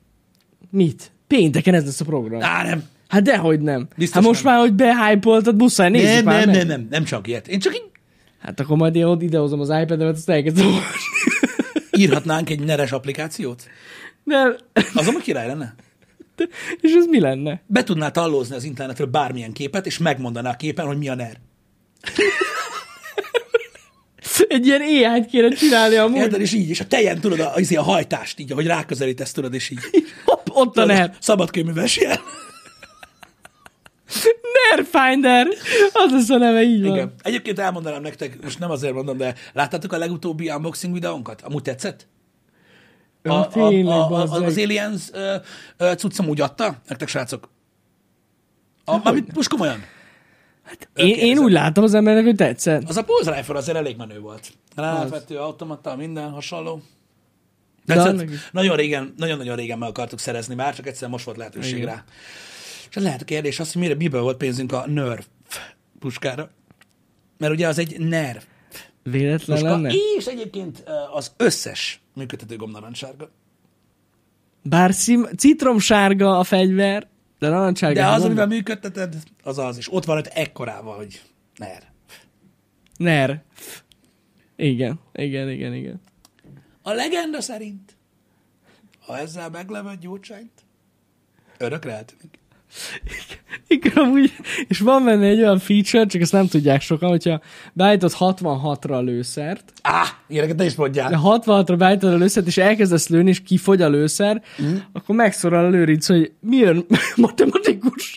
Mit? 0.70 1.12
Pénteken 1.26 1.74
ez 1.74 1.84
lesz 1.84 2.00
a 2.00 2.04
program. 2.04 2.42
Á, 2.42 2.62
nem. 2.62 2.88
Hát 3.08 3.22
dehogy 3.22 3.60
nem. 3.60 3.88
Biztos 3.96 4.16
hát 4.16 4.24
most 4.24 4.44
nem. 4.44 4.52
már, 4.52 4.62
hogy 4.62 4.74
behypoltad, 4.74 5.56
muszáj 5.56 5.90
nézzük 5.90 6.14
Nem, 6.14 6.24
már 6.24 6.46
nem, 6.46 6.56
nem, 6.56 6.66
nem, 6.66 6.86
nem 6.90 7.04
csak 7.04 7.26
ilyet. 7.26 7.48
Én 7.48 7.58
csak 7.58 7.74
így 7.74 7.90
Hát 8.40 8.60
akkor 8.60 8.76
majd 8.76 8.94
én 8.94 9.04
ott 9.04 9.22
idehozom 9.22 9.60
az 9.60 9.68
iPad-emet, 9.68 10.14
azt 10.16 10.28
elkezdem 10.28 10.66
olvasni. 10.66 11.19
Írhatnánk 12.00 12.50
egy 12.50 12.60
neres 12.60 12.92
applikációt. 12.92 13.68
Nem. 14.24 14.56
Az 14.94 15.08
amúgy 15.08 15.22
király 15.22 15.46
lenne. 15.46 15.74
De- 16.36 16.48
És 16.80 16.92
ez 16.92 17.06
mi 17.06 17.20
lenne? 17.20 17.62
Be 17.66 17.82
tudnál 17.82 18.10
tallózni 18.10 18.54
az 18.54 18.64
internetről 18.64 19.06
bármilyen 19.06 19.52
képet, 19.52 19.86
és 19.86 19.98
megmondaná 19.98 20.50
a 20.50 20.56
képen, 20.56 20.86
hogy 20.86 20.98
mi 20.98 21.08
a 21.08 21.14
NER. 21.14 21.36
Egy 24.48 24.66
ilyen 24.66 24.80
AI-t 24.80 25.26
kéne 25.26 25.48
csinálni 25.48 25.94
amúgy. 25.96 26.16
Érted? 26.16 26.40
És 26.40 26.52
így, 26.52 26.68
és 26.70 26.80
a 26.80 26.86
tejen 26.86 27.20
tudod 27.20 27.40
a, 27.40 27.52
a, 27.54 27.76
a 27.76 27.82
hajtást, 27.82 28.38
így, 28.38 28.52
ahogy 28.52 28.66
ráközelítesz, 28.66 29.32
tudod, 29.32 29.54
és 29.54 29.70
így. 29.70 29.78
Hopp, 30.24 30.46
ott 30.52 30.76
a 30.76 30.84
NER. 30.84 31.14
Szabadkőműves 31.20 31.96
jel. 31.96 32.20
NER 34.74 34.86
Finder. 34.90 35.46
Az 35.92 36.12
lesz 36.12 36.28
a 36.28 36.36
neve, 36.36 36.62
így 36.62 36.82
van. 36.82 36.94
Igen. 36.94 37.14
Egyébként 37.22 37.58
elmondanám 37.58 38.02
nektek, 38.02 38.42
most 38.42 38.58
nem 38.58 38.70
azért 38.70 38.94
mondom, 38.94 39.16
de 39.16 39.34
láttátok 39.52 39.92
a 39.92 39.98
legutóbbi 39.98 40.50
unboxing 40.50 40.92
videónkat? 40.92 41.42
Amúgy 41.42 41.62
tetszett? 41.62 42.08
A, 43.22 43.32
a, 43.32 43.48
tényleg, 43.48 43.96
a, 43.96 44.12
a, 44.12 44.44
az 44.44 44.58
Aliens 44.58 45.02
ö, 45.12 45.94
cuccom 45.94 46.28
úgy 46.28 46.40
adta, 46.40 46.76
nektek 46.88 47.08
srácok? 47.08 47.48
A, 48.84 49.08
amit, 49.08 49.34
most 49.34 49.48
komolyan. 49.48 49.84
Én, 50.94 51.06
én 51.06 51.14
kérdezem. 51.14 51.44
úgy 51.44 51.52
látom 51.52 51.84
az 51.84 51.94
embernek, 51.94 52.24
hogy 52.24 52.36
tetszett. 52.36 52.88
Az 52.88 52.96
a 52.96 53.04
Pulse 53.04 53.34
Rifle 53.34 53.56
azért 53.56 53.76
elég 53.76 53.96
menő 53.96 54.20
volt. 54.20 54.52
Rávető 54.76 55.38
automata, 55.38 55.96
minden 55.96 56.30
hasonló. 56.30 56.82
Is. 57.86 58.50
nagyon 58.52 58.76
régen, 58.76 59.14
nagyon-nagyon 59.16 59.56
régen 59.56 59.78
meg 59.78 59.88
akartuk 59.88 60.18
szerezni 60.18 60.54
már, 60.54 60.74
csak 60.74 60.86
egyszer 60.86 61.08
most 61.08 61.24
volt 61.24 61.36
lehetőség 61.36 61.76
Igen. 61.76 61.86
rá. 61.86 62.04
És 62.90 62.96
lehet 62.96 63.22
a 63.22 63.24
kérdés 63.24 63.60
az, 63.60 63.72
hogy 63.72 63.82
mire, 63.82 63.94
miből 63.94 64.22
volt 64.22 64.36
pénzünk 64.36 64.72
a 64.72 64.86
Nerf 64.86 65.26
puskára. 65.98 66.50
Mert 67.38 67.52
ugye 67.52 67.68
az 67.68 67.78
egy 67.78 67.98
nerv 67.98 68.42
Véletlen 69.02 69.58
puska, 69.58 69.70
lenne? 69.70 69.92
és 70.16 70.26
egyébként 70.26 70.84
az 71.12 71.32
összes 71.36 72.00
működtető 72.14 72.56
gomnarancssárga. 72.56 73.30
Bár 74.62 74.94
szim, 74.94 75.26
citromsárga 75.36 76.38
a 76.38 76.44
fegyver, 76.44 77.08
de 77.38 77.48
narancssárga. 77.48 78.00
De 78.00 78.06
az, 78.06 78.24
amivel 78.24 78.46
működteted, 78.46 79.16
az 79.42 79.58
az, 79.58 79.76
és 79.76 79.92
ott 79.92 80.04
van 80.04 80.18
ott 80.18 80.26
ekkorával, 80.26 80.96
hogy 80.96 81.22
NER. 81.56 81.82
NER. 82.96 83.42
Igen, 84.56 85.00
igen, 85.12 85.50
igen, 85.50 85.74
igen. 85.74 86.00
A 86.82 86.92
legenda 86.92 87.40
szerint, 87.40 87.96
ha 89.00 89.18
ezzel 89.18 89.50
megleved 89.50 90.00
gyógysányt, 90.00 90.64
örökre 91.58 91.92
eltűnik. 91.92 92.39
Igen, 93.68 93.92
amúgy, 93.96 94.32
és 94.68 94.78
van 94.78 95.04
benne 95.04 95.26
egy 95.26 95.38
olyan 95.38 95.58
feature, 95.58 96.06
csak 96.06 96.20
ezt 96.20 96.32
nem 96.32 96.46
tudják 96.46 96.80
sokan, 96.80 97.08
hogyha 97.08 97.40
beállítod 97.72 98.12
66-ra 98.18 98.90
a 98.90 99.00
lőszert, 99.00 99.72
Á, 99.82 100.04
ilyeneket 100.28 100.56
te 100.56 100.64
is 100.64 100.74
de 100.74 100.80
mondjál. 100.80 101.20
66-ra 101.22 101.74
beállítod 101.78 102.12
a 102.12 102.16
lőszert, 102.16 102.46
és 102.46 102.56
elkezdesz 102.56 103.08
lőni, 103.08 103.28
és 103.28 103.42
kifogy 103.42 103.82
a 103.82 103.88
lőszer, 103.88 104.42
mm. 104.62 104.76
akkor 104.92 105.14
megszorral 105.14 105.64
a 105.64 105.68
lőrinc, 105.68 106.06
hogy 106.06 106.32
milyen 106.40 106.86
matematikus. 107.16 108.16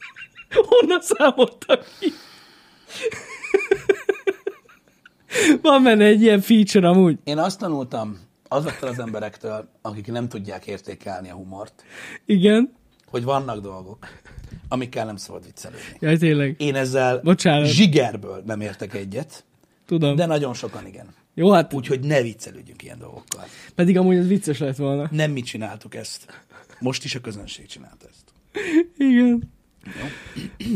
Honnan 0.68 1.00
számoltak 1.00 1.86
ki? 1.98 2.12
Van 5.62 5.82
benne 5.82 6.04
egy 6.04 6.22
ilyen 6.22 6.40
feature 6.40 6.88
amúgy. 6.88 7.18
Én 7.24 7.38
azt 7.38 7.58
tanultam 7.58 8.18
azoktól 8.48 8.88
az 8.88 8.98
emberektől, 8.98 9.68
akik 9.82 10.06
nem 10.06 10.28
tudják 10.28 10.66
értékelni 10.66 11.30
a 11.30 11.34
humort, 11.34 11.84
Igen. 12.26 12.78
Hogy 13.10 13.24
vannak 13.24 13.60
dolgok, 13.60 14.06
amikkel 14.68 15.04
nem 15.06 15.16
szabad 15.16 15.44
viccelődni. 15.44 15.96
Jaj, 15.98 16.16
tényleg. 16.16 16.54
Én 16.58 16.74
ezzel 16.74 17.20
Bocsánat. 17.24 17.66
zsigerből 17.68 18.42
nem 18.46 18.60
értek 18.60 18.94
egyet, 18.94 19.44
Tudom. 19.86 20.16
de 20.16 20.26
nagyon 20.26 20.54
sokan 20.54 20.86
igen. 20.86 21.06
Jó, 21.34 21.50
hát 21.50 21.72
Úgyhogy 21.74 22.00
ne 22.00 22.22
viccelődjünk 22.22 22.82
ilyen 22.82 22.98
dolgokkal. 22.98 23.44
pedig 23.74 23.98
amúgy 23.98 24.16
ez 24.16 24.26
vicces 24.26 24.58
lett 24.58 24.76
volna. 24.76 25.08
Nem 25.10 25.30
mi 25.30 25.40
csináltuk 25.40 25.94
ezt. 25.94 26.26
Most 26.80 27.04
is 27.04 27.14
a 27.14 27.20
közönség 27.20 27.66
csinálta 27.66 28.06
ezt. 28.08 28.32
Igen. 28.96 29.42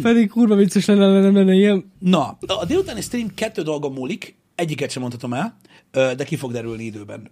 Pedig 0.03 0.30
kurva 0.30 0.55
vicces 0.55 0.85
lenne, 0.87 1.07
lenne 1.07 1.30
benne 1.30 1.53
ilyen. 1.55 1.93
Na, 1.99 2.39
a 2.47 2.64
délutáni 2.64 3.01
stream 3.01 3.35
kettő 3.35 3.62
dolgon 3.62 3.93
múlik, 3.93 4.37
egyiket 4.55 4.91
sem 4.91 5.03
mondhatom 5.03 5.32
el, 5.35 5.57
de 5.95 6.24
ki 6.24 6.36
fog 6.36 6.53
derülni 6.53 6.84
időben, 6.84 7.30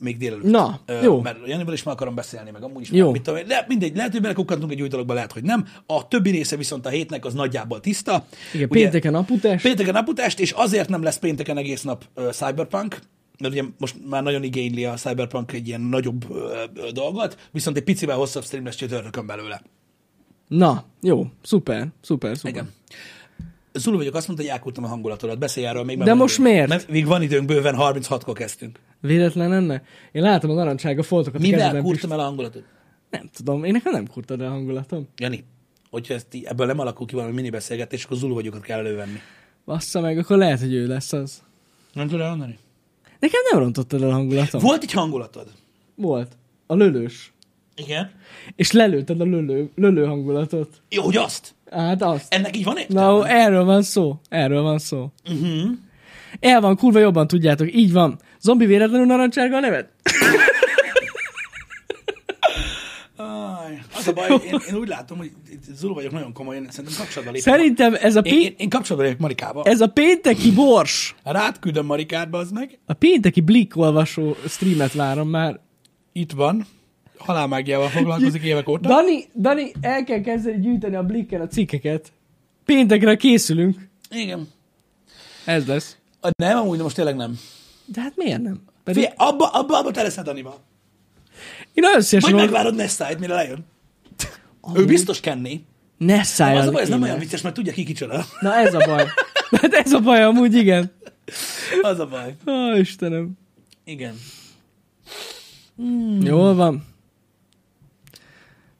még 0.00 0.16
délelőtt. 0.18 0.50
Na, 0.50 0.80
jó. 1.02 1.20
Mert 1.20 1.38
Janival 1.46 1.72
is 1.72 1.82
meg 1.82 1.94
akarom 1.94 2.14
beszélni, 2.14 2.50
meg 2.50 2.62
amúgy 2.62 2.82
is. 2.82 2.90
Jó. 2.90 3.04
Meg, 3.04 3.12
mit 3.12 3.22
tudom, 3.22 3.46
de 3.46 3.64
mindegy, 3.68 3.96
lehet, 3.96 4.12
hogy 4.12 4.20
belekukkantunk 4.20 4.72
egy 4.72 4.82
új 4.82 4.88
dologba, 4.88 5.14
lehet, 5.14 5.32
hogy 5.32 5.42
nem. 5.42 5.66
A 5.86 6.08
többi 6.08 6.30
része 6.30 6.56
viszont 6.56 6.86
a 6.86 6.88
hétnek 6.88 7.24
az 7.24 7.34
nagyjából 7.34 7.80
tiszta. 7.80 8.26
Igen, 8.54 8.68
Ugye, 8.70 8.80
pénteken 8.80 9.12
naputás. 9.12 9.62
Pénteken 9.62 9.92
naputást, 9.92 10.40
és 10.40 10.50
azért 10.50 10.88
nem 10.88 11.02
lesz 11.02 11.18
pénteken 11.18 11.56
egész 11.56 11.82
nap 11.82 12.04
ö, 12.14 12.28
Cyberpunk, 12.30 12.98
mert 13.38 13.52
ugye 13.52 13.62
most 13.78 13.94
már 14.08 14.22
nagyon 14.22 14.42
igényli 14.42 14.84
a 14.84 14.94
Cyberpunk 14.94 15.52
egy 15.52 15.68
ilyen 15.68 15.80
nagyobb 15.80 16.30
ö, 16.30 16.62
ö, 16.74 16.90
dolgot, 16.90 17.48
viszont 17.52 17.76
egy 17.76 17.84
picivel 17.84 18.16
hosszabb 18.16 18.44
stream 18.44 18.64
lesz 18.64 18.76
csütörtökön 18.76 19.26
belőle. 19.26 19.62
Na, 20.48 20.84
jó, 21.02 21.26
szuper, 21.42 21.88
szuper, 22.02 22.36
szuper. 22.36 22.52
Igen. 22.52 22.72
Zulu 23.72 23.96
vagyok, 23.96 24.14
azt 24.14 24.26
mondta, 24.26 24.44
hogy 24.44 24.54
elkúrtam 24.54 24.84
a 24.84 24.86
hangulatodat. 24.86 25.38
Beszélj 25.38 25.66
erről 25.66 25.84
még. 25.84 25.98
De 25.98 26.14
most 26.14 26.38
időnk. 26.38 26.52
miért? 26.52 26.68
Mert 26.68 26.88
még 26.88 27.06
van 27.06 27.22
időnk 27.22 27.46
bőven, 27.46 27.74
36-kor 27.78 28.34
kezdtünk. 28.34 28.78
Véletlen 29.00 29.48
lenne? 29.48 29.82
Én 30.12 30.22
látom 30.22 30.50
a 30.50 30.54
narancsága 30.54 31.02
foltokat 31.02 31.40
a 31.40 31.42
Mivel 31.42 31.82
kurtam 31.82 32.12
el 32.12 32.20
a 32.20 32.22
hangulatot? 32.22 32.62
Nem 33.10 33.30
tudom, 33.34 33.64
én 33.64 33.72
nekem 33.72 33.92
nem 33.92 34.06
kurtad 34.06 34.40
el 34.40 34.46
a 34.46 34.50
hangulatom. 34.50 35.08
Jani, 35.16 35.44
hogyha 35.90 36.14
ezt, 36.14 36.26
ebből 36.44 36.66
nem 36.66 36.78
alakul 36.78 37.06
ki 37.06 37.14
valami 37.14 37.32
mini 37.32 37.50
beszélgetés, 37.50 38.04
akkor 38.04 38.16
Zulu 38.16 38.34
vagyokat 38.34 38.62
kell 38.62 38.78
elővenni. 38.78 39.18
Bassza 39.64 40.00
meg, 40.00 40.18
akkor 40.18 40.36
lehet, 40.36 40.60
hogy 40.60 40.74
ő 40.74 40.86
lesz 40.86 41.12
az. 41.12 41.42
Nem 41.92 42.06
tudod 42.08 42.20
elmondani? 42.20 42.58
Nekem 43.18 43.40
nem 43.50 43.60
rontottad 43.60 44.02
el 44.02 44.08
a 44.08 44.12
hangulatom. 44.12 44.60
Volt 44.60 44.82
egy 44.82 44.92
hangulatod. 44.92 45.46
Volt. 45.94 46.36
A 46.66 46.74
lölős. 46.74 47.32
Igen. 47.74 48.10
És 48.56 48.72
lelőtted 48.72 49.20
a 49.20 49.24
lölő, 49.24 49.70
lölő 49.74 50.04
hangulatot. 50.04 50.82
Jó, 50.88 51.02
hogy 51.02 51.16
azt. 51.16 51.54
Hát 51.72 52.02
azt. 52.02 52.34
Ennek 52.34 52.56
így 52.56 52.64
van 52.64 52.76
értelme? 52.76 53.18
Na, 53.18 53.28
erről 53.28 53.64
van 53.64 53.82
szó. 53.82 54.20
Erről 54.28 54.62
van 54.62 54.78
szó. 54.78 55.08
Uh-huh. 55.30 55.70
El 56.40 56.60
van, 56.60 56.76
kurva 56.76 56.98
jobban 56.98 57.26
tudjátok. 57.26 57.74
Így 57.74 57.92
van. 57.92 58.18
Zombi 58.40 58.66
véletlenül 58.66 59.06
narancsárga 59.06 59.56
a 59.56 59.60
neved? 59.60 59.86
Aj, 63.16 63.80
az 63.96 64.08
a 64.08 64.12
baj, 64.12 64.28
én, 64.46 64.58
én, 64.68 64.74
úgy 64.74 64.88
látom, 64.88 65.18
hogy 65.18 65.30
Zulu 65.74 65.94
vagyok 65.94 66.12
nagyon 66.12 66.32
komoly, 66.32 66.56
én 66.56 66.66
szerintem 66.70 66.98
kapcsolatban 66.98 67.34
lépek. 67.34 67.52
Szerintem 67.54 67.94
ez 68.00 68.16
a, 68.16 68.20
Én, 68.20 68.32
én, 68.34 68.40
pé- 68.48 68.60
én 68.60 68.68
kapcsolatban 68.68 69.04
lépek 69.08 69.20
Marikával. 69.20 69.62
ez 69.64 69.80
a 69.80 69.86
pénteki 69.86 70.50
bors, 70.52 71.14
Rád 71.24 71.58
küldöm 71.58 71.86
Marikát, 71.86 72.28
az 72.34 72.50
meg. 72.50 72.78
a 72.86 72.92
pénteki 72.92 73.40
Blick 73.40 73.76
olvasó 73.76 74.36
streamet 74.48 74.92
várom 74.92 75.28
már. 75.28 75.60
Itt 76.12 76.32
van. 76.32 76.66
Halálmágiával 77.20 77.88
foglalkozik 77.88 78.42
évek 78.42 78.68
óta. 78.68 78.88
Dani, 78.88 79.24
Dani, 79.40 79.72
el 79.80 80.04
kell 80.04 80.20
kezdeni 80.20 80.60
gyűjteni 80.60 80.94
a 80.94 81.02
Blicken 81.02 81.40
a 81.40 81.46
cikkeket. 81.46 82.12
Péntekre 82.64 83.16
készülünk. 83.16 83.88
Igen. 84.10 84.48
Ez 85.44 85.66
lesz. 85.66 85.96
A, 86.20 86.28
nem, 86.36 86.58
amúgy 86.58 86.76
de 86.76 86.82
most 86.82 86.94
tényleg 86.94 87.16
nem. 87.16 87.38
De 87.84 88.00
hát 88.00 88.12
miért 88.16 88.42
nem? 88.42 88.60
Pedig 88.84 89.02
Figyelj, 89.02 89.30
abba, 89.30 89.46
abba, 89.48 89.78
abba 89.78 89.90
te 89.90 90.02
leszel 90.02 90.24
Danival. 90.24 90.60
én 91.72 91.84
nagyon 91.86 92.00
szívesen... 92.00 92.32
Majd 92.34 92.44
megvárod 92.44 92.74
Nessait, 92.74 93.18
mire 93.18 93.34
lejön. 93.34 93.64
Ő 94.74 94.84
biztos 94.84 95.20
kenni. 95.20 95.64
Ne 95.98 96.18
Az 96.18 96.40
a 96.40 96.70
baj, 96.70 96.82
ez 96.82 96.88
nem 96.88 97.02
olyan 97.02 97.18
vicces, 97.18 97.40
mert 97.40 97.54
tudja 97.54 97.72
ki 97.72 97.84
kicsoda. 97.84 98.24
Na 98.40 98.54
ez 98.54 98.74
a 98.74 98.78
baj. 98.86 99.06
Hát 99.50 99.72
ez 99.72 99.92
a 99.92 99.98
baj 99.98 100.22
amúgy, 100.22 100.54
igen. 100.54 100.92
Az 101.82 101.98
a 101.98 102.06
baj. 102.06 102.34
Ó, 102.46 102.76
Istenem. 102.76 103.30
Igen. 103.84 104.14
Hmm. 105.76 106.20
Jól 106.22 106.54
van. 106.54 106.84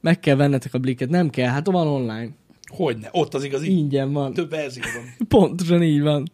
Meg 0.01 0.21
kell 0.21 0.37
vennetek 0.37 0.75
a 0.75 0.79
blikket. 0.79 1.09
Nem 1.09 1.31
kell, 1.31 1.49
hát 1.49 1.67
van 1.67 1.87
online. 1.87 2.29
Hogyne, 2.67 3.09
ott 3.13 3.35
az 3.35 3.45
igazi. 3.45 3.71
Ingyen 3.71 4.13
van. 4.13 4.33
Több 4.33 4.51
verzió 4.51 4.83
van. 4.95 5.27
Pontosan 5.41 5.83
így 5.83 6.01
van. 6.01 6.31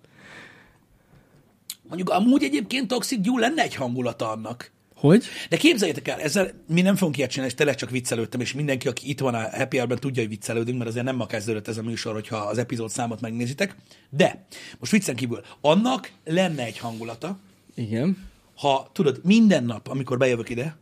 Mondjuk 1.88 2.10
amúgy 2.10 2.42
egyébként 2.42 2.88
Toxic 2.88 3.20
Gyú 3.20 3.38
lenne 3.38 3.62
egy 3.62 3.74
hangulata 3.74 4.30
annak. 4.30 4.74
Hogy? 4.94 5.24
De 5.48 5.56
képzeljétek 5.56 6.08
el, 6.08 6.20
ezzel 6.20 6.50
mi 6.68 6.82
nem 6.82 6.96
fogunk 6.96 7.16
ilyet 7.16 7.30
csinálni, 7.30 7.50
és 7.52 7.58
tényleg 7.58 7.76
csak 7.76 7.90
viccelődtem, 7.90 8.40
és 8.40 8.52
mindenki, 8.52 8.88
aki 8.88 9.08
itt 9.08 9.20
van 9.20 9.34
a 9.34 9.56
Happy 9.56 9.76
Hour-ben 9.76 9.98
tudja, 9.98 10.22
hogy 10.22 10.30
viccelődünk, 10.30 10.78
mert 10.78 10.90
azért 10.90 11.04
nem 11.04 11.16
ma 11.16 11.26
kezdődött 11.26 11.68
ez 11.68 11.78
a 11.78 11.82
műsor, 11.82 12.12
hogyha 12.12 12.36
az 12.36 12.58
epizód 12.58 12.90
számot 12.90 13.20
megnézitek. 13.20 13.76
De, 14.10 14.44
most 14.78 14.92
viccen 14.92 15.16
kívül, 15.16 15.40
annak 15.60 16.10
lenne 16.24 16.64
egy 16.64 16.78
hangulata, 16.78 17.38
Igen. 17.74 18.28
ha 18.54 18.90
tudod, 18.92 19.20
minden 19.24 19.64
nap, 19.64 19.88
amikor 19.88 20.18
bejövök 20.18 20.48
ide, 20.48 20.76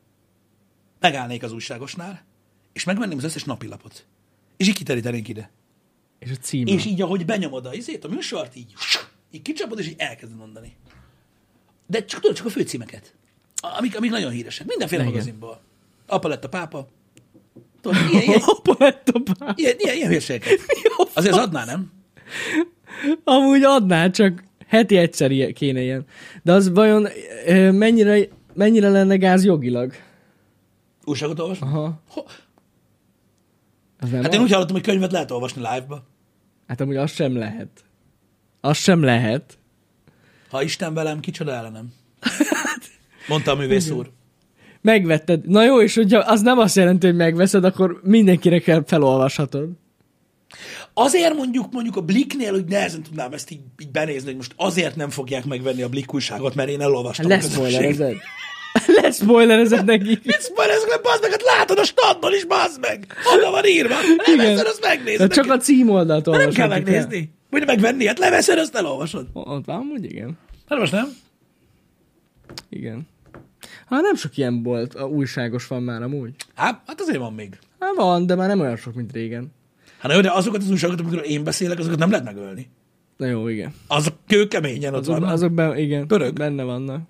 megállnék 1.00 1.42
az 1.42 1.52
újságosnál, 1.52 2.24
és 2.74 2.84
megvenném 2.84 3.18
az 3.18 3.24
összes 3.24 3.44
napilapot. 3.44 4.04
És 4.56 4.68
így 4.68 4.74
kiterítenénk 4.74 5.28
ide. 5.28 5.50
És 6.18 6.30
a 6.30 6.34
cím. 6.34 6.66
És 6.66 6.84
így, 6.84 7.02
ahogy 7.02 7.24
benyomod 7.24 7.66
a 7.66 7.74
izét, 7.74 8.04
a 8.04 8.08
műsort, 8.08 8.56
így, 8.56 8.74
így 9.30 9.42
kicsapod, 9.42 9.78
és 9.78 9.86
így 9.88 9.94
elkezded 9.98 10.38
mondani. 10.38 10.76
De 11.86 12.04
csak 12.04 12.20
tudod, 12.20 12.36
csak 12.36 12.46
a 12.46 12.50
főcímeket. 12.50 13.14
Amik, 13.78 13.96
amik 13.96 14.10
nagyon 14.10 14.30
híresek. 14.30 14.66
Mindenféle 14.66 15.02
Igen. 15.02 15.12
magazinból. 15.14 15.60
Apa 16.06 16.28
lett 16.28 16.44
a 16.44 16.48
pápa. 16.48 16.88
Tudod, 17.80 17.98
ilyen, 18.10 18.22
ilyen, 18.22 18.40
Apa 18.56 18.74
lett 18.78 19.08
a 19.08 19.32
pár. 19.34 19.54
ilyen, 19.56 19.74
ilyen, 19.78 19.96
ilyen 19.96 20.10
hírségeket. 20.10 20.60
Azért 21.14 21.34
az 21.34 21.40
adná, 21.40 21.64
nem? 21.64 21.92
Amúgy 23.24 23.62
adná, 23.62 24.10
csak 24.10 24.44
heti 24.66 24.96
egyszer 24.96 25.30
ilyen- 25.30 25.52
kéne 25.52 25.80
ilyen. 25.82 26.04
De 26.42 26.52
az 26.52 26.70
vajon 26.70 27.08
mennyire, 27.72 28.28
mennyire 28.54 28.88
lenne 28.88 29.16
gáz 29.16 29.44
jogilag? 29.44 29.92
Újságot 31.04 31.38
olvasni? 31.40 31.66
Aha. 31.66 32.02
Ho- 32.08 32.43
Az 34.04 34.10
nem 34.10 34.22
Hát 34.22 34.28
az? 34.30 34.34
én 34.34 34.42
úgy 34.42 34.52
hallottam, 34.52 34.74
hogy 34.74 34.84
könyvet 34.84 35.12
lehet 35.12 35.30
olvasni 35.30 35.60
live-ba. 35.60 36.02
Hát 36.66 36.80
amúgy 36.80 36.96
az 36.96 37.12
sem 37.12 37.36
lehet. 37.36 37.68
Az 38.60 38.76
sem 38.76 39.02
lehet. 39.02 39.58
Ha 40.50 40.62
Isten 40.62 40.94
velem, 40.94 41.20
kicsoda 41.20 41.52
ellenem. 41.52 41.92
Mondta 43.28 43.50
a 43.50 43.54
művész 43.54 43.90
úr. 43.90 44.10
Megvetted. 44.80 45.48
Na 45.48 45.64
jó, 45.64 45.82
és 45.82 45.94
hogyha 45.94 46.18
az 46.18 46.40
nem 46.40 46.58
azt 46.58 46.76
jelenti, 46.76 47.06
hogy 47.06 47.16
megveszed, 47.16 47.64
akkor 47.64 48.00
mindenkire 48.02 48.58
kell 48.58 48.84
felolvashatod. 48.86 49.68
Azért 50.94 51.34
mondjuk 51.34 51.72
mondjuk 51.72 51.96
a 51.96 52.00
Blicknél, 52.00 52.50
hogy 52.50 52.64
nehezen 52.64 53.02
tudnám 53.02 53.32
ezt 53.32 53.50
így, 53.50 53.60
így 53.82 53.90
benézni, 53.90 54.26
hogy 54.26 54.36
most 54.36 54.52
azért 54.56 54.96
nem 54.96 55.10
fogják 55.10 55.44
megvenni 55.44 55.82
a 55.82 55.88
Blick 55.88 56.14
újságot, 56.14 56.54
mert 56.54 56.68
én 56.68 56.80
elolvastam 56.80 57.30
a 57.30 57.38
közönség. 57.38 58.00
Leszpoilerezed. 59.02 59.84
Nekik. 59.84 60.24
Mit 60.24 60.42
spoilerezek 60.42 60.88
le, 60.88 60.98
bazd 61.02 61.22
meg, 61.22 61.30
hát 61.30 61.42
látod 61.42 61.78
a 61.78 61.84
standban 61.84 62.32
is, 62.34 62.44
bazd 62.44 62.80
meg! 62.80 63.06
Oda 63.36 63.50
van 63.50 63.64
írva, 63.66 63.94
Igen. 64.26 64.36
leveszed, 64.44 64.66
azt 64.66 64.80
megnézed. 64.82 65.28
De 65.28 65.34
csak 65.34 65.50
a 65.50 65.56
címoldalt 65.56 66.26
Nem 66.26 66.50
kell 66.50 66.68
megnézni. 66.68 67.32
Vagy 67.50 67.66
megvenni, 67.66 68.06
hát 68.06 68.18
leveszed, 68.18 68.58
azt 68.58 68.74
elolvasod. 68.74 69.26
Ott 69.32 69.64
van, 69.64 69.76
amúgy 69.76 70.04
igen. 70.04 70.38
Hát 70.68 70.78
most 70.78 70.92
nem? 70.92 71.08
Igen. 72.70 73.08
Hát 73.86 74.02
nem 74.02 74.14
sok 74.14 74.36
ilyen 74.36 74.62
bolt, 74.62 74.94
a 74.94 75.06
újságos 75.06 75.66
van 75.66 75.82
már 75.82 76.02
amúgy. 76.02 76.30
Hát, 76.54 76.80
hát 76.86 77.00
azért 77.00 77.18
van 77.18 77.32
még. 77.34 77.58
Hát 77.80 77.94
van, 77.96 78.26
de 78.26 78.34
már 78.34 78.48
nem 78.48 78.60
olyan 78.60 78.76
sok, 78.76 78.94
mint 78.94 79.12
régen. 79.12 79.52
Hát 79.98 80.12
jó, 80.12 80.20
de 80.20 80.30
azokat 80.32 80.62
az 80.62 80.70
újságokat, 80.70 81.00
amikről 81.00 81.24
én 81.24 81.44
beszélek, 81.44 81.78
azokat 81.78 81.98
nem 81.98 82.10
lehet 82.10 82.24
megölni. 82.24 82.70
Na 83.16 83.26
jó, 83.26 83.48
igen. 83.48 83.74
Azok 83.86 84.14
kőkeményen 84.26 84.94
ott 84.94 85.00
Azok, 85.00 85.14
vannak. 85.18 85.32
azok 85.32 85.52
ben, 85.52 85.78
igen, 85.78 86.06
Pörög. 86.06 86.32
benne 86.32 86.62
vannak. 86.62 87.00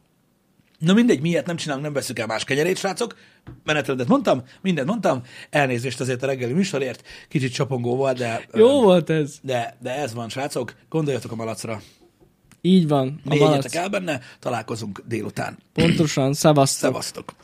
Na 0.78 0.92
mindegy, 0.92 1.20
miért 1.20 1.46
nem 1.46 1.56
csinálunk, 1.56 1.84
nem 1.84 1.92
veszük 1.94 2.18
el 2.18 2.26
más 2.26 2.44
kenyerét, 2.44 2.78
srácok. 2.78 3.16
Menetrendet 3.64 4.08
mondtam, 4.08 4.42
mindent 4.62 4.88
mondtam. 4.88 5.22
Elnézést 5.50 6.00
azért 6.00 6.22
a 6.22 6.26
reggeli 6.26 6.52
műsorért. 6.52 7.02
Kicsit 7.28 7.52
csapongó 7.52 7.96
volt, 7.96 8.18
de, 8.18 8.46
Jó 8.54 8.82
volt 8.82 9.10
ez. 9.10 9.38
de, 9.42 9.76
de 9.80 9.94
ez 9.94 10.14
van, 10.14 10.28
srácok. 10.28 10.74
Gondoljatok 10.88 11.32
a 11.32 11.34
malacra. 11.34 11.80
Így 12.60 12.88
van. 12.88 13.20
Malac. 13.24 13.74
el 13.74 13.88
benne, 13.88 14.20
találkozunk 14.38 15.02
délután. 15.06 15.58
Pontosan, 15.72 16.32
szavaztok. 16.32 16.90
Szevasztok! 16.90 17.34